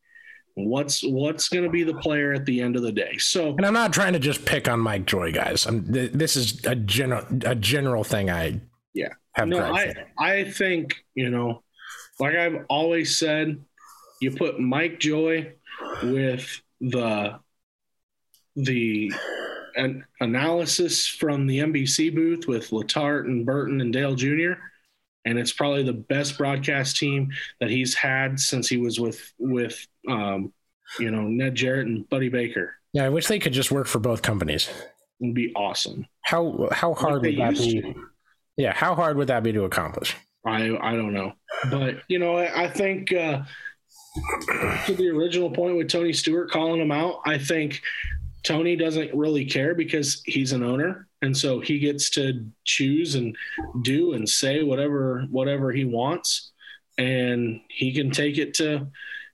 What's 0.55 1.01
what's 1.03 1.49
going 1.49 1.63
to 1.63 1.69
be 1.69 1.83
the 1.83 1.95
player 1.95 2.33
at 2.33 2.45
the 2.45 2.61
end 2.61 2.75
of 2.75 2.81
the 2.81 2.91
day? 2.91 3.17
So, 3.17 3.55
and 3.55 3.65
I'm 3.65 3.73
not 3.73 3.93
trying 3.93 4.13
to 4.13 4.19
just 4.19 4.45
pick 4.45 4.67
on 4.67 4.79
Mike 4.79 5.05
Joy, 5.05 5.31
guys. 5.31 5.65
I'm, 5.65 5.85
this 5.85 6.35
is 6.35 6.65
a 6.65 6.75
general 6.75 7.25
a 7.45 7.55
general 7.55 8.03
thing. 8.03 8.29
I 8.29 8.59
yeah 8.93 9.09
have 9.33 9.47
no. 9.47 9.59
I 9.59 9.93
I 10.17 10.43
think 10.43 10.95
you 11.15 11.29
know, 11.29 11.63
like 12.19 12.35
I've 12.35 12.65
always 12.69 13.17
said, 13.17 13.63
you 14.21 14.31
put 14.31 14.59
Mike 14.59 14.99
Joy 14.99 15.53
with 16.03 16.61
the 16.81 17.39
the 18.55 19.11
an 19.75 20.05
analysis 20.19 21.07
from 21.07 21.47
the 21.47 21.59
NBC 21.59 22.13
booth 22.13 22.47
with 22.47 22.69
Letarte 22.71 23.25
and 23.25 23.45
Burton 23.45 23.81
and 23.81 23.93
Dale 23.93 24.15
Jr. 24.15 24.53
And 25.25 25.37
it's 25.37 25.53
probably 25.53 25.83
the 25.83 25.93
best 25.93 26.37
broadcast 26.37 26.97
team 26.97 27.29
that 27.59 27.69
he's 27.69 27.93
had 27.93 28.39
since 28.39 28.67
he 28.67 28.77
was 28.77 28.99
with 28.99 29.33
with 29.37 29.85
um, 30.07 30.53
you 30.99 31.11
know, 31.11 31.23
Ned 31.23 31.55
Jarrett 31.55 31.87
and 31.87 32.07
Buddy 32.09 32.29
Baker. 32.29 32.75
Yeah, 32.93 33.05
I 33.05 33.09
wish 33.09 33.27
they 33.27 33.39
could 33.39 33.53
just 33.53 33.71
work 33.71 33.87
for 33.87 33.99
both 33.99 34.21
companies. 34.21 34.69
It'd 35.21 35.35
be 35.35 35.53
awesome. 35.55 36.05
How 36.21 36.67
how 36.71 36.93
hard 36.93 37.23
like 37.23 37.37
would 37.37 37.37
that 37.37 37.57
be? 37.57 37.81
To. 37.81 37.93
Yeah, 38.57 38.73
how 38.73 38.95
hard 38.95 39.17
would 39.17 39.27
that 39.27 39.43
be 39.43 39.53
to 39.53 39.63
accomplish? 39.63 40.15
I 40.45 40.75
I 40.81 40.95
don't 40.95 41.13
know, 41.13 41.33
but 41.69 42.01
you 42.07 42.19
know, 42.19 42.37
I, 42.37 42.63
I 42.63 42.67
think 42.69 43.13
uh, 43.13 43.43
to 44.85 44.93
the 44.93 45.09
original 45.09 45.51
point 45.51 45.77
with 45.77 45.89
Tony 45.89 46.13
Stewart 46.13 46.51
calling 46.51 46.81
him 46.81 46.91
out, 46.91 47.21
I 47.25 47.37
think 47.37 47.81
Tony 48.43 48.75
doesn't 48.75 49.13
really 49.13 49.45
care 49.45 49.75
because 49.75 50.21
he's 50.25 50.51
an 50.51 50.63
owner, 50.63 51.07
and 51.21 51.35
so 51.37 51.59
he 51.59 51.79
gets 51.79 52.09
to 52.11 52.45
choose 52.65 53.15
and 53.15 53.35
do 53.83 54.13
and 54.13 54.27
say 54.27 54.63
whatever 54.63 55.25
whatever 55.29 55.71
he 55.71 55.85
wants, 55.85 56.51
and 56.97 57.61
he 57.69 57.93
can 57.93 58.09
take 58.09 58.37
it 58.37 58.55
to 58.55 58.87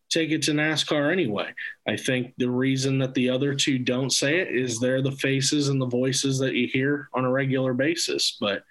take 0.10 0.32
it 0.32 0.41
to 0.43 0.51
NASCAR 0.51 1.12
anyway. 1.12 1.53
I 1.88 1.97
think 1.97 2.34
the 2.38 2.49
reason 2.49 2.99
that 2.99 3.14
the 3.14 3.30
other 3.30 3.53
two 3.53 3.80
don't 3.80 4.12
say 4.12 4.39
it 4.39 4.55
is 4.55 4.80
they're 4.80 5.01
the 5.01 5.12
faces 5.12 5.70
and 5.70 5.82
the 5.82 5.88
voices 5.88 6.39
that 6.39 6.53
you 6.53 6.68
hear 6.68 7.10
on 7.14 7.26
a 7.26 7.32
regular 7.32 7.74
basis. 7.74 8.38
But 8.39 8.64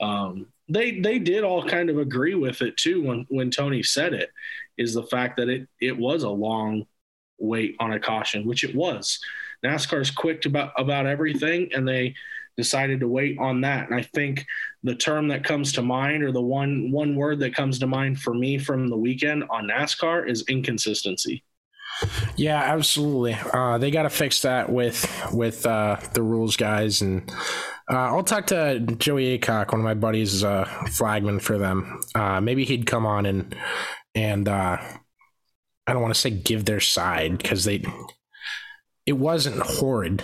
um, 0.00 0.46
they 0.68 1.00
they 1.00 1.18
did 1.18 1.44
all 1.44 1.66
kind 1.66 1.90
of 1.90 1.98
agree 1.98 2.34
with 2.34 2.62
it 2.62 2.76
too 2.76 3.02
when 3.02 3.26
when 3.28 3.50
Tony 3.50 3.82
said 3.82 4.14
it. 4.14 4.30
Is 4.76 4.94
the 4.94 5.04
fact 5.04 5.36
that 5.36 5.48
it 5.48 5.68
it 5.80 5.96
was 5.96 6.24
a 6.24 6.30
long 6.30 6.86
wait 7.38 7.76
on 7.80 7.92
a 7.92 8.00
caution, 8.00 8.46
which 8.46 8.64
it 8.64 8.74
was. 8.74 9.20
NASCAR's 9.64 10.10
quick 10.10 10.44
about 10.46 10.72
about 10.76 11.06
everything, 11.06 11.70
and 11.74 11.86
they 11.86 12.14
decided 12.56 13.00
to 13.00 13.08
wait 13.08 13.38
on 13.38 13.60
that. 13.62 13.88
And 13.88 13.98
I 13.98 14.02
think 14.02 14.46
the 14.82 14.94
term 14.94 15.28
that 15.28 15.44
comes 15.44 15.72
to 15.72 15.82
mind, 15.82 16.22
or 16.22 16.32
the 16.32 16.40
one 16.40 16.90
one 16.90 17.16
word 17.16 17.40
that 17.40 17.54
comes 17.54 17.78
to 17.80 17.86
mind 17.86 18.20
for 18.20 18.34
me 18.34 18.58
from 18.58 18.88
the 18.88 18.96
weekend 18.96 19.44
on 19.50 19.68
NASCAR, 19.68 20.28
is 20.28 20.44
inconsistency. 20.48 21.44
Yeah, 22.36 22.60
absolutely. 22.60 23.36
Uh, 23.52 23.78
they 23.78 23.90
got 23.90 24.02
to 24.02 24.10
fix 24.10 24.42
that 24.42 24.70
with 24.70 25.06
with 25.32 25.64
uh, 25.64 25.96
the 26.12 26.22
rules 26.22 26.56
guys, 26.56 27.02
and 27.02 27.30
uh, 27.90 27.96
I'll 27.96 28.24
talk 28.24 28.48
to 28.48 28.80
Joey 28.80 29.38
Acock, 29.38 29.72
one 29.72 29.80
of 29.80 29.84
my 29.84 29.94
buddies, 29.94 30.34
is 30.34 30.42
a 30.42 30.64
flagman 30.90 31.40
for 31.40 31.58
them. 31.58 32.00
Uh, 32.14 32.40
maybe 32.40 32.64
he'd 32.64 32.86
come 32.86 33.06
on 33.06 33.26
and 33.26 33.54
and 34.14 34.48
uh, 34.48 34.78
I 35.86 35.92
don't 35.92 36.02
want 36.02 36.14
to 36.14 36.20
say 36.20 36.30
give 36.30 36.64
their 36.64 36.80
side 36.80 37.38
because 37.38 37.64
they 37.64 37.84
it 39.06 39.12
wasn't 39.12 39.60
horrid, 39.60 40.22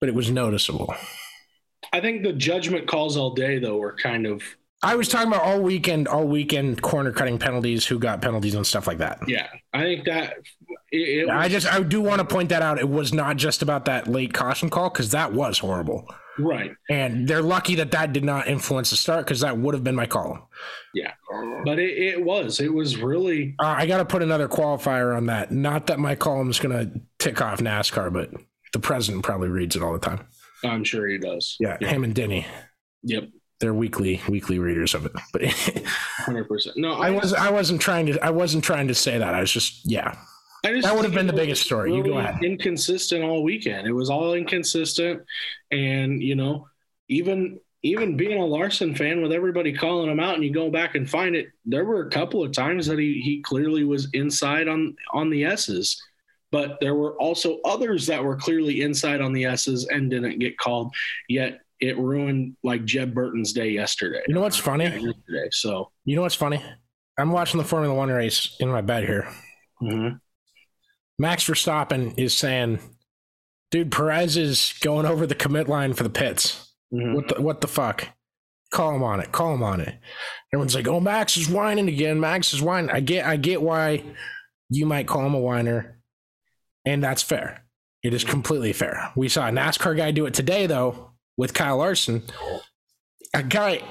but 0.00 0.08
it 0.08 0.14
was 0.14 0.30
noticeable. 0.30 0.94
I 1.92 2.00
think 2.00 2.22
the 2.22 2.32
judgment 2.32 2.86
calls 2.88 3.16
all 3.16 3.34
day 3.34 3.58
though 3.58 3.76
were 3.78 3.94
kind 3.96 4.26
of 4.26 4.42
I 4.82 4.96
was 4.96 5.08
talking 5.08 5.28
about 5.28 5.42
all 5.42 5.60
weekend, 5.60 6.08
all 6.08 6.26
weekend 6.26 6.80
corner 6.80 7.12
cutting 7.12 7.38
penalties, 7.38 7.84
who 7.84 7.98
got 7.98 8.22
penalties 8.22 8.54
and 8.54 8.66
stuff 8.66 8.86
like 8.86 8.96
that. 8.98 9.18
yeah. 9.28 9.48
I 9.74 9.82
think 9.82 10.06
that 10.06 10.38
it, 10.90 10.96
it 11.26 11.28
I 11.28 11.44
was- 11.44 11.52
just 11.52 11.66
I 11.72 11.82
do 11.82 12.00
want 12.00 12.20
to 12.20 12.24
point 12.24 12.48
that 12.48 12.62
out. 12.62 12.78
It 12.78 12.88
was 12.88 13.12
not 13.12 13.36
just 13.36 13.60
about 13.62 13.84
that 13.84 14.08
late 14.08 14.32
caution 14.32 14.70
call 14.70 14.88
because 14.88 15.10
that 15.10 15.32
was 15.34 15.58
horrible, 15.58 16.06
right. 16.38 16.72
and 16.88 17.28
they're 17.28 17.42
lucky 17.42 17.74
that 17.76 17.90
that 17.90 18.12
did 18.14 18.24
not 18.24 18.48
influence 18.48 18.88
the 18.90 18.96
start 18.96 19.26
because 19.26 19.40
that 19.40 19.58
would 19.58 19.74
have 19.74 19.84
been 19.84 19.94
my 19.94 20.06
call. 20.06 20.48
Yeah, 20.94 21.12
but 21.64 21.78
it, 21.78 21.98
it 21.98 22.24
was 22.24 22.58
it 22.60 22.72
was 22.72 22.96
really 22.96 23.54
Uh, 23.60 23.66
I 23.66 23.86
got 23.86 23.98
to 23.98 24.04
put 24.06 24.22
another 24.22 24.48
qualifier 24.48 25.14
on 25.16 25.26
that. 25.26 25.52
Not 25.52 25.88
that 25.88 25.98
my 25.98 26.14
column's 26.14 26.58
gonna 26.58 26.90
tick 27.18 27.40
off 27.42 27.60
NASCAR, 27.60 28.10
but 28.12 28.30
the 28.72 28.78
president 28.80 29.24
probably 29.24 29.48
reads 29.48 29.76
it 29.76 29.82
all 29.82 29.92
the 29.92 29.98
time. 29.98 30.26
I'm 30.64 30.84
sure 30.84 31.06
he 31.08 31.18
does. 31.18 31.56
Yeah, 31.60 31.78
him 31.80 32.04
and 32.04 32.14
Denny, 32.14 32.46
Yep. 33.04 33.28
they're 33.60 33.74
weekly 33.74 34.20
weekly 34.28 34.58
readers 34.58 34.94
of 34.94 35.06
it. 35.06 35.12
But 35.32 35.44
Hundred 35.86 36.48
percent. 36.48 36.76
No, 36.76 36.92
I 36.94 37.10
was 37.10 37.32
I 37.32 37.50
wasn't 37.50 37.80
trying 37.80 38.06
to 38.06 38.24
I 38.24 38.30
wasn't 38.30 38.62
trying 38.64 38.88
to 38.88 38.94
say 38.94 39.18
that. 39.18 39.34
I 39.34 39.40
was 39.40 39.50
just 39.52 39.90
yeah. 39.90 40.16
I 40.64 40.72
just 40.74 40.86
That 40.86 40.94
would 40.94 41.06
have 41.06 41.14
been 41.14 41.26
the 41.26 41.32
biggest 41.32 41.62
story. 41.62 41.94
You 41.94 42.04
go 42.04 42.18
ahead. 42.18 42.44
Inconsistent 42.44 43.24
all 43.24 43.42
weekend. 43.42 43.86
It 43.86 43.92
was 43.92 44.10
all 44.10 44.34
inconsistent, 44.34 45.22
and 45.70 46.22
you 46.22 46.34
know, 46.34 46.68
even 47.08 47.58
even 47.82 48.14
being 48.18 48.38
a 48.38 48.44
Larson 48.44 48.94
fan 48.94 49.22
with 49.22 49.32
everybody 49.32 49.72
calling 49.72 50.10
him 50.10 50.20
out, 50.20 50.34
and 50.34 50.44
you 50.44 50.52
go 50.52 50.70
back 50.70 50.96
and 50.96 51.08
find 51.08 51.34
it, 51.34 51.46
there 51.64 51.86
were 51.86 52.06
a 52.06 52.10
couple 52.10 52.44
of 52.44 52.52
times 52.52 52.84
that 52.88 52.98
he 52.98 53.22
he 53.24 53.40
clearly 53.40 53.84
was 53.84 54.08
inside 54.12 54.68
on 54.68 54.94
on 55.14 55.30
the 55.30 55.46
S's, 55.46 55.98
but 56.52 56.78
there 56.80 56.94
were 56.94 57.14
also 57.20 57.58
others 57.64 58.06
that 58.06 58.22
were 58.22 58.36
clearly 58.36 58.82
inside 58.82 59.20
on 59.20 59.32
the 59.32 59.44
S's 59.44 59.86
and 59.88 60.10
didn't 60.10 60.38
get 60.38 60.58
called. 60.58 60.94
Yet 61.28 61.60
it 61.80 61.96
ruined 61.98 62.56
like 62.62 62.84
Jeb 62.84 63.14
Burton's 63.14 63.52
day 63.52 63.70
yesterday. 63.70 64.22
You 64.28 64.34
know 64.34 64.40
what's 64.42 64.56
funny? 64.58 64.84
Yesterday, 64.84 65.48
so. 65.50 65.90
You 66.04 66.16
know 66.16 66.22
what's 66.22 66.34
funny? 66.34 66.62
I'm 67.18 67.32
watching 67.32 67.58
the 67.58 67.64
Formula 67.64 67.94
One 67.94 68.08
race 68.10 68.56
in 68.60 68.68
my 68.68 68.80
bed 68.80 69.04
here. 69.04 69.28
mhm. 69.82 70.20
Max 71.18 71.44
Verstappen 71.44 72.18
is 72.18 72.34
saying, 72.34 72.78
"Dude, 73.70 73.92
Perez 73.92 74.36
is 74.36 74.74
going 74.80 75.04
over 75.06 75.26
the 75.26 75.34
commit 75.34 75.68
line 75.68 75.92
for 75.92 76.02
the 76.02 76.10
pits. 76.10 76.72
Mhm. 76.92 77.14
What 77.14 77.28
the 77.28 77.42
what 77.42 77.60
the 77.60 77.68
fuck? 77.68 78.08
Call 78.72 78.94
him 78.96 79.02
on 79.02 79.20
it. 79.20 79.30
Call 79.32 79.54
him 79.54 79.62
on 79.62 79.80
it." 79.80 79.94
Everyone's 80.52 80.74
like, 80.74 80.88
"Oh, 80.88 81.00
Max 81.00 81.36
is 81.36 81.48
whining 81.48 81.88
again. 81.88 82.20
Max 82.20 82.54
is 82.54 82.62
whining." 82.62 82.90
I 82.90 83.00
get 83.00 83.26
I 83.26 83.36
get 83.36 83.60
why 83.60 84.02
you 84.70 84.86
might 84.86 85.06
call 85.06 85.26
him 85.26 85.34
a 85.34 85.38
whiner, 85.38 85.99
and 86.90 87.02
that's 87.02 87.22
fair. 87.22 87.64
It 88.02 88.14
is 88.14 88.24
completely 88.24 88.72
fair. 88.72 89.12
We 89.14 89.28
saw 89.28 89.48
a 89.48 89.52
NASCAR 89.52 89.96
guy 89.96 90.10
do 90.10 90.26
it 90.26 90.34
today 90.34 90.66
though 90.66 91.12
with 91.36 91.54
Kyle 91.54 91.78
Larson, 91.78 92.22
a 93.34 93.42
guy 93.42 93.82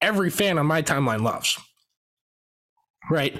every 0.00 0.30
fan 0.30 0.58
on 0.58 0.66
my 0.66 0.82
timeline 0.82 1.22
loves. 1.22 1.58
Right? 3.10 3.36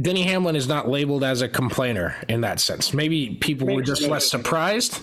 Denny 0.00 0.22
Hamlin 0.22 0.56
is 0.56 0.68
not 0.68 0.88
labeled 0.88 1.24
as 1.24 1.42
a 1.42 1.48
complainer 1.48 2.14
in 2.28 2.42
that 2.42 2.60
sense. 2.60 2.94
Maybe 2.94 3.36
people 3.40 3.66
were 3.74 3.82
just 3.82 4.02
less 4.02 4.30
surprised, 4.30 5.02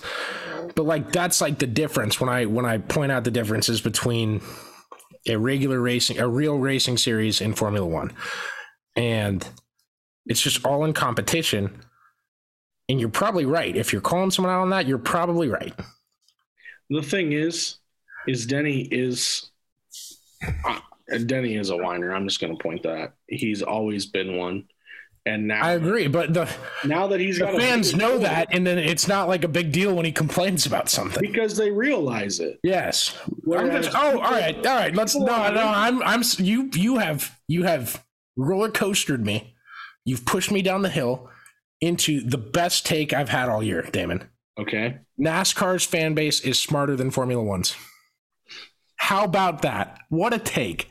but 0.76 0.84
like 0.84 1.12
that's 1.12 1.42
like 1.42 1.60
the 1.60 1.68
difference 1.68 2.22
when 2.22 2.30
I 2.30 2.46
when 2.46 2.66
I 2.66 2.78
point 2.78 3.12
out 3.12 3.24
the 3.24 3.32
differences 3.32 3.82
between 3.82 4.42
a 5.28 5.36
regular 5.36 5.82
racing, 5.82 6.20
a 6.20 6.28
real 6.28 6.58
racing 6.58 6.98
series 6.98 7.42
in 7.42 7.54
Formula 7.54 7.86
One, 7.86 8.14
and 8.96 9.46
it's 10.26 10.42
just 10.42 10.66
all 10.66 10.86
in 10.86 10.94
competition. 10.94 11.82
And 12.90 13.00
you're 13.00 13.10
probably 13.10 13.46
right. 13.46 13.76
If 13.76 13.92
you're 13.92 14.02
calling 14.02 14.32
someone 14.32 14.54
out 14.54 14.62
on 14.62 14.70
that, 14.70 14.88
you're 14.88 14.98
probably 14.98 15.50
right. 15.50 15.74
the 16.90 17.02
thing 17.02 17.34
is, 17.34 17.78
is 18.28 18.46
Denny 18.46 18.82
is 18.82 19.50
uh, 20.66 20.80
Denny 21.26 21.56
is 21.56 21.70
a 21.70 21.78
whiner. 21.78 22.14
I'm 22.14 22.28
just 22.28 22.40
going 22.40 22.56
to 22.56 22.62
point 22.62 22.84
that 22.84 23.14
he's 23.28 23.62
always 23.62 24.06
been 24.06 24.38
one, 24.38 24.66
and 25.28 25.48
now 25.48 25.62
I 25.62 25.74
agree, 25.74 26.08
but 26.08 26.34
the, 26.34 26.50
now 26.86 27.08
that 27.08 27.20
he's 27.20 27.38
the 27.38 27.46
got 27.46 27.56
a 27.56 27.60
fans 27.60 27.94
know 27.94 28.12
role, 28.12 28.20
that, 28.20 28.48
and 28.52 28.66
then 28.66 28.78
it's 28.78 29.08
not 29.08 29.28
like 29.28 29.44
a 29.44 29.48
big 29.50 29.74
deal 29.74 29.94
when 29.94 30.06
he 30.06 30.12
complains 30.12 30.66
about 30.66 30.90
something. 30.90 31.22
because 31.22 31.58
they 31.58 31.70
realize 31.70 32.40
it. 32.40 32.60
Yes. 32.64 33.10
Whereas 33.44 33.86
just, 33.86 33.98
oh, 33.98 34.20
all 34.20 34.32
right, 34.32 34.56
all 34.56 34.76
right. 34.76 34.96
Let's 34.96 35.16
no, 35.16 35.26
no. 35.26 35.68
I'm, 35.68 36.02
I'm. 36.04 36.24
You, 36.38 36.70
you 36.74 36.98
have, 36.98 37.38
you 37.48 37.64
have 37.64 38.04
roller 38.38 38.72
coastered 38.72 39.26
me. 39.26 39.54
You've 40.06 40.26
pushed 40.26 40.52
me 40.52 40.62
down 40.62 40.82
the 40.82 40.90
hill 40.90 41.30
into 41.82 42.22
the 42.22 42.38
best 42.38 42.86
take 42.86 43.14
I've 43.14 43.30
had 43.30 43.50
all 43.50 43.62
year, 43.64 43.84
Damon. 43.84 44.30
Okay, 44.60 44.98
NASCAR's 45.20 45.86
fan 45.86 46.14
base 46.16 46.40
is 46.42 46.58
smarter 46.60 46.96
than 46.96 47.12
Formula 47.12 47.44
One's. 47.44 47.76
How 48.96 49.24
about 49.24 49.62
that? 49.62 50.00
What 50.10 50.34
a 50.34 50.40
take! 50.40 50.90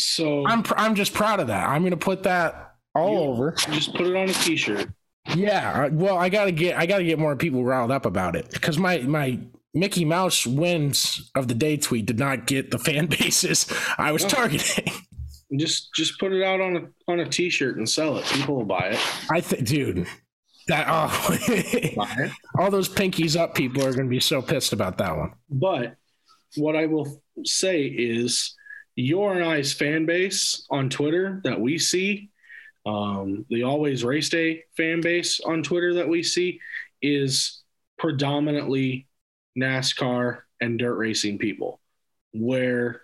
so 0.00 0.46
I'm, 0.46 0.62
pr- 0.62 0.74
I'm 0.76 0.94
just 0.94 1.12
proud 1.12 1.40
of 1.40 1.48
that. 1.48 1.68
I'm 1.68 1.82
going 1.82 1.90
to 1.90 1.96
put 1.96 2.22
that 2.24 2.74
all 2.94 3.12
You- 3.12 3.30
over. 3.32 3.52
just 3.52 3.92
put 3.94 4.06
it 4.06 4.14
on 4.16 4.28
a 4.28 4.32
T-shirt. 4.32 4.88
Yeah. 5.34 5.88
Well, 5.88 6.16
I 6.16 6.28
gotta 6.30 6.52
get, 6.52 6.78
I 6.78 6.86
gotta 6.86 7.04
get 7.04 7.18
more 7.18 7.36
people 7.36 7.62
riled 7.64 7.90
up 7.90 8.06
about 8.06 8.34
it 8.34 8.48
because 8.50 8.78
my, 8.78 8.98
my 9.00 9.38
Mickey 9.74 10.04
Mouse 10.04 10.46
wins 10.46 11.30
of 11.34 11.48
the 11.48 11.54
day 11.54 11.76
tweet 11.76 12.06
did 12.06 12.18
not 12.18 12.46
get 12.46 12.70
the 12.70 12.78
fan 12.78 13.06
bases 13.20 13.70
I 13.98 14.10
was 14.12 14.22
No. 14.22 14.28
targeting. 14.30 14.92
Just 15.56 15.94
just 15.94 16.18
put 16.20 16.32
it 16.32 16.42
out 16.42 16.60
on 16.60 16.76
a 16.76 17.10
on 17.10 17.20
a 17.20 17.28
T-shirt 17.28 17.76
and 17.78 17.88
sell 17.88 18.18
it. 18.18 18.24
People 18.26 18.56
will 18.56 18.64
buy 18.64 18.90
it. 18.92 19.00
I 19.30 19.40
think, 19.40 19.66
dude, 19.66 20.06
that 20.68 20.86
oh, 20.88 22.32
all 22.58 22.70
those 22.70 22.88
pinkies 22.88 23.38
up 23.38 23.54
people 23.54 23.82
are 23.84 23.92
going 23.92 24.06
to 24.06 24.10
be 24.10 24.20
so 24.20 24.42
pissed 24.42 24.72
about 24.72 24.98
that 24.98 25.16
one. 25.16 25.32
But 25.48 25.96
what 26.56 26.76
I 26.76 26.86
will 26.86 27.22
say 27.44 27.84
is 27.84 28.54
your 28.94 29.34
and 29.34 29.44
I's 29.44 29.72
fan 29.72 30.06
base 30.06 30.66
on 30.70 30.90
Twitter 30.90 31.40
that 31.44 31.60
we 31.60 31.78
see, 31.78 32.30
um, 32.84 33.46
the 33.48 33.62
Always 33.62 34.04
Race 34.04 34.28
Day 34.28 34.64
fan 34.76 35.00
base 35.00 35.40
on 35.40 35.62
Twitter 35.62 35.94
that 35.94 36.08
we 36.08 36.22
see, 36.22 36.60
is 37.00 37.62
predominantly 37.98 39.06
NASCAR 39.58 40.40
and 40.60 40.78
dirt 40.78 40.96
racing 40.96 41.38
people, 41.38 41.80
where 42.32 43.02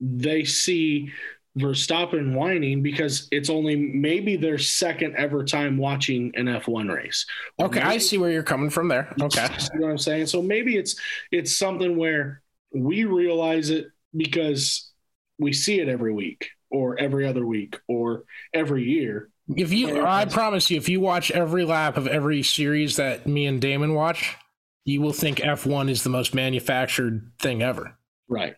they 0.00 0.44
see 0.44 1.12
Verstappen 1.58 2.34
whining 2.34 2.82
because 2.82 3.26
it's 3.32 3.50
only 3.50 3.74
maybe 3.76 4.36
their 4.36 4.58
second 4.58 5.16
ever 5.16 5.44
time 5.44 5.76
watching 5.76 6.32
an 6.36 6.46
F1 6.46 6.94
race. 6.94 7.26
Okay, 7.60 7.80
I 7.80 7.98
see 7.98 8.18
where 8.18 8.30
you're 8.30 8.42
coming 8.42 8.70
from 8.70 8.88
there. 8.88 9.12
Okay, 9.20 9.48
You 9.52 9.58
see 9.58 9.78
what 9.78 9.90
I'm 9.90 9.98
saying? 9.98 10.26
So 10.26 10.42
maybe 10.42 10.76
it's 10.76 10.94
it's 11.32 11.56
something 11.56 11.96
where 11.96 12.42
we 12.72 13.04
realize 13.04 13.70
it 13.70 13.86
because 14.16 14.92
we 15.38 15.52
see 15.52 15.80
it 15.80 15.88
every 15.88 16.12
week 16.12 16.50
or 16.70 16.98
every 17.00 17.26
other 17.26 17.44
week 17.44 17.80
or 17.88 18.24
every 18.54 18.84
year. 18.84 19.28
if 19.56 19.72
you, 19.72 20.06
I 20.06 20.26
promise 20.26 20.70
you, 20.70 20.76
if 20.76 20.88
you 20.88 21.00
watch 21.00 21.32
every 21.32 21.64
lap 21.64 21.96
of 21.96 22.06
every 22.06 22.42
series 22.44 22.96
that 22.96 23.26
me 23.26 23.46
and 23.46 23.60
Damon 23.60 23.94
watch, 23.94 24.36
you 24.84 25.00
will 25.00 25.12
think 25.12 25.38
F1 25.38 25.90
is 25.90 26.04
the 26.04 26.10
most 26.10 26.32
manufactured 26.34 27.32
thing 27.40 27.62
ever. 27.62 27.96
Right. 28.28 28.54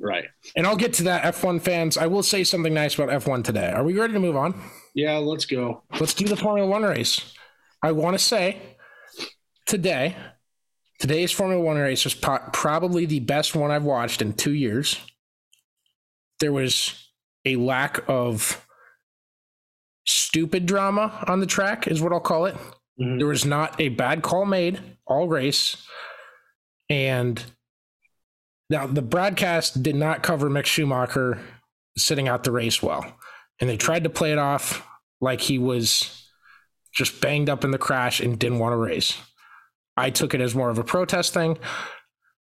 Right. 0.00 0.24
And 0.56 0.66
I'll 0.66 0.76
get 0.76 0.94
to 0.94 1.02
that, 1.04 1.22
F1 1.34 1.60
fans. 1.60 1.98
I 1.98 2.06
will 2.06 2.22
say 2.22 2.42
something 2.42 2.72
nice 2.72 2.94
about 2.98 3.10
F1 3.10 3.44
today. 3.44 3.70
Are 3.70 3.84
we 3.84 3.92
ready 3.98 4.14
to 4.14 4.18
move 4.18 4.36
on? 4.36 4.58
Yeah, 4.94 5.18
let's 5.18 5.44
go. 5.44 5.82
Let's 6.00 6.14
do 6.14 6.26
the 6.26 6.36
Formula 6.36 6.66
One 6.68 6.82
race. 6.82 7.34
I 7.82 7.92
want 7.92 8.14
to 8.14 8.18
say 8.24 8.60
today, 9.66 10.16
today's 10.98 11.30
Formula 11.32 11.62
One 11.62 11.76
race 11.76 12.04
was 12.04 12.14
po- 12.14 12.40
probably 12.52 13.04
the 13.04 13.20
best 13.20 13.54
one 13.54 13.70
I've 13.70 13.84
watched 13.84 14.22
in 14.22 14.32
two 14.32 14.54
years. 14.54 14.98
There 16.40 16.52
was 16.52 17.08
a 17.44 17.56
lack 17.56 18.00
of 18.08 18.66
stupid 20.06 20.66
drama 20.66 21.24
on 21.28 21.40
the 21.40 21.46
track, 21.46 21.86
is 21.86 22.00
what 22.00 22.12
I'll 22.12 22.20
call 22.20 22.46
it. 22.46 22.56
Mhm. 22.98 23.18
There 23.18 23.26
was 23.28 23.44
not 23.44 23.78
a 23.80 23.90
bad 23.90 24.22
call 24.22 24.46
made 24.46 24.80
all 25.06 25.28
race. 25.28 25.76
And 26.88 27.42
Now, 28.70 28.86
the 28.86 29.02
broadcast 29.02 29.82
did 29.82 29.96
not 29.96 30.22
cover 30.22 30.48
Mick 30.48 30.64
Schumacher 30.64 31.40
sitting 31.98 32.28
out 32.28 32.44
the 32.44 32.52
race 32.52 32.80
well, 32.80 33.04
and 33.60 33.68
they 33.68 33.76
tried 33.76 34.04
to 34.04 34.10
play 34.10 34.30
it 34.30 34.38
off 34.38 34.86
like 35.20 35.40
he 35.40 35.58
was 35.58 36.24
just 36.94 37.20
banged 37.20 37.50
up 37.50 37.64
in 37.64 37.72
the 37.72 37.78
crash 37.78 38.20
and 38.20 38.38
didn't 38.38 38.60
want 38.60 38.72
to 38.72 38.76
race. 38.76 39.18
I 39.96 40.10
took 40.10 40.34
it 40.34 40.40
as 40.40 40.54
more 40.54 40.70
of 40.70 40.78
a 40.78 40.84
protest 40.84 41.34
thing. 41.34 41.58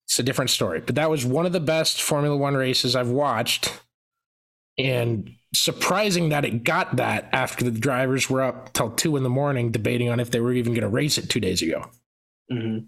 It's 0.06 0.18
a 0.18 0.24
different 0.24 0.50
story, 0.50 0.80
but 0.80 0.96
that 0.96 1.08
was 1.08 1.24
one 1.24 1.46
of 1.46 1.52
the 1.52 1.60
best 1.60 2.02
Formula 2.02 2.36
One 2.36 2.54
races 2.54 2.96
I've 2.96 3.10
watched. 3.10 3.80
And 4.76 5.30
surprising 5.54 6.28
that 6.28 6.44
it 6.44 6.64
got 6.64 6.96
that 6.96 7.28
after 7.32 7.64
the 7.64 7.70
drivers 7.70 8.28
were 8.28 8.42
up 8.42 8.72
till 8.72 8.90
two 8.90 9.16
in 9.16 9.22
the 9.22 9.30
morning 9.30 9.70
debating 9.70 10.08
on 10.08 10.20
if 10.20 10.30
they 10.30 10.40
were 10.40 10.52
even 10.52 10.72
going 10.72 10.82
to 10.82 10.88
race 10.88 11.18
it 11.18 11.30
two 11.30 11.40
days 11.40 11.62
ago. 11.62 11.84
Mm-hmm. 12.50 12.86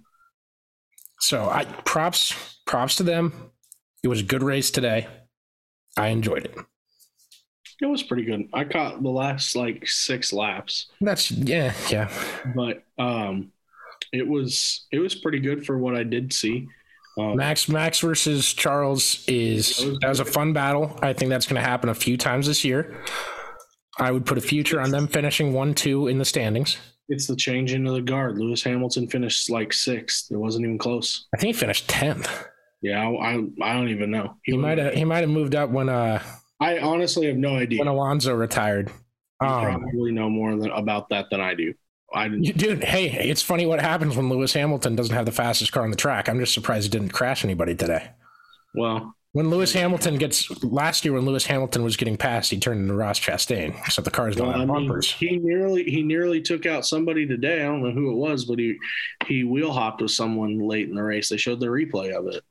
So 1.20 1.48
I 1.48 1.64
props 1.64 2.58
props 2.66 2.96
to 2.96 3.02
them. 3.02 3.50
It 4.02 4.08
was 4.08 4.20
a 4.20 4.24
good 4.24 4.42
race 4.42 4.70
today. 4.70 5.06
I 5.96 6.08
enjoyed 6.08 6.44
it. 6.44 6.56
It 7.82 7.86
was 7.86 8.02
pretty 8.02 8.24
good. 8.24 8.48
I 8.52 8.64
caught 8.64 9.02
the 9.02 9.10
last 9.10 9.56
like 9.56 9.86
six 9.88 10.32
laps. 10.32 10.90
That's 11.00 11.30
yeah, 11.30 11.72
yeah. 11.90 12.10
But 12.54 12.84
um 12.98 13.52
it 14.12 14.26
was 14.26 14.86
it 14.90 14.98
was 14.98 15.14
pretty 15.14 15.40
good 15.40 15.64
for 15.64 15.78
what 15.78 15.94
I 15.94 16.02
did 16.02 16.32
see. 16.32 16.68
Um, 17.18 17.36
Max 17.36 17.68
Max 17.68 18.00
versus 18.00 18.52
Charles 18.54 19.24
is 19.28 19.76
that 20.00 20.08
was 20.08 20.20
a 20.20 20.24
fun 20.24 20.52
battle. 20.52 20.98
I 21.02 21.12
think 21.12 21.28
that's 21.30 21.46
going 21.46 21.60
to 21.60 21.68
happen 21.68 21.88
a 21.88 21.94
few 21.94 22.16
times 22.16 22.46
this 22.46 22.64
year. 22.64 23.02
I 23.98 24.10
would 24.10 24.24
put 24.24 24.38
a 24.38 24.40
future 24.40 24.80
on 24.80 24.90
them 24.90 25.06
finishing 25.08 25.52
one 25.52 25.74
two 25.74 26.06
in 26.06 26.18
the 26.18 26.24
standings. 26.24 26.78
It's 27.10 27.26
the 27.26 27.34
change 27.36 27.72
into 27.72 27.90
the 27.90 28.00
guard. 28.00 28.38
Lewis 28.38 28.62
Hamilton 28.62 29.08
finished 29.08 29.50
like 29.50 29.72
sixth. 29.72 30.30
It 30.30 30.36
wasn't 30.36 30.64
even 30.64 30.78
close. 30.78 31.26
I 31.34 31.38
think 31.38 31.54
he 31.54 31.60
finished 31.60 31.88
tenth. 31.88 32.30
Yeah, 32.82 33.06
I, 33.06 33.44
I 33.62 33.72
don't 33.74 33.88
even 33.88 34.10
know. 34.10 34.36
He, 34.44 34.56
might 34.56 34.78
have 34.78 34.94
he 34.94 35.04
might 35.04 35.20
have 35.20 35.28
moved 35.28 35.54
up 35.54 35.70
when 35.70 35.88
uh. 35.88 36.22
I 36.60 36.78
honestly 36.78 37.26
have 37.26 37.36
no 37.36 37.56
idea 37.56 37.80
when 37.80 37.88
Alonso 37.88 38.32
retired. 38.32 38.90
You 39.42 39.48
um, 39.48 39.80
probably 39.80 40.12
know 40.12 40.30
more 40.30 40.54
than, 40.54 40.70
about 40.70 41.08
that 41.08 41.26
than 41.30 41.40
I 41.40 41.54
do. 41.54 41.74
I 42.14 42.28
dude, 42.28 42.84
hey, 42.84 43.06
it's 43.06 43.42
funny 43.42 43.66
what 43.66 43.80
happens 43.80 44.16
when 44.16 44.28
Lewis 44.28 44.52
Hamilton 44.52 44.96
doesn't 44.96 45.14
have 45.14 45.26
the 45.26 45.32
fastest 45.32 45.72
car 45.72 45.82
on 45.82 45.90
the 45.90 45.96
track. 45.96 46.28
I'm 46.28 46.38
just 46.38 46.54
surprised 46.54 46.84
he 46.84 46.90
didn't 46.90 47.12
crash 47.12 47.44
anybody 47.44 47.74
today. 47.74 48.10
Well, 48.74 49.14
when 49.32 49.48
Lewis 49.48 49.72
Hamilton 49.72 50.18
gets 50.18 50.64
last 50.64 51.04
year, 51.04 51.14
when 51.14 51.24
Lewis 51.24 51.46
Hamilton 51.46 51.84
was 51.84 51.96
getting 51.96 52.16
passed, 52.16 52.50
he 52.50 52.58
turned 52.58 52.80
into 52.80 52.94
Ross 52.94 53.20
Chastain. 53.20 53.88
So 53.90 54.02
the 54.02 54.10
cars 54.10 54.34
don't 54.34 54.48
well, 54.48 54.58
have 54.58 54.68
bumpers. 54.68 55.12
He 55.12 55.36
nearly 55.38 55.84
he 55.84 56.02
nearly 56.02 56.40
took 56.40 56.66
out 56.66 56.84
somebody 56.84 57.26
today. 57.26 57.60
I 57.60 57.66
don't 57.66 57.82
know 57.82 57.92
who 57.92 58.10
it 58.10 58.16
was, 58.16 58.44
but 58.44 58.58
he 58.58 58.76
he 59.26 59.44
wheel 59.44 59.72
hopped 59.72 60.02
with 60.02 60.10
someone 60.10 60.58
late 60.58 60.88
in 60.88 60.96
the 60.96 61.02
race. 61.02 61.28
They 61.28 61.36
showed 61.36 61.60
the 61.60 61.66
replay 61.66 62.12
of 62.12 62.26
it. 62.26 62.42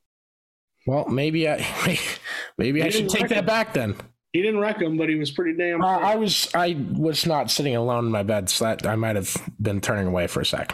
Well, 0.87 1.05
maybe 1.09 1.49
I 1.49 1.99
maybe 2.57 2.81
I 2.81 2.89
should 2.89 3.09
take 3.09 3.27
that 3.27 3.45
back 3.45 3.73
then. 3.73 3.95
He 4.31 4.41
didn't 4.41 4.61
wreck 4.61 4.81
him, 4.81 4.95
but 4.95 5.09
he 5.09 5.15
was 5.15 5.31
pretty 5.31 5.57
damn. 5.57 5.81
Uh, 5.81 5.97
I 5.99 6.15
was 6.15 6.49
I 6.53 6.77
was 6.93 7.25
not 7.25 7.51
sitting 7.51 7.75
alone 7.75 8.05
in 8.05 8.11
my 8.11 8.23
bed, 8.23 8.49
so 8.49 8.65
that 8.65 8.87
I 8.87 8.95
might 8.95 9.17
have 9.17 9.35
been 9.61 9.81
turning 9.81 10.07
away 10.07 10.27
for 10.27 10.41
a 10.41 10.45
sec. 10.45 10.73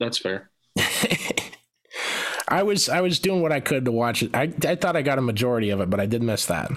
That's 0.00 0.18
fair. 0.18 0.50
I 2.48 2.62
was 2.62 2.88
I 2.88 3.00
was 3.00 3.18
doing 3.18 3.42
what 3.42 3.52
I 3.52 3.60
could 3.60 3.84
to 3.84 3.92
watch 3.92 4.22
it. 4.22 4.34
I 4.34 4.52
I 4.66 4.74
thought 4.74 4.96
I 4.96 5.02
got 5.02 5.18
a 5.18 5.22
majority 5.22 5.70
of 5.70 5.80
it, 5.80 5.90
but 5.90 6.00
I 6.00 6.06
did 6.06 6.22
miss 6.22 6.46
that. 6.46 6.70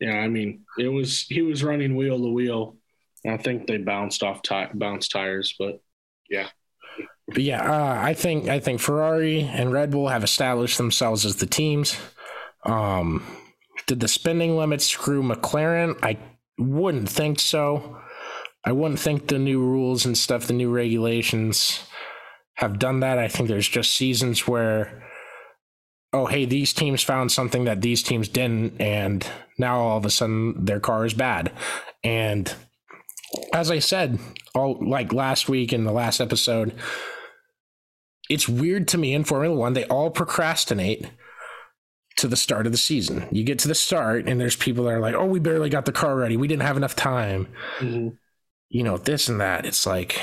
Yeah, 0.00 0.18
I 0.18 0.28
mean, 0.28 0.64
it 0.78 0.88
was 0.88 1.22
he 1.22 1.42
was 1.42 1.64
running 1.64 1.96
wheel 1.96 2.18
to 2.18 2.32
wheel. 2.32 2.76
I 3.26 3.36
think 3.38 3.66
they 3.66 3.78
bounced 3.78 4.22
off 4.22 4.42
ti- 4.42 4.72
bounced 4.74 5.10
tires, 5.10 5.54
but 5.58 5.80
yeah. 6.28 6.48
But 7.28 7.42
yeah, 7.42 7.62
uh, 7.62 8.00
I 8.00 8.14
think 8.14 8.48
I 8.48 8.60
think 8.60 8.80
Ferrari 8.80 9.40
and 9.40 9.72
Red 9.72 9.90
Bull 9.90 10.08
have 10.08 10.22
established 10.22 10.78
themselves 10.78 11.24
as 11.24 11.36
the 11.36 11.46
teams. 11.46 11.96
Um, 12.64 13.24
did 13.86 14.00
the 14.00 14.08
spending 14.08 14.56
limit 14.56 14.82
screw 14.82 15.22
McLaren? 15.22 15.98
I 16.02 16.18
wouldn't 16.58 17.08
think 17.08 17.40
so. 17.40 17.98
I 18.64 18.72
wouldn't 18.72 19.00
think 19.00 19.28
the 19.28 19.38
new 19.38 19.60
rules 19.60 20.04
and 20.04 20.16
stuff, 20.16 20.46
the 20.46 20.52
new 20.52 20.70
regulations 20.70 21.80
have 22.56 22.78
done 22.78 23.00
that. 23.00 23.18
I 23.18 23.28
think 23.28 23.48
there's 23.48 23.68
just 23.68 23.94
seasons 23.94 24.46
where, 24.46 25.02
oh, 26.12 26.26
hey, 26.26 26.44
these 26.44 26.72
teams 26.72 27.02
found 27.02 27.32
something 27.32 27.64
that 27.64 27.80
these 27.80 28.02
teams 28.02 28.28
didn't, 28.28 28.80
and 28.80 29.26
now 29.58 29.78
all 29.78 29.98
of 29.98 30.04
a 30.04 30.10
sudden 30.10 30.64
their 30.64 30.80
car 30.80 31.04
is 31.04 31.14
bad. 31.14 31.52
And 32.02 32.52
as 33.52 33.70
I 33.70 33.78
said, 33.78 34.18
all 34.54 34.78
like 34.80 35.12
last 35.12 35.48
week 35.48 35.72
in 35.72 35.84
the 35.84 35.92
last 35.92 36.20
episode, 36.20 36.74
it's 38.28 38.48
weird 38.48 38.88
to 38.88 38.98
me 38.98 39.14
in 39.14 39.24
Formula 39.24 39.54
One, 39.54 39.74
they 39.74 39.84
all 39.84 40.10
procrastinate 40.10 41.10
to 42.16 42.26
the 42.26 42.36
start 42.36 42.66
of 42.66 42.72
the 42.72 42.78
season. 42.78 43.28
You 43.30 43.44
get 43.44 43.58
to 43.60 43.68
the 43.68 43.74
start, 43.74 44.26
and 44.26 44.40
there's 44.40 44.56
people 44.56 44.84
that 44.84 44.94
are 44.94 45.00
like, 45.00 45.14
"Oh, 45.14 45.26
we 45.26 45.38
barely 45.38 45.68
got 45.68 45.84
the 45.84 45.92
car 45.92 46.16
ready. 46.16 46.36
We 46.36 46.48
didn't 46.48 46.62
have 46.62 46.76
enough 46.76 46.96
time." 46.96 47.48
Mm-hmm. 47.78 48.08
You 48.68 48.82
know, 48.82 48.96
this 48.96 49.28
and 49.28 49.40
that. 49.40 49.66
It's 49.66 49.86
like, 49.86 50.20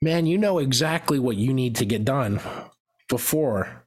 man, 0.00 0.26
you 0.26 0.38
know 0.38 0.58
exactly 0.58 1.18
what 1.18 1.36
you 1.36 1.52
need 1.52 1.76
to 1.76 1.84
get 1.84 2.04
done 2.04 2.40
before 3.08 3.84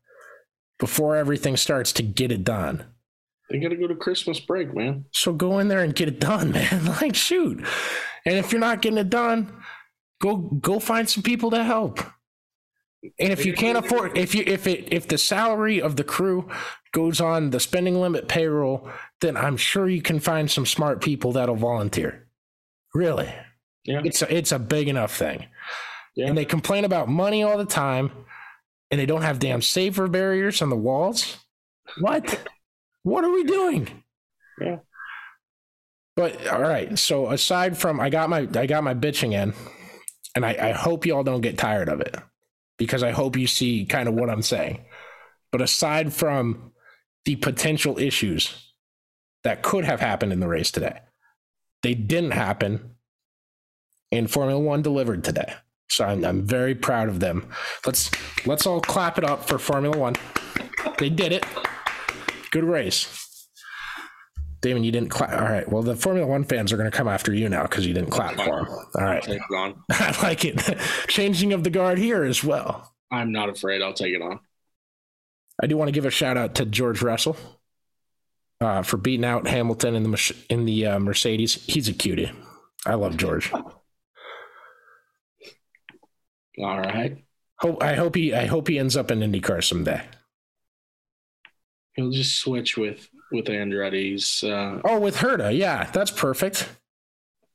before 0.80 1.16
everything 1.16 1.56
starts 1.56 1.94
to 1.94 2.04
get 2.04 2.32
it 2.32 2.44
done. 2.44 2.86
They 3.50 3.60
got 3.60 3.70
to 3.70 3.76
go 3.76 3.88
to 3.88 3.96
Christmas 3.96 4.40
break, 4.40 4.76
man. 4.76 5.06
So 5.12 5.32
go 5.32 5.60
in 5.60 5.68
there 5.68 5.84
and 5.84 5.96
get 5.96 6.08
it 6.08 6.20
done, 6.20 6.52
man. 6.54 6.86
like, 6.86 7.16
shoot. 7.16 7.66
And 8.26 8.36
if 8.36 8.52
you're 8.52 8.60
not 8.60 8.82
getting 8.82 8.98
it 8.98 9.10
done, 9.10 9.64
go 10.22 10.38
go 10.38 10.80
find 10.80 11.10
some 11.10 11.24
people 11.24 11.52
to 11.52 11.64
help. 11.64 12.00
And 13.20 13.34
if 13.34 13.46
you 13.46 13.54
can't 13.54 13.78
afford, 13.78 14.18
if 14.18 14.34
you 14.34 14.44
if 14.48 14.66
it 14.66 14.92
if 14.94 15.08
the 15.08 15.18
salary 15.18 15.82
of 15.82 15.98
the 15.98 16.06
crew 16.06 16.50
goes 16.94 17.20
on 17.20 17.50
the 17.50 17.60
spending 17.60 18.00
limit 18.00 18.30
payroll, 18.30 18.90
then 19.20 19.36
I'm 19.36 19.58
sure 19.58 19.90
you 19.90 20.02
can 20.02 20.20
find 20.20 20.50
some 20.50 20.66
smart 20.66 21.02
people 21.02 21.34
that'll 21.34 21.56
volunteer. 21.56 22.28
Really, 22.94 23.34
yeah, 23.84 24.02
it's 24.06 24.22
a, 24.22 24.34
it's 24.34 24.54
a 24.54 24.60
big 24.60 24.88
enough 24.88 25.16
thing. 25.16 25.48
Yeah. 26.16 26.28
And 26.28 26.38
they 26.38 26.46
complain 26.46 26.86
about 26.86 27.10
money 27.10 27.44
all 27.44 27.58
the 27.58 27.66
time, 27.66 28.12
and 28.92 29.00
they 29.00 29.06
don't 29.06 29.24
have 29.24 29.40
damn 29.40 29.62
safer 29.62 30.08
barriers 30.08 30.62
on 30.62 30.70
the 30.70 30.76
walls. 30.76 31.38
What? 32.00 32.40
what 33.04 33.24
are 33.24 33.32
we 33.32 33.44
doing? 33.44 34.04
Yeah. 34.60 34.78
But 36.16 36.48
all 36.48 36.62
right. 36.62 36.98
So 36.98 37.30
aside 37.32 37.78
from 37.78 38.00
I 38.00 38.10
got 38.10 38.30
my 38.30 38.48
I 38.56 38.66
got 38.66 38.84
my 38.84 38.94
bitching 38.94 39.34
in, 39.34 39.54
and 40.36 40.46
I, 40.46 40.70
I 40.70 40.72
hope 40.72 41.06
y'all 41.06 41.24
don't 41.24 41.42
get 41.42 41.58
tired 41.58 41.90
of 41.90 42.02
it 42.02 42.16
because 42.78 43.04
I 43.04 43.12
hope 43.12 43.36
you 43.38 43.48
see 43.48 43.86
kind 43.86 44.08
of 44.08 44.16
what 44.16 44.30
I'm 44.30 44.42
saying. 44.42 44.86
But 45.52 45.62
aside 45.62 46.14
from 46.14 46.72
the 47.26 47.36
potential 47.36 47.98
issues 47.98 48.74
that 49.44 49.64
could 49.64 49.86
have 49.86 50.00
happened 50.00 50.34
in 50.34 50.40
the 50.40 50.48
race 50.48 50.72
today, 50.72 51.00
they 51.82 51.94
didn't 51.94 52.32
happen. 52.32 52.92
And 54.12 54.30
Formula 54.30 54.60
One 54.60 54.84
delivered 54.84 55.24
today. 55.24 55.54
So 55.94 56.06
I'm, 56.06 56.26
I'm 56.26 56.42
very 56.42 56.74
proud 56.74 57.08
of 57.08 57.20
them. 57.20 57.48
Let's 57.86 58.10
let's 58.48 58.66
all 58.66 58.82
clap 58.82 59.20
it 59.20 59.24
up 59.24 59.48
for 59.48 59.60
Formula 59.60 59.96
One. 59.96 60.16
They 60.98 61.10
did 61.10 61.32
it. 61.32 61.46
Good 62.52 62.64
race. 62.64 63.20
Damon, 64.62 64.84
you 64.84 64.92
didn't 64.92 65.10
clap. 65.10 65.34
All 65.34 65.48
right. 65.48 65.70
Well, 65.70 65.84
the 65.84 65.96
Formula 65.96 66.26
One 66.26 66.46
fans 66.46 66.74
are 66.74 66.78
going 66.78 66.90
to 66.90 66.98
come 66.98 67.08
after 67.08 67.32
you 67.32 67.48
now 67.48 67.64
because 67.64 67.86
you 67.86 67.94
didn't 67.94 68.10
clap 68.10 68.36
for 68.38 68.64
them. 68.64 68.68
All 68.70 69.04
right. 69.04 69.28
I 69.92 70.20
like 70.24 70.46
it. 70.46 70.64
Changing 71.08 71.54
of 71.54 71.64
the 71.64 71.70
guard 71.70 72.00
here 72.00 72.24
as 72.24 72.44
well. 72.44 72.92
I'm 73.12 73.32
not 73.32 73.50
afraid. 73.50 73.84
I'll 73.84 73.94
take 73.94 74.16
it 74.16 74.22
on. 74.22 74.40
I 75.62 75.68
do 75.68 75.78
want 75.78 75.90
to 75.90 75.94
give 75.94 76.06
a 76.06 76.10
shout 76.10 76.38
out 76.38 76.56
to 76.56 76.66
George 76.66 77.04
Russell 77.04 77.38
uh, 78.62 78.82
for 78.82 78.98
beating 78.98 79.26
out 79.26 79.48
Hamilton 79.48 79.96
in 79.96 80.04
the 80.10 80.36
in 80.50 80.66
the 80.66 80.88
uh, 80.88 81.00
Mercedes. 81.00 81.64
He's 81.66 81.88
a 81.88 81.94
cutie. 81.94 82.32
I 82.86 82.96
love 82.96 83.16
George. 83.18 83.52
All 86.60 86.80
right. 86.80 87.24
Hope 87.60 87.82
I 87.82 87.96
hope 87.96 88.16
he 88.16 88.34
I 88.34 88.46
hope 88.46 88.68
he 88.68 88.78
ends 88.80 88.98
up 88.98 89.12
in 89.12 89.20
IndyCar 89.20 89.64
someday. 89.64 90.04
He'll 91.96 92.12
just 92.12 92.38
switch 92.40 92.78
with 92.78 93.08
with 93.32 93.46
Andretti's. 93.46 94.44
Uh, 94.44 94.82
oh, 94.84 95.00
with 95.00 95.18
Herta, 95.18 95.56
yeah, 95.56 95.90
that's 95.92 96.12
perfect. 96.12 96.70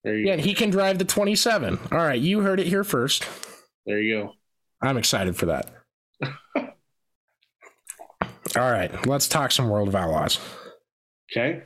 yeah, 0.04 0.36
go. 0.36 0.42
he 0.42 0.54
can 0.54 0.70
drive 0.70 0.98
the 0.98 1.04
27. 1.04 1.78
All 1.92 1.98
right, 1.98 2.20
you 2.20 2.40
heard 2.40 2.60
it 2.60 2.66
here 2.66 2.84
first. 2.84 3.26
There 3.86 4.00
you 4.00 4.22
go. 4.22 4.32
I'm 4.80 4.96
excited 4.96 5.36
for 5.36 5.46
that. 5.46 5.70
All 8.56 8.70
right, 8.70 9.06
let's 9.06 9.28
talk 9.28 9.50
some 9.50 9.68
World 9.68 9.88
of 9.88 9.94
Outlaws. 9.94 10.38
Okay. 11.30 11.62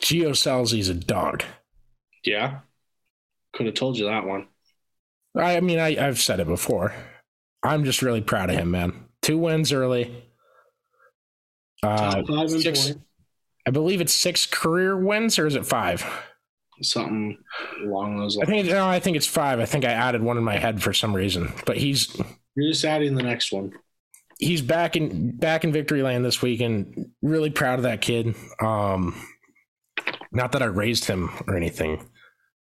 Gio 0.00 0.30
Scelzi's 0.30 0.88
a 0.88 0.94
dog. 0.94 1.42
Yeah. 2.24 2.60
Could 3.52 3.66
have 3.66 3.74
told 3.74 3.96
you 3.96 4.06
that 4.06 4.26
one. 4.26 4.46
I 5.38 5.60
mean, 5.60 5.78
I, 5.78 6.06
I've 6.06 6.18
said 6.18 6.40
it 6.40 6.46
before. 6.46 6.92
I'm 7.62 7.84
just 7.84 8.02
really 8.02 8.20
proud 8.20 8.50
of 8.50 8.56
him, 8.56 8.70
man. 8.70 8.92
Two 9.22 9.38
wins 9.38 9.72
early. 9.72 10.24
Uh, 11.82 12.22
six, 12.48 12.92
I 13.66 13.70
believe 13.70 14.00
it's 14.00 14.12
six 14.12 14.46
career 14.46 14.96
wins, 14.96 15.38
or 15.38 15.46
is 15.46 15.54
it 15.54 15.66
five? 15.66 16.04
Something 16.82 17.38
along 17.84 18.18
those 18.18 18.36
lines. 18.36 18.48
I 18.48 18.52
think 18.52 18.68
no, 18.68 18.86
I 18.88 19.00
think 19.00 19.16
it's 19.16 19.26
five. 19.26 19.60
I 19.60 19.64
think 19.64 19.84
I 19.84 19.90
added 19.90 20.22
one 20.22 20.38
in 20.38 20.44
my 20.44 20.56
head 20.56 20.82
for 20.82 20.92
some 20.92 21.14
reason. 21.14 21.52
But 21.66 21.76
he's 21.76 22.16
You're 22.54 22.70
just 22.70 22.84
adding 22.84 23.14
the 23.14 23.22
next 23.22 23.52
one. 23.52 23.72
He's 24.38 24.62
back 24.62 24.96
in 24.96 25.36
back 25.36 25.64
in 25.64 25.72
victory 25.72 26.02
land 26.02 26.24
this 26.24 26.40
weekend. 26.40 27.10
Really 27.22 27.50
proud 27.50 27.78
of 27.78 27.82
that 27.82 28.00
kid. 28.00 28.34
Um, 28.60 29.20
not 30.30 30.52
that 30.52 30.62
I 30.62 30.66
raised 30.66 31.04
him 31.04 31.30
or 31.46 31.56
anything. 31.56 32.08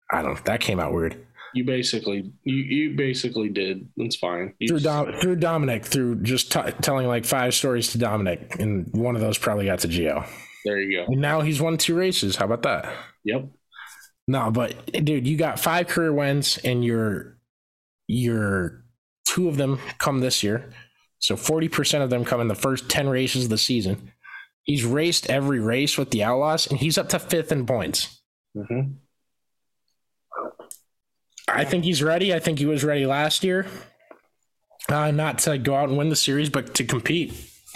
I 0.10 0.22
don't. 0.22 0.44
That 0.46 0.60
came 0.60 0.80
out 0.80 0.94
weird. 0.94 1.26
You 1.54 1.66
basically, 1.66 2.32
you 2.44 2.56
you 2.56 2.96
basically 2.96 3.50
did. 3.50 3.88
That's 3.98 4.16
fine. 4.16 4.54
You 4.60 4.68
through 4.70 4.80
Dom, 4.80 5.14
through 5.22 5.36
Dominic, 5.38 5.86
through 5.86 6.22
just 6.22 6.52
t- 6.52 6.62
telling 6.82 7.08
like 7.08 7.26
five 7.26 7.54
stories 7.54 7.92
to 7.92 7.98
Dominic, 7.98 8.58
and 8.60 8.88
one 8.94 9.16
of 9.16 9.22
those 9.22 9.38
probably 9.38 9.66
got 9.66 9.80
to 9.80 9.88
Gio. 9.88 10.26
there 10.64 10.80
you 10.80 10.98
go. 11.00 11.12
And 11.12 11.22
now 11.22 11.42
he's 11.42 11.62
won 11.62 11.78
two 11.78 11.96
races. 11.96 12.36
How 12.38 12.46
about 12.46 12.64
that? 12.64 12.94
Yep. 13.26 13.50
No, 14.28 14.50
but 14.52 14.86
dude, 15.04 15.28
you 15.28 15.36
got 15.36 15.60
five 15.60 15.88
career 15.88 16.14
wins, 16.14 16.58
and 16.64 16.86
your 16.86 17.38
your 18.08 18.86
two 19.26 19.50
of 19.50 19.58
them 19.58 19.80
come 19.98 20.20
this 20.22 20.44
year. 20.44 20.72
So 21.20 21.36
forty 21.36 21.68
percent 21.68 22.04
of 22.04 22.10
them 22.10 22.24
come 22.24 22.40
in 22.40 22.48
the 22.48 22.56
first 22.56 22.90
ten 22.90 23.10
races 23.10 23.46
of 23.46 23.50
the 23.50 23.58
season. 23.58 24.12
He's 24.64 24.86
raced 24.86 25.30
every 25.30 25.60
race 25.60 25.98
with 25.98 26.12
the 26.12 26.24
Outlaws, 26.24 26.68
and 26.68 26.80
he's 26.80 26.98
up 26.98 27.10
to 27.10 27.20
fifth 27.20 27.52
in 27.52 27.66
points. 27.66 28.22
hmm 28.56 28.82
I 31.54 31.66
think 31.66 31.84
he's 31.84 32.02
ready. 32.02 32.34
I 32.34 32.40
think 32.40 32.60
he 32.60 32.66
was 32.66 32.84
ready 32.84 33.06
last 33.06 33.44
year. 33.44 33.68
Uh, 34.90 35.12
not 35.12 35.40
to 35.40 35.58
go 35.58 35.76
out 35.76 35.90
and 35.90 35.98
win 35.98 36.10
the 36.10 36.16
series, 36.16 36.50
but 36.50 36.74
to 36.76 36.84
compete. 36.84 37.34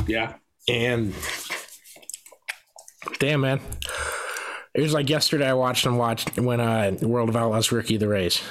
Yeah. 0.08 0.36
And 0.68 1.14
damn, 3.20 3.42
man, 3.42 3.60
it 4.74 4.82
was 4.82 4.94
like 4.94 5.10
yesterday. 5.10 5.48
I 5.48 5.54
watched 5.54 5.86
him 5.86 5.98
watch 5.98 6.26
when 6.38 6.60
uh, 6.60 6.98
World 7.02 7.30
of 7.30 7.36
Outlaws 7.36 7.72
rookie 7.72 7.98
the 7.98 8.08
race. 8.08 8.42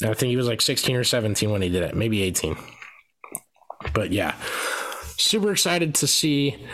And 0.00 0.10
I 0.10 0.14
think 0.14 0.30
he 0.30 0.36
was 0.36 0.46
like 0.46 0.60
16 0.60 0.96
or 0.96 1.04
17 1.04 1.50
when 1.50 1.62
he 1.62 1.68
did 1.68 1.82
it, 1.82 1.94
maybe 1.94 2.22
18. 2.22 2.56
But 3.92 4.12
yeah, 4.12 4.34
super 5.16 5.50
excited 5.52 5.94
to 5.96 6.06
see 6.06 6.66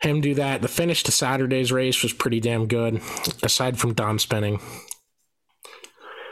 him 0.00 0.20
do 0.20 0.34
that. 0.34 0.60
The 0.60 0.68
finish 0.68 1.02
to 1.04 1.12
Saturday's 1.12 1.72
race 1.72 2.02
was 2.02 2.12
pretty 2.12 2.40
damn 2.40 2.66
good, 2.66 3.00
aside 3.42 3.78
from 3.78 3.94
Dom 3.94 4.18
spinning. 4.18 4.60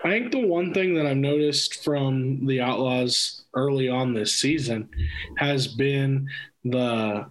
I 0.05 0.11
think 0.11 0.33
the 0.33 0.47
one 0.47 0.75
thing 0.75 0.95
that 0.95 1.07
I've 1.07 1.17
noticed 1.17 1.85
from 1.85 2.47
the 2.47 2.61
Outlaws 2.61 3.45
early 3.55 3.89
on 3.89 4.15
this 4.15 4.35
season 4.35 4.89
has 5.37 5.69
been 5.69 6.29
the 6.65 7.27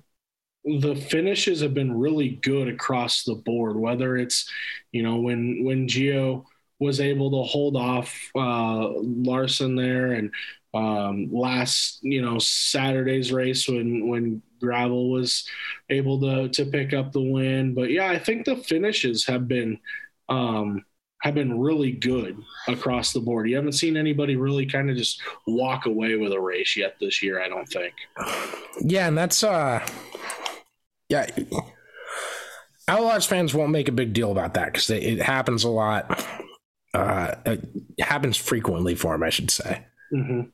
the 0.66 0.96
finishes 0.96 1.62
have 1.62 1.74
been 1.74 1.98
really 1.98 2.30
good 2.44 2.68
across 2.68 3.24
the 3.24 3.36
board. 3.36 3.78
Whether 3.78 4.18
it's 4.18 4.50
you 4.92 5.04
know 5.04 5.18
when 5.18 5.64
when 5.64 5.88
Gio 5.88 6.46
was 6.80 7.00
able 7.00 7.32
to 7.32 7.50
hold 7.50 7.76
off 7.76 8.18
uh, 8.36 8.90
Larson 9.02 9.76
there, 9.76 10.14
and 10.14 10.32
um, 10.74 11.30
last 11.34 12.00
you 12.04 12.22
know 12.22 12.40
Saturday's 12.40 13.32
race 13.32 13.68
when 13.68 14.08
when 14.08 14.42
Gravel 14.62 15.12
was 15.12 15.48
able 15.90 16.22
to 16.22 16.50
to 16.50 16.66
pick 16.72 16.94
up 16.94 17.12
the 17.12 17.22
win. 17.22 17.74
But 17.74 17.90
yeah, 17.92 18.10
I 18.10 18.20
think 18.20 18.46
the 18.46 18.56
finishes 18.58 19.26
have 19.26 19.48
been. 19.48 19.80
Um, 20.30 20.86
have 21.22 21.36
been 21.36 21.60
really 21.60 21.92
good 21.92 22.38
across 22.68 23.14
the 23.14 23.20
board. 23.20 23.50
You 23.50 23.56
haven't 23.56 23.74
seen 23.74 23.96
anybody 23.96 24.36
really 24.36 24.66
kind 24.66 24.90
of 24.90 24.98
just 24.98 25.22
walk 25.48 25.86
away 25.86 26.16
with 26.16 26.34
a 26.34 26.40
race 26.40 26.76
yet 26.76 26.96
this 27.00 27.22
year, 27.22 27.42
I 27.42 27.48
don't 27.48 27.68
think. 27.68 27.94
Yeah, 28.82 29.08
and 29.08 29.18
that's 29.18 29.44
uh 29.44 29.86
yeah. 31.10 31.28
Outlaws 32.88 33.26
fans 33.26 33.54
won't 33.54 33.72
make 33.72 33.88
a 33.88 33.94
big 33.94 34.14
deal 34.14 34.32
about 34.32 34.56
that 34.56 34.74
because 34.74 34.90
it 34.90 35.22
happens 35.22 35.64
a 35.64 35.70
lot. 35.70 36.26
Uh, 36.94 37.36
it 37.46 37.70
happens 38.00 38.36
frequently 38.38 38.96
for 38.96 39.14
them, 39.14 39.24
I 39.24 39.30
should 39.30 39.52
say. 39.52 39.86
Mm-hmm. 40.14 40.50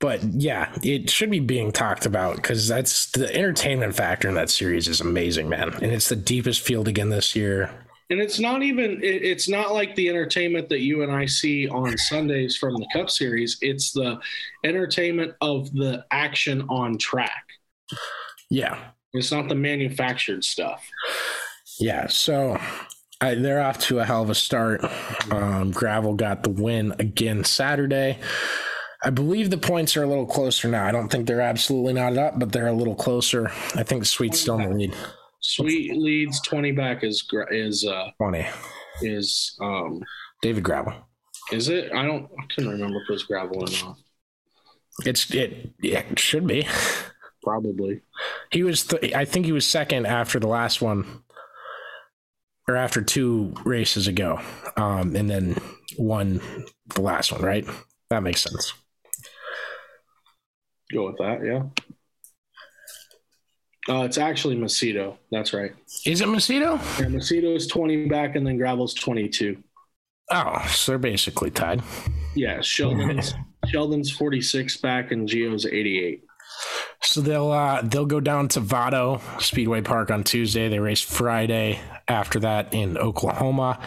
But 0.00 0.24
yeah, 0.24 0.72
it 0.82 1.08
should 1.10 1.30
be 1.30 1.38
being 1.38 1.70
talked 1.70 2.06
about 2.06 2.36
because 2.36 2.66
that's 2.66 3.12
the 3.12 3.32
entertainment 3.32 3.94
factor 3.94 4.28
in 4.28 4.34
that 4.34 4.50
series 4.50 4.88
is 4.88 5.00
amazing, 5.00 5.48
man. 5.48 5.74
And 5.74 5.92
it's 5.92 6.08
the 6.08 6.16
deepest 6.16 6.62
field 6.62 6.88
again 6.88 7.10
this 7.10 7.36
year. 7.36 7.70
And 8.12 8.20
it's 8.20 8.38
not 8.38 8.62
even, 8.62 9.02
it, 9.02 9.22
it's 9.22 9.48
not 9.48 9.72
like 9.72 9.94
the 9.94 10.10
entertainment 10.10 10.68
that 10.68 10.80
you 10.80 11.02
and 11.02 11.10
I 11.10 11.24
see 11.24 11.66
on 11.66 11.96
Sundays 11.96 12.58
from 12.58 12.74
the 12.74 12.86
Cup 12.92 13.08
Series. 13.08 13.56
It's 13.62 13.90
the 13.92 14.20
entertainment 14.64 15.32
of 15.40 15.72
the 15.72 16.04
action 16.10 16.66
on 16.68 16.98
track. 16.98 17.42
Yeah, 18.50 18.78
It's 19.14 19.32
not 19.32 19.48
the 19.48 19.54
manufactured 19.54 20.44
stuff. 20.44 20.86
yeah. 21.80 22.06
So 22.08 22.60
I, 23.22 23.34
they're 23.34 23.62
off 23.62 23.78
to 23.86 24.00
a 24.00 24.04
hell 24.04 24.22
of 24.22 24.28
a 24.28 24.34
start. 24.34 24.84
Um, 25.30 25.70
Gravel 25.70 26.12
got 26.12 26.42
the 26.42 26.50
win 26.50 26.92
again 26.98 27.44
Saturday. 27.44 28.18
I 29.02 29.08
believe 29.08 29.48
the 29.48 29.56
points 29.56 29.96
are 29.96 30.02
a 30.02 30.06
little 30.06 30.26
closer 30.26 30.68
now. 30.68 30.84
I 30.84 30.92
don't 30.92 31.08
think 31.08 31.26
they're 31.26 31.40
absolutely 31.40 31.94
not 31.94 32.18
up, 32.18 32.38
but 32.38 32.52
they're 32.52 32.68
a 32.68 32.74
little 32.74 32.94
closer. 32.94 33.46
I 33.74 33.84
think 33.84 34.02
the 34.02 34.06
Sweet's 34.06 34.38
still 34.38 34.58
in 34.58 34.68
the 34.68 34.76
lead. 34.76 34.94
Sweet 35.42 35.96
leads 35.96 36.40
20 36.42 36.72
back 36.72 37.04
is, 37.04 37.26
is, 37.50 37.84
uh, 37.84 38.10
20. 38.18 38.46
is, 39.02 39.56
um, 39.60 40.00
David 40.40 40.62
Gravel. 40.64 40.94
is 41.52 41.68
it? 41.68 41.92
I 41.92 42.04
don't, 42.06 42.24
I 42.38 42.46
can't 42.54 42.68
remember 42.68 42.98
if 43.02 43.10
it 43.10 43.12
was 43.12 43.22
gravel 43.24 43.62
or 43.62 43.70
not. 43.84 43.96
It's 45.06 45.30
it, 45.32 45.72
yeah, 45.80 46.00
it 46.10 46.18
should 46.18 46.46
be. 46.46 46.66
Probably. 47.42 48.02
He 48.50 48.62
was 48.62 48.84
th- 48.84 49.14
I 49.14 49.24
think 49.24 49.46
he 49.46 49.52
was 49.52 49.66
second 49.66 50.06
after 50.06 50.38
the 50.38 50.46
last 50.48 50.82
one 50.82 51.22
or 52.68 52.76
after 52.76 53.00
two 53.02 53.54
races 53.64 54.06
ago. 54.06 54.40
Um 54.76 55.16
and 55.16 55.28
then 55.30 55.56
won 55.98 56.40
the 56.94 57.00
last 57.00 57.32
one, 57.32 57.40
right? 57.42 57.66
That 58.10 58.22
makes 58.22 58.42
sense. 58.42 58.74
Go 60.92 61.06
with 61.06 61.18
that, 61.18 61.40
yeah. 61.44 61.62
Uh, 63.88 64.02
it's 64.02 64.18
actually 64.18 64.56
Macedo. 64.56 65.16
That's 65.30 65.52
right. 65.52 65.72
Is 66.06 66.20
it 66.20 66.28
Macedo? 66.28 66.78
Yeah, 67.00 67.06
Macedo 67.06 67.56
is 67.56 67.66
20 67.66 68.06
back 68.06 68.36
and 68.36 68.46
then 68.46 68.56
Gravel's 68.56 68.94
22. 68.94 69.62
Oh, 70.30 70.66
so 70.70 70.92
they're 70.92 70.98
basically 70.98 71.50
tied. 71.50 71.82
Yeah, 72.34 72.60
Sheldon's 72.60 73.34
Sheldon's 73.66 74.10
46 74.10 74.76
back 74.78 75.10
and 75.12 75.28
Gio's 75.28 75.66
88. 75.66 76.24
So 77.02 77.20
they'll 77.20 77.50
uh 77.50 77.82
they'll 77.82 78.06
go 78.06 78.20
down 78.20 78.48
to 78.48 78.60
Vado 78.60 79.20
Speedway 79.40 79.80
Park 79.80 80.10
on 80.10 80.22
Tuesday. 80.22 80.68
They 80.68 80.78
race 80.78 81.00
Friday 81.00 81.80
after 82.08 82.38
that 82.40 82.72
in 82.72 82.96
Oklahoma 82.96 83.80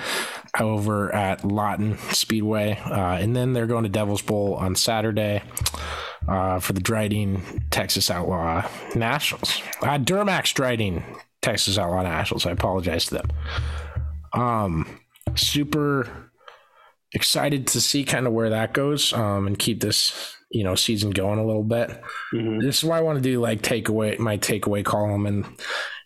over 0.59 1.13
at 1.13 1.43
Lawton 1.45 1.97
Speedway. 2.11 2.77
Uh, 2.85 3.17
and 3.17 3.35
then 3.35 3.53
they're 3.53 3.67
going 3.67 3.83
to 3.83 3.89
Devil's 3.89 4.21
Bowl 4.21 4.55
on 4.55 4.75
Saturday 4.75 5.41
uh, 6.27 6.59
for 6.59 6.73
the 6.73 6.79
Dryden 6.79 7.41
Texas 7.71 8.09
Outlaw 8.09 8.67
Nationals. 8.95 9.61
Uh, 9.81 9.97
Duramax 9.97 10.53
Dryden 10.53 11.03
Texas 11.41 11.77
Outlaw 11.77 12.03
Nationals. 12.03 12.45
I 12.45 12.51
apologize 12.51 13.05
to 13.07 13.15
them. 13.15 13.27
Um, 14.33 14.99
super 15.35 16.31
excited 17.13 17.67
to 17.67 17.81
see 17.81 18.03
kind 18.03 18.27
of 18.27 18.33
where 18.33 18.49
that 18.49 18.73
goes 18.73 19.13
um, 19.13 19.47
and 19.47 19.57
keep 19.57 19.79
this 19.79 20.33
you 20.51 20.63
know 20.63 20.75
season 20.75 21.11
going 21.11 21.39
a 21.39 21.45
little 21.45 21.63
bit. 21.63 22.01
Mhm. 22.33 22.61
This 22.61 22.79
is 22.79 22.83
why 22.83 22.97
I 22.97 23.01
want 23.01 23.17
to 23.17 23.21
do 23.21 23.39
like 23.39 23.61
takeaway 23.61 24.17
my 24.19 24.37
takeaway 24.37 24.83
column 24.83 25.25
and 25.25 25.45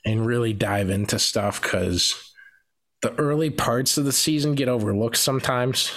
and 0.06 0.26
really 0.26 0.54
dive 0.54 0.90
into 0.90 1.20
stuff 1.20 1.62
because 1.62 2.34
the 3.02 3.14
early 3.16 3.50
parts 3.50 3.98
of 3.98 4.06
the 4.06 4.12
season 4.12 4.56
get 4.56 4.68
overlooked 4.68 5.18
sometimes, 5.18 5.92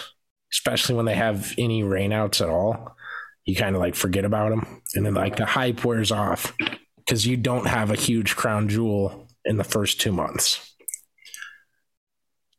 especially 0.53 0.95
when 0.95 1.05
they 1.05 1.15
have 1.15 1.53
any 1.59 1.83
rainouts 1.83 2.41
at 2.41 2.49
all. 2.49 2.97
You 3.45 3.57
kind 3.57 3.75
of 3.75 3.81
like 3.83 3.95
forget 3.97 4.25
about 4.25 4.51
them, 4.51 4.83
and 4.95 5.05
then 5.05 5.15
like 5.15 5.37
the 5.37 5.47
hype 5.47 5.85
wears 5.85 6.13
off 6.13 6.55
because 6.99 7.27
you 7.27 7.37
don't 7.37 7.67
have 7.67 7.91
a 7.91 7.97
huge 7.97 8.37
crown 8.37 8.69
jewel 8.69 9.27
in 9.45 9.57
the 9.57 9.65
first 9.65 10.01
two 10.01 10.13
months. 10.13 10.75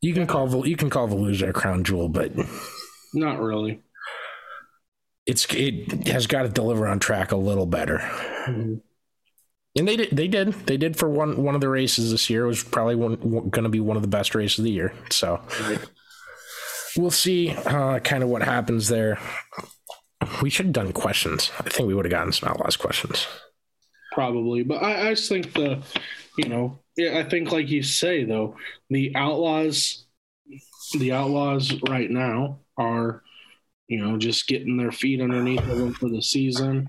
You 0.02 0.14
can 0.14 0.28
call 0.28 0.68
you 0.68 0.76
can 0.76 0.90
call 0.90 1.08
Volusia 1.08 1.50
a 1.50 1.54
crown 1.54 1.84
jewel, 1.86 2.10
but 2.10 2.34
Not 3.14 3.40
really. 3.40 3.82
it's 5.26 5.46
it 5.54 6.08
has 6.08 6.28
got 6.28 6.44
to 6.44 6.50
deliver 6.50 6.86
on 6.88 7.00
track 7.00 7.32
a 7.32 7.38
little 7.38 7.66
better. 7.66 8.00
Mhm. 8.48 8.82
And 9.76 9.88
they 9.88 9.96
did. 9.96 10.10
They 10.12 10.28
did. 10.28 10.54
They 10.68 10.78
did 10.78 10.98
for 10.98 11.10
one 11.10 11.42
one 11.42 11.56
of 11.56 11.62
the 11.62 11.70
races 11.70 12.12
this 12.12 12.30
year. 12.30 12.44
It 12.44 12.48
was 12.48 12.64
probably 12.64 12.96
going 12.96 13.64
to 13.64 13.70
be 13.70 13.80
one 13.80 13.96
of 13.96 14.04
the 14.04 14.10
best 14.10 14.36
races 14.36 14.60
of 14.60 14.66
the 14.66 14.72
year. 14.72 14.94
So 15.10 15.42
we'll 16.98 17.10
see 17.10 17.52
uh, 17.52 18.00
kind 18.00 18.22
of 18.22 18.30
what 18.30 18.44
happens 18.44 18.90
there. 18.90 19.18
We 20.42 20.50
should 20.50 20.68
have 20.68 20.74
done 20.74 20.94
questions. 20.94 21.52
I 21.60 21.70
think 21.70 21.88
we 21.88 21.94
would 21.94 22.06
have 22.06 22.12
gotten 22.12 22.32
some 22.32 22.50
outlaws 22.50 22.76
questions. 22.78 23.28
Probably, 24.12 24.64
but 24.64 24.84
I, 24.84 25.08
I 25.08 25.14
just 25.14 25.30
think 25.30 25.54
the, 25.54 25.82
you 26.38 26.48
know, 26.50 26.80
yeah, 26.96 27.18
I 27.20 27.24
think 27.28 27.52
like 27.52 27.70
you 27.70 27.82
say 27.82 28.24
though, 28.24 28.56
the 28.90 29.16
outlaws, 29.16 30.06
the 31.00 31.12
outlaws 31.14 31.74
right 31.90 32.10
now 32.10 32.60
are, 32.78 33.24
you 33.88 34.04
know, 34.04 34.18
just 34.18 34.48
getting 34.48 34.78
their 34.78 34.92
feet 34.92 35.20
underneath 35.22 35.66
them 35.66 35.94
for 35.94 36.10
the 36.10 36.22
season. 36.22 36.88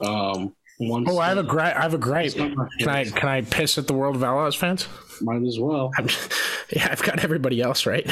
Um, 0.00 0.54
once 0.78 1.08
Oh, 1.10 1.18
I 1.18 1.28
have 1.28 1.38
a 1.38 1.42
gripe. 1.42 1.76
I 1.76 1.82
have 1.82 1.94
a 1.94 1.98
gripe. 1.98 2.34
Can 2.34 2.88
I 2.88 3.04
can 3.04 3.28
I 3.28 3.40
piss 3.40 3.78
at 3.78 3.86
the 3.86 3.94
World 3.94 4.16
of 4.16 4.22
Outlaws 4.22 4.54
fans? 4.54 4.86
might 5.22 5.42
as 5.42 5.58
well. 5.58 5.90
I'm, 5.96 6.08
yeah, 6.70 6.88
I've 6.90 7.02
got 7.02 7.24
everybody 7.24 7.62
else 7.62 7.86
right. 7.86 8.06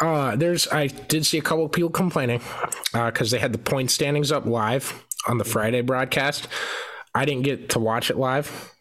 Uh, 0.00 0.34
there's 0.34 0.66
I 0.68 0.86
did 0.86 1.26
see 1.26 1.36
a 1.38 1.42
couple 1.42 1.64
of 1.64 1.72
people 1.72 1.90
complaining 1.90 2.40
because 2.92 3.32
uh, 3.32 3.36
they 3.36 3.40
had 3.40 3.52
the 3.52 3.58
point 3.58 3.90
standings 3.90 4.32
up 4.32 4.46
live 4.46 5.04
on 5.28 5.38
the 5.38 5.44
Friday 5.44 5.82
broadcast. 5.82 6.48
I 7.14 7.24
didn't 7.24 7.42
get 7.42 7.70
to 7.70 7.78
watch 7.78 8.10
it 8.10 8.16
live, 8.16 8.72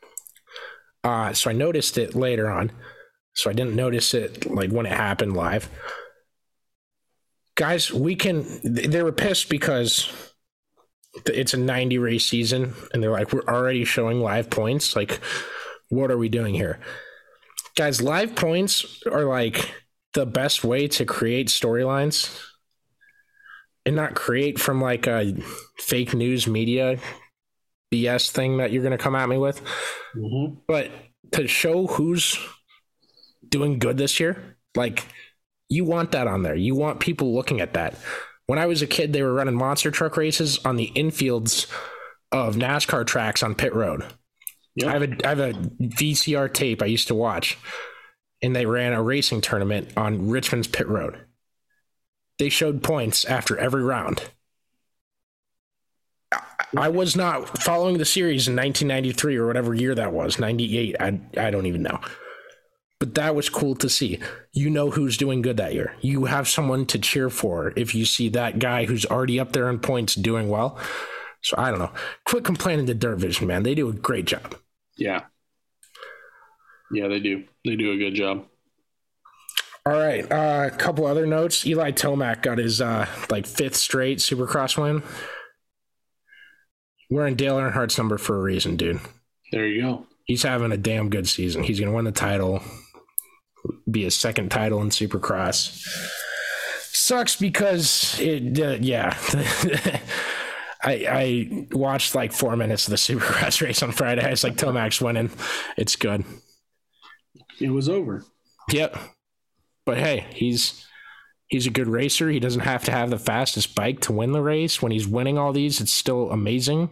uh, 1.04 1.34
so 1.34 1.50
I 1.50 1.54
noticed 1.54 1.98
it 1.98 2.16
later 2.16 2.50
on. 2.50 2.72
So 3.34 3.50
I 3.50 3.54
didn't 3.54 3.76
notice 3.76 4.14
it 4.14 4.50
like 4.50 4.72
when 4.72 4.86
it 4.86 4.94
happened 4.94 5.36
live. 5.36 5.70
Guys, 7.56 7.92
we 7.92 8.16
can. 8.16 8.46
They 8.64 9.04
were 9.04 9.12
pissed 9.12 9.50
because 9.50 10.12
it's 11.26 11.54
a 11.54 11.58
90 11.58 11.98
race 11.98 12.26
season, 12.26 12.76
and 12.94 13.04
they're 13.04 13.12
like, 13.12 13.34
we're 13.34 13.44
already 13.44 13.84
showing 13.84 14.22
live 14.22 14.50
points. 14.50 14.96
Like, 14.96 15.20
what 15.90 16.12
are 16.12 16.18
we 16.18 16.30
doing 16.30 16.54
here? 16.54 16.80
Guys, 17.76 18.02
live 18.02 18.36
points 18.36 19.04
are 19.06 19.26
like 19.26 19.74
the 20.14 20.26
best 20.26 20.64
way 20.64 20.88
to 20.88 21.06
create 21.06 21.48
storylines 21.48 22.40
and 23.86 23.96
not 23.96 24.16
create 24.16 24.60
from 24.60 24.82
like 24.82 25.08
a 25.08 25.36
fake 25.78 26.14
news 26.14 26.48
media 26.48 26.98
BS 27.92 28.30
thing 28.30 28.58
that 28.58 28.72
you're 28.72 28.84
going 28.84 28.98
to 28.98 29.04
come 29.04 29.16
at 29.16 29.30
me 29.30 29.38
with. 29.38 29.62
Mm-hmm. 30.16 30.56
But 30.68 30.92
to 31.34 31.48
show 31.48 31.88
who's 31.88 32.38
doing 33.48 33.80
good 33.80 33.98
this 33.98 34.20
year, 34.20 34.58
like 34.76 35.06
you 35.70 35.86
want 35.86 36.12
that 36.12 36.28
on 36.28 36.44
there. 36.44 36.56
You 36.56 36.76
want 36.76 37.00
people 37.00 37.34
looking 37.34 37.62
at 37.62 37.74
that. 37.74 37.96
When 38.48 38.60
I 38.60 38.66
was 38.66 38.82
a 38.82 38.88
kid, 38.88 39.14
they 39.14 39.22
were 39.22 39.34
running 39.34 39.56
monster 39.56 39.92
truck 39.92 40.18
races 40.18 40.60
on 40.66 40.76
the 40.76 40.92
infields 40.96 41.68
of 42.32 42.56
NASCAR 42.56 43.06
tracks 43.06 43.44
on 43.44 43.56
pit 43.56 43.74
road. 43.74 44.04
Yep. 44.76 44.88
I 44.88 44.92
have 44.92 45.02
a 45.04 45.26
I 45.26 45.30
have 45.30 45.40
a 45.40 45.54
VCR 45.54 46.54
tape 46.54 46.82
I 46.82 46.86
used 46.86 47.08
to 47.10 47.16
watch 47.16 47.58
and 48.42 48.56
they 48.56 48.66
ran 48.66 48.94
a 48.94 49.02
racing 49.02 49.42
tournament 49.42 49.90
on 49.98 50.30
Richmond's 50.30 50.68
pit 50.68 50.88
road. 50.88 51.20
They 52.38 52.50
showed 52.50 52.84
points 52.84 53.26
after 53.26 53.58
every 53.58 53.84
round. 53.84 54.30
I 56.78 56.90
was 56.90 57.16
not 57.16 57.58
following 57.60 57.98
the 57.98 58.06
series 58.06 58.48
in 58.48 58.56
1993 58.56 59.38
or 59.38 59.48
whatever 59.48 59.74
year 59.74 59.96
that 59.96 60.14
was, 60.14 60.40
98. 60.40 60.96
I, 61.00 61.20
I 61.38 61.50
don't 61.50 61.66
even 61.66 61.82
know. 61.82 62.00
But 63.00 63.16
that 63.16 63.34
was 63.34 63.50
cool 63.50 63.76
to 63.76 63.90
see. 63.90 64.20
You 64.52 64.70
know 64.70 64.92
who's 64.92 65.18
doing 65.18 65.42
good 65.42 65.58
that 65.58 65.74
year. 65.74 65.96
You 66.02 66.26
have 66.26 66.48
someone 66.48 66.86
to 66.88 67.00
cheer 67.00 67.30
for 67.30 67.74
if 67.76 67.96
you 67.96 68.06
see 68.06 68.30
that 68.30 68.60
guy 68.60 68.86
who's 68.86 69.06
already 69.06 69.40
up 69.40 69.54
there 69.54 69.70
in 69.70 69.80
points 69.80 70.16
doing 70.16 70.50
well. 70.50 70.78
So 71.42 71.56
I 71.58 71.70
don't 71.70 71.80
know. 71.80 71.92
Quit 72.26 72.44
complaining 72.44 72.86
to 72.88 72.94
Dirt 72.94 73.18
Vision, 73.18 73.48
man. 73.48 73.64
They 73.64 73.74
do 73.74 73.90
a 73.90 73.94
great 73.94 74.26
job. 74.26 74.56
Yeah. 74.98 75.24
Yeah, 76.92 77.08
they 77.08 77.20
do. 77.20 77.44
They 77.66 77.76
do 77.76 77.92
a 77.92 77.98
good 77.98 78.16
job. 78.16 78.46
All 79.86 79.94
right. 79.94 80.30
Uh, 80.32 80.70
a 80.72 80.76
couple 80.76 81.06
other 81.06 81.26
notes. 81.26 81.66
Eli 81.66 81.92
Tomac 81.92 82.42
got 82.42 82.58
his 82.58 82.82
uh, 82.82 83.08
like 83.30 83.46
fifth 83.46 83.76
straight 83.76 84.20
Supercross 84.20 84.82
win. 84.82 85.04
We're 87.10 87.28
in 87.28 87.36
Dale 87.36 87.58
Earnhardt's 87.58 87.98
number 87.98 88.18
for 88.18 88.38
a 88.38 88.42
reason, 88.42 88.76
dude. 88.76 89.00
There 89.52 89.66
you 89.66 89.82
go. 89.82 90.06
He's 90.26 90.44
having 90.44 90.72
a 90.72 90.78
damn 90.78 91.10
good 91.10 91.28
season. 91.28 91.64
He's 91.64 91.80
going 91.80 91.90
to 91.90 91.96
win 91.96 92.06
the 92.06 92.12
title, 92.12 92.62
be 93.90 94.06
a 94.06 94.12
second 94.12 94.52
title 94.52 94.82
in 94.84 94.90
Supercross. 94.90 95.84
Sucks 96.92 97.36
because 97.36 98.20
it, 98.20 98.60
uh, 98.60 98.78
yeah. 98.80 99.18
I, 100.84 101.06
I 101.10 101.68
watched 101.72 102.14
like 102.14 102.32
four 102.32 102.56
minutes 102.56 102.88
of 102.88 102.92
the 102.92 102.98
Supercross 102.98 103.60
race 103.66 103.82
on 103.82 103.92
Friday. 103.92 104.24
I 104.24 104.30
was 104.30 104.44
like, 104.44 104.56
Tomac's 104.56 105.02
winning. 105.02 105.32
It's 105.78 105.96
good 105.96 106.24
it 107.60 107.70
was 107.70 107.90
over. 107.90 108.24
Yep. 108.72 108.98
But 109.86 109.98
hey, 109.98 110.28
he's 110.34 110.86
he's 111.48 111.68
a 111.68 111.72
good 111.72 111.88
racer. 111.88 112.30
He 112.30 112.40
doesn't 112.40 112.62
have 112.62 112.84
to 112.86 112.92
have 112.92 113.10
the 113.10 113.18
fastest 113.18 113.76
bike 113.76 114.02
to 114.02 114.14
win 114.14 114.32
the 114.32 114.42
race. 114.42 114.82
When 114.82 114.92
he's 114.92 115.08
winning 115.08 115.38
all 115.38 115.52
these, 115.52 115.82
it's 115.82 115.92
still 115.92 116.32
amazing. 116.32 116.90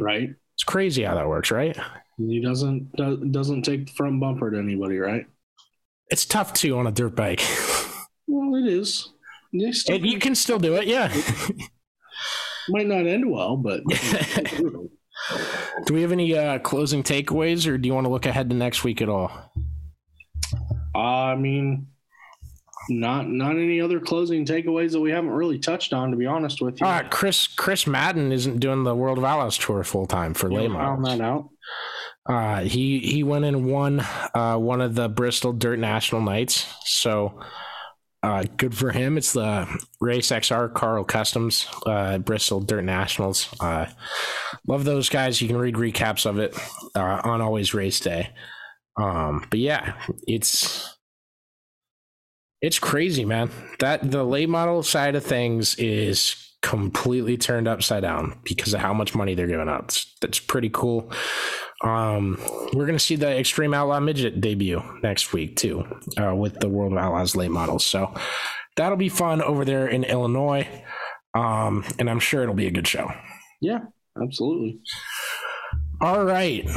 Right. 0.00 0.30
It's 0.54 0.64
crazy 0.64 1.04
how 1.04 1.14
that 1.14 1.28
works, 1.28 1.50
right? 1.50 1.76
He 2.18 2.40
doesn't 2.40 2.92
doesn't 3.32 3.62
take 3.62 3.86
the 3.86 3.92
front 3.92 4.20
bumper 4.20 4.50
to 4.50 4.58
anybody, 4.58 4.98
right? 4.98 5.26
It's 6.10 6.26
tough 6.26 6.52
too 6.52 6.76
on 6.76 6.86
a 6.86 6.92
dirt 6.92 7.16
bike. 7.16 7.42
well, 8.26 8.54
it 8.56 8.70
is. 8.70 9.08
It, 9.54 10.02
you 10.02 10.18
can 10.18 10.34
still 10.34 10.58
do 10.58 10.76
it, 10.76 10.86
yeah. 10.86 11.12
Might 12.68 12.86
not 12.86 13.06
end 13.06 13.30
well, 13.30 13.56
but. 13.56 13.82
do 15.86 15.94
we 15.94 16.02
have 16.02 16.12
any 16.12 16.36
uh, 16.36 16.58
closing 16.60 17.02
takeaways, 17.02 17.66
or 17.66 17.76
do 17.78 17.86
you 17.86 17.94
want 17.94 18.06
to 18.06 18.10
look 18.10 18.26
ahead 18.26 18.48
to 18.50 18.56
next 18.56 18.84
week 18.84 19.02
at 19.02 19.08
all? 19.08 19.52
I 20.94 21.34
mean, 21.36 21.88
not 22.88 23.28
not 23.28 23.52
any 23.52 23.80
other 23.80 24.00
closing 24.00 24.44
takeaways 24.44 24.92
that 24.92 25.00
we 25.00 25.10
haven't 25.10 25.30
really 25.30 25.58
touched 25.58 25.92
on, 25.92 26.10
to 26.10 26.16
be 26.16 26.26
honest 26.26 26.60
with 26.60 26.80
you. 26.80 26.86
Uh, 26.86 27.08
Chris 27.08 27.46
Chris 27.46 27.86
Madden 27.86 28.32
isn't 28.32 28.58
doing 28.58 28.84
the 28.84 28.94
World 28.94 29.18
of 29.18 29.24
Outlaws 29.24 29.58
tour 29.58 29.84
full 29.84 30.06
time 30.06 30.34
for 30.34 30.50
yeah, 30.50 30.60
late 30.60 30.72
Found 30.72 31.04
that 31.04 31.20
out. 31.20 31.48
Uh, 32.24 32.60
he 32.60 32.98
he 33.00 33.22
went 33.22 33.44
and 33.44 33.70
won 33.70 34.00
uh, 34.34 34.56
one 34.56 34.80
of 34.80 34.94
the 34.94 35.08
Bristol 35.08 35.52
Dirt 35.52 35.78
National 35.78 36.20
Nights, 36.20 36.72
so 36.84 37.40
uh, 38.22 38.44
good 38.56 38.76
for 38.76 38.92
him. 38.92 39.18
It's 39.18 39.32
the 39.32 39.66
Race 40.00 40.30
XR 40.30 40.72
Karl 40.72 41.04
Customs 41.04 41.66
uh, 41.86 42.18
Bristol 42.18 42.60
Dirt 42.60 42.84
Nationals. 42.84 43.48
Uh, 43.58 43.86
love 44.66 44.84
those 44.84 45.08
guys. 45.08 45.40
You 45.42 45.48
can 45.48 45.56
read 45.56 45.74
recaps 45.74 46.24
of 46.26 46.38
it 46.38 46.56
uh, 46.94 47.20
on 47.24 47.40
Always 47.40 47.74
Race 47.74 47.98
Day. 47.98 48.30
Um, 49.00 49.46
but 49.50 49.58
yeah, 49.58 49.94
it's 50.26 50.98
it's 52.60 52.78
crazy, 52.78 53.24
man. 53.24 53.50
That 53.80 54.10
the 54.10 54.24
late 54.24 54.48
model 54.48 54.82
side 54.82 55.14
of 55.14 55.24
things 55.24 55.74
is 55.76 56.36
completely 56.62 57.36
turned 57.36 57.66
upside 57.66 58.02
down 58.02 58.38
because 58.44 58.72
of 58.72 58.80
how 58.80 58.94
much 58.94 59.14
money 59.14 59.34
they're 59.34 59.48
giving 59.48 59.68
out. 59.68 60.04
That's 60.20 60.38
pretty 60.38 60.70
cool. 60.70 61.10
Um, 61.82 62.38
we're 62.72 62.86
gonna 62.86 62.98
see 62.98 63.16
the 63.16 63.36
Extreme 63.36 63.74
Outlaw 63.74 63.98
Midget 64.00 64.40
debut 64.40 64.80
next 65.02 65.32
week 65.32 65.56
too, 65.56 65.84
uh, 66.20 66.34
with 66.34 66.60
the 66.60 66.68
World 66.68 66.92
of 66.92 66.98
Outlaws 66.98 67.34
late 67.34 67.50
models. 67.50 67.84
So 67.84 68.14
that'll 68.76 68.96
be 68.96 69.08
fun 69.08 69.42
over 69.42 69.64
there 69.64 69.88
in 69.88 70.04
Illinois. 70.04 70.68
Um, 71.34 71.84
and 71.98 72.08
I'm 72.08 72.20
sure 72.20 72.42
it'll 72.42 72.54
be 72.54 72.66
a 72.66 72.70
good 72.70 72.86
show. 72.86 73.10
Yeah, 73.60 73.78
absolutely. 74.22 74.80
All 76.02 76.24
right. 76.24 76.68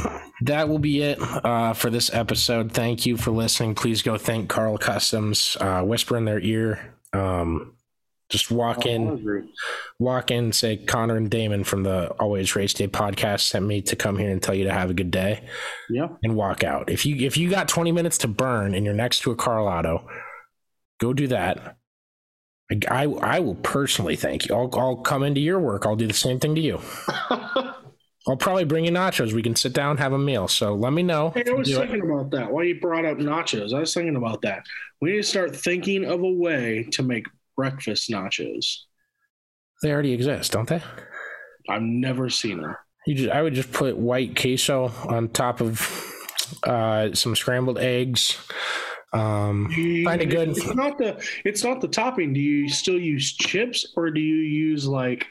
That 0.42 0.68
will 0.68 0.78
be 0.78 1.02
it 1.02 1.18
uh, 1.20 1.72
for 1.72 1.90
this 1.90 2.14
episode. 2.14 2.70
Thank 2.70 3.06
you 3.06 3.16
for 3.16 3.32
listening. 3.32 3.74
Please 3.74 4.00
go 4.00 4.16
thank 4.16 4.48
Karl 4.48 4.78
Customs. 4.78 5.56
Uh, 5.60 5.82
whisper 5.82 6.16
in 6.16 6.24
their 6.24 6.38
ear. 6.38 6.94
Um, 7.12 7.74
just 8.28 8.52
walk 8.52 8.86
in, 8.86 9.50
walk 9.98 10.30
in, 10.30 10.52
say 10.52 10.76
Connor 10.76 11.16
and 11.16 11.28
Damon 11.28 11.64
from 11.64 11.82
the 11.82 12.10
Always 12.20 12.54
Race 12.54 12.72
Day 12.72 12.86
podcast 12.86 13.40
sent 13.40 13.64
me 13.64 13.82
to 13.82 13.96
come 13.96 14.16
here 14.16 14.30
and 14.30 14.40
tell 14.40 14.54
you 14.54 14.64
to 14.64 14.72
have 14.72 14.90
a 14.90 14.94
good 14.94 15.10
day. 15.10 15.44
Yeah. 15.90 16.08
And 16.22 16.36
walk 16.36 16.62
out. 16.62 16.88
If 16.88 17.04
you 17.04 17.16
if 17.26 17.36
you 17.36 17.50
got 17.50 17.68
20 17.68 17.90
minutes 17.90 18.18
to 18.18 18.28
burn 18.28 18.74
and 18.74 18.84
you're 18.84 18.94
next 18.94 19.20
to 19.20 19.32
a 19.32 19.36
Karl 19.36 19.66
Auto, 19.66 20.08
go 20.98 21.12
do 21.12 21.26
that. 21.28 21.76
I, 22.70 22.80
I, 22.88 23.04
I 23.04 23.40
will 23.40 23.54
personally 23.56 24.16
thank 24.16 24.48
you. 24.48 24.54
I'll, 24.54 24.70
I'll 24.78 24.96
come 24.96 25.22
into 25.24 25.40
your 25.40 25.58
work. 25.58 25.86
I'll 25.86 25.96
do 25.96 26.06
the 26.06 26.14
same 26.14 26.38
thing 26.38 26.54
to 26.54 26.60
you. 26.60 26.80
I'll 28.28 28.36
probably 28.36 28.64
bring 28.64 28.84
you 28.84 28.90
nachos. 28.90 29.32
We 29.32 29.42
can 29.42 29.54
sit 29.54 29.72
down, 29.72 29.98
have 29.98 30.12
a 30.12 30.18
meal. 30.18 30.48
So 30.48 30.74
let 30.74 30.92
me 30.92 31.02
know. 31.02 31.30
Hey, 31.30 31.44
I 31.48 31.52
was 31.52 31.72
thinking 31.72 31.98
it. 31.98 32.04
about 32.04 32.30
that. 32.32 32.50
Why 32.50 32.64
you 32.64 32.80
brought 32.80 33.04
up 33.04 33.18
nachos? 33.18 33.72
I 33.72 33.78
was 33.78 33.94
thinking 33.94 34.16
about 34.16 34.42
that. 34.42 34.64
We 35.00 35.12
need 35.12 35.18
to 35.18 35.22
start 35.22 35.54
thinking 35.54 36.04
of 36.04 36.20
a 36.22 36.30
way 36.30 36.88
to 36.92 37.02
make 37.02 37.26
breakfast 37.56 38.10
nachos. 38.10 38.78
They 39.82 39.92
already 39.92 40.12
exist, 40.12 40.52
don't 40.52 40.68
they? 40.68 40.82
I've 41.68 41.82
never 41.82 42.28
seen 42.28 42.62
them. 42.62 42.76
You 43.06 43.14
just, 43.14 43.30
I 43.30 43.42
would 43.42 43.54
just 43.54 43.72
put 43.72 43.96
white 43.96 44.34
queso 44.34 44.90
on 45.08 45.28
top 45.28 45.60
of 45.60 46.12
uh, 46.64 47.14
some 47.14 47.36
scrambled 47.36 47.78
eggs. 47.78 48.38
Um, 49.12 49.70
find 50.04 50.20
a 50.20 50.26
good. 50.26 50.48
It's 50.48 50.74
not 50.74 50.98
the. 50.98 51.24
It's 51.44 51.62
not 51.62 51.80
the 51.80 51.88
topping. 51.88 52.32
Do 52.32 52.40
you 52.40 52.68
still 52.68 52.98
use 52.98 53.34
chips 53.34 53.92
or 53.96 54.10
do 54.10 54.20
you 54.20 54.36
use 54.36 54.86
like 54.88 55.26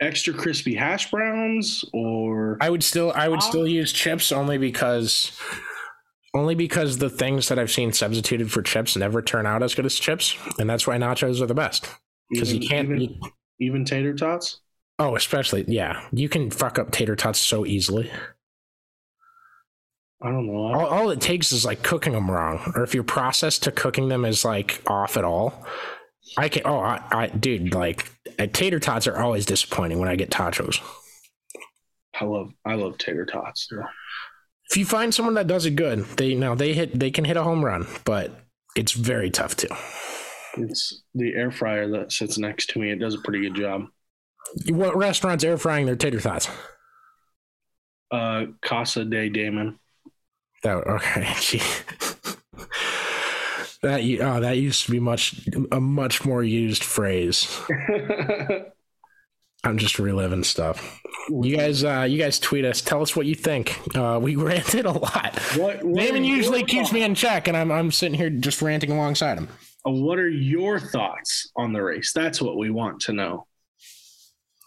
extra 0.00 0.34
crispy 0.34 0.74
hash 0.74 1.10
browns 1.10 1.84
or 1.92 2.58
I 2.60 2.68
would 2.68 2.84
still 2.84 3.12
I 3.14 3.28
would 3.28 3.42
still 3.42 3.66
use 3.66 3.92
chips 3.92 4.30
only 4.30 4.58
because 4.58 5.32
only 6.36 6.54
because 6.54 6.98
the 6.98 7.08
things 7.08 7.48
that 7.48 7.58
I've 7.58 7.70
seen 7.70 7.92
substituted 7.92 8.52
for 8.52 8.62
chips 8.62 8.96
never 8.96 9.22
turn 9.22 9.46
out 9.46 9.62
as 9.62 9.74
good 9.74 9.86
as 9.86 9.94
chips, 9.94 10.36
and 10.58 10.68
that's 10.68 10.86
why 10.86 10.98
nachos 10.98 11.40
are 11.40 11.46
the 11.46 11.54
best. 11.54 11.88
Because 12.30 12.52
you 12.52 12.68
can't 12.68 12.90
even, 12.90 13.00
you, 13.00 13.20
even 13.60 13.84
tater 13.84 14.14
tots. 14.14 14.60
Oh, 14.98 15.16
especially 15.16 15.64
yeah, 15.66 16.06
you 16.12 16.28
can 16.28 16.50
fuck 16.50 16.78
up 16.78 16.90
tater 16.90 17.16
tots 17.16 17.38
so 17.38 17.64
easily. 17.64 18.10
I 20.22 20.30
don't 20.30 20.46
know. 20.46 20.74
All, 20.74 20.86
all 20.86 21.10
it 21.10 21.20
takes 21.20 21.52
is 21.52 21.64
like 21.64 21.82
cooking 21.82 22.12
them 22.12 22.30
wrong, 22.30 22.72
or 22.74 22.82
if 22.82 22.94
your 22.94 23.04
process 23.04 23.58
to 23.60 23.72
cooking 23.72 24.08
them 24.08 24.24
is 24.24 24.44
like 24.44 24.82
off 24.86 25.16
at 25.16 25.24
all, 25.24 25.66
I 26.36 26.48
can. 26.48 26.62
Oh, 26.66 26.80
I, 26.80 27.02
I 27.10 27.26
dude, 27.28 27.74
like 27.74 28.10
uh, 28.38 28.46
tater 28.52 28.80
tots 28.80 29.06
are 29.06 29.18
always 29.18 29.46
disappointing 29.46 29.98
when 29.98 30.08
I 30.08 30.16
get 30.16 30.30
tachos. 30.30 30.80
I 32.18 32.24
love, 32.24 32.52
I 32.64 32.74
love 32.74 32.98
tater 32.98 33.26
tots. 33.26 33.68
Yeah. 33.70 33.86
If 34.70 34.76
you 34.76 34.84
find 34.84 35.14
someone 35.14 35.34
that 35.34 35.46
does 35.46 35.66
it 35.66 35.76
good, 35.76 36.04
they 36.16 36.34
now 36.34 36.54
they 36.54 36.72
hit, 36.72 36.98
they 36.98 37.10
can 37.10 37.24
hit 37.24 37.36
a 37.36 37.42
home 37.42 37.64
run, 37.64 37.86
but 38.04 38.32
it's 38.74 38.92
very 38.92 39.30
tough 39.30 39.56
too. 39.56 39.68
It's 40.56 41.02
the 41.14 41.34
air 41.34 41.50
fryer 41.50 41.88
that 41.90 42.12
sits 42.12 42.38
next 42.38 42.70
to 42.70 42.78
me. 42.78 42.90
It 42.90 42.98
does 42.98 43.14
a 43.14 43.20
pretty 43.20 43.40
good 43.40 43.54
job. 43.54 43.86
What 44.68 44.96
restaurants 44.96 45.44
air 45.44 45.58
frying 45.58 45.86
their 45.86 45.96
tater 45.96 46.20
tots? 46.20 46.48
Uh, 48.10 48.46
Casa 48.62 49.04
de 49.04 49.28
Damon. 49.28 49.78
That 50.62 50.76
okay. 50.86 51.32
Gee. 51.40 51.62
That 53.86 54.00
oh, 54.22 54.40
that 54.40 54.58
used 54.58 54.84
to 54.86 54.90
be 54.92 55.00
much 55.00 55.46
a 55.72 55.80
much 55.80 56.24
more 56.24 56.42
used 56.44 56.84
phrase. 56.84 57.48
I'm 59.64 59.78
just 59.78 59.98
reliving 59.98 60.44
stuff. 60.44 61.00
You 61.28 61.56
guys, 61.56 61.82
uh, 61.82 62.06
you 62.08 62.18
guys 62.18 62.38
tweet 62.38 62.64
us. 62.64 62.80
Tell 62.80 63.02
us 63.02 63.16
what 63.16 63.26
you 63.26 63.34
think. 63.34 63.80
Uh, 63.96 64.20
we 64.22 64.36
ranted 64.50 64.84
a 64.86 64.92
lot. 64.92 65.36
What, 65.56 65.82
what 65.82 65.96
Damon 66.04 66.22
usually 66.24 66.62
keeps 66.62 66.92
me 66.92 67.02
in 67.02 67.14
check, 67.16 67.48
and 67.48 67.56
I'm 67.56 67.72
I'm 67.72 67.90
sitting 67.90 68.16
here 68.16 68.30
just 68.30 68.62
ranting 68.62 68.92
alongside 68.92 69.38
him. 69.38 69.48
Uh, 69.86 69.90
What 69.90 70.18
are 70.18 70.28
your 70.28 70.78
thoughts 70.78 71.50
on 71.56 71.72
the 71.72 71.82
race? 71.82 72.12
That's 72.14 72.40
what 72.40 72.56
we 72.56 72.70
want 72.70 73.00
to 73.02 73.12
know. 73.12 73.46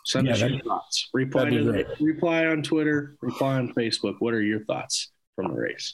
Send 0.05 0.27
Yeah, 0.27 0.33
us 0.33 0.41
your 0.41 0.59
thoughts. 0.61 1.07
Reply 1.13 1.49
to 1.49 1.63
great. 1.63 1.87
reply 2.01 2.45
on 2.47 2.61
Twitter. 2.63 3.15
Reply 3.21 3.55
on 3.55 3.73
Facebook. 3.73 4.15
What 4.19 4.33
are 4.33 4.41
your 4.41 4.65
thoughts 4.65 5.11
from 5.35 5.53
the 5.53 5.59
race? 5.59 5.93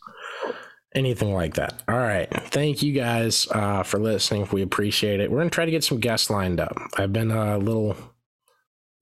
Anything 0.95 1.33
like 1.33 1.55
that. 1.55 1.83
All 1.87 1.97
right. 1.97 2.27
Thank 2.47 2.81
you 2.81 2.93
guys 2.93 3.47
uh, 3.51 3.83
for 3.83 3.99
listening. 3.99 4.47
We 4.51 4.61
appreciate 4.61 5.19
it. 5.19 5.29
We're 5.29 5.39
gonna 5.39 5.49
try 5.49 5.65
to 5.65 5.71
get 5.71 5.83
some 5.83 5.99
guests 5.99 6.29
lined 6.29 6.59
up. 6.59 6.75
I've 6.97 7.13
been 7.13 7.31
a 7.31 7.57
little, 7.57 7.95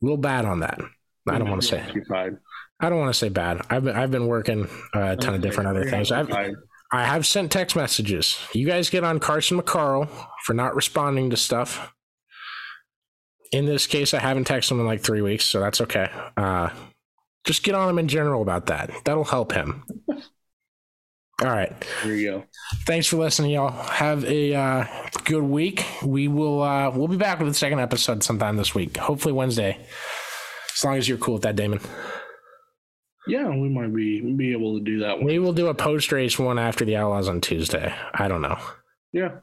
little 0.01 0.17
bad 0.17 0.45
on 0.45 0.61
that. 0.61 0.79
I 1.29 1.37
don't 1.37 1.49
want 1.49 1.61
to 1.61 1.67
say. 1.67 1.81
Occupied. 1.81 2.37
I 2.79 2.89
don't 2.89 2.99
want 2.99 3.13
to 3.13 3.17
say 3.17 3.29
bad. 3.29 3.61
I've 3.69 3.85
been 3.85 3.95
I've 3.95 4.11
been 4.11 4.27
working 4.27 4.67
a 4.93 5.15
ton 5.15 5.35
of 5.35 5.41
different 5.41 5.69
other 5.69 5.89
things. 5.89 6.11
I've 6.11 6.29
I 6.91 7.05
have 7.05 7.25
sent 7.25 7.51
text 7.51 7.75
messages. 7.75 8.37
You 8.53 8.67
guys 8.67 8.89
get 8.89 9.03
on 9.03 9.19
Carson 9.19 9.59
McCarl 9.59 10.09
for 10.43 10.53
not 10.53 10.75
responding 10.75 11.29
to 11.31 11.37
stuff. 11.37 11.91
In 13.51 13.65
this 13.65 13.87
case, 13.87 14.13
I 14.13 14.19
haven't 14.19 14.47
texted 14.47 14.71
him 14.71 14.79
in 14.79 14.85
like 14.85 15.01
three 15.01 15.21
weeks, 15.21 15.45
so 15.45 15.59
that's 15.59 15.81
okay. 15.81 16.09
Uh, 16.37 16.69
just 17.45 17.63
get 17.63 17.73
on 17.73 17.89
him 17.89 17.99
in 17.99 18.07
general 18.07 18.41
about 18.41 18.67
that. 18.67 18.91
That'll 19.05 19.23
help 19.23 19.53
him. 19.53 19.85
All 21.41 21.49
right. 21.49 21.73
Here 22.03 22.15
you 22.15 22.31
go. 22.31 22.43
Thanks 22.85 23.07
for 23.07 23.17
listening, 23.17 23.51
y'all. 23.51 23.71
Have 23.71 24.23
a 24.25 24.53
uh, 24.53 24.85
good 25.25 25.43
week. 25.43 25.85
We 26.03 26.27
will 26.27 26.61
uh, 26.61 26.91
we'll 26.91 27.07
be 27.07 27.17
back 27.17 27.39
with 27.39 27.47
the 27.47 27.53
second 27.53 27.79
episode 27.79 28.23
sometime 28.23 28.55
this 28.55 28.75
week. 28.75 28.97
Hopefully 28.97 29.33
Wednesday. 29.33 29.77
As 30.75 30.83
long 30.83 30.95
as 30.97 31.09
you're 31.09 31.17
cool 31.17 31.35
with 31.35 31.43
that, 31.43 31.55
Damon. 31.55 31.79
Yeah, 33.27 33.49
we 33.49 33.69
might 33.69 33.93
be 33.93 34.21
be 34.35 34.51
able 34.51 34.77
to 34.77 34.83
do 34.83 34.99
that 34.99 35.17
one. 35.17 35.25
Maybe 35.25 35.39
we'll 35.39 35.53
do 35.53 35.67
a 35.67 35.73
post 35.73 36.11
race 36.11 36.37
one 36.37 36.59
after 36.59 36.85
the 36.85 36.97
Outlaws 36.97 37.27
on 37.29 37.41
Tuesday. 37.41 37.93
I 38.13 38.27
don't 38.27 38.41
know. 38.41 38.57
Yeah, 39.11 39.37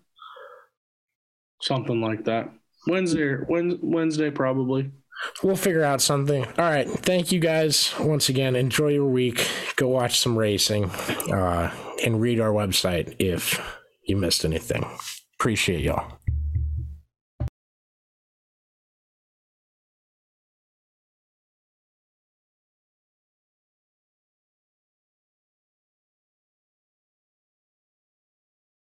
something 1.62 2.00
like 2.00 2.24
that. 2.24 2.50
Wednesday, 2.86 3.36
Wed- 3.48 3.78
Wednesday 3.82 4.30
probably. 4.30 4.90
We'll 5.42 5.56
figure 5.56 5.84
out 5.84 6.00
something. 6.00 6.44
All 6.44 6.70
right. 6.70 6.88
Thank 6.88 7.32
you 7.32 7.40
guys 7.40 7.92
once 7.98 8.28
again. 8.28 8.56
Enjoy 8.56 8.88
your 8.88 9.08
week. 9.08 9.46
Go 9.76 9.88
watch 9.88 10.18
some 10.18 10.38
racing 10.38 10.90
uh, 11.30 11.72
and 12.04 12.20
read 12.20 12.40
our 12.40 12.50
website 12.50 13.16
if 13.18 13.60
you 14.04 14.16
missed 14.16 14.44
anything. 14.44 14.84
Appreciate 15.38 15.80
y'all. 15.80 16.19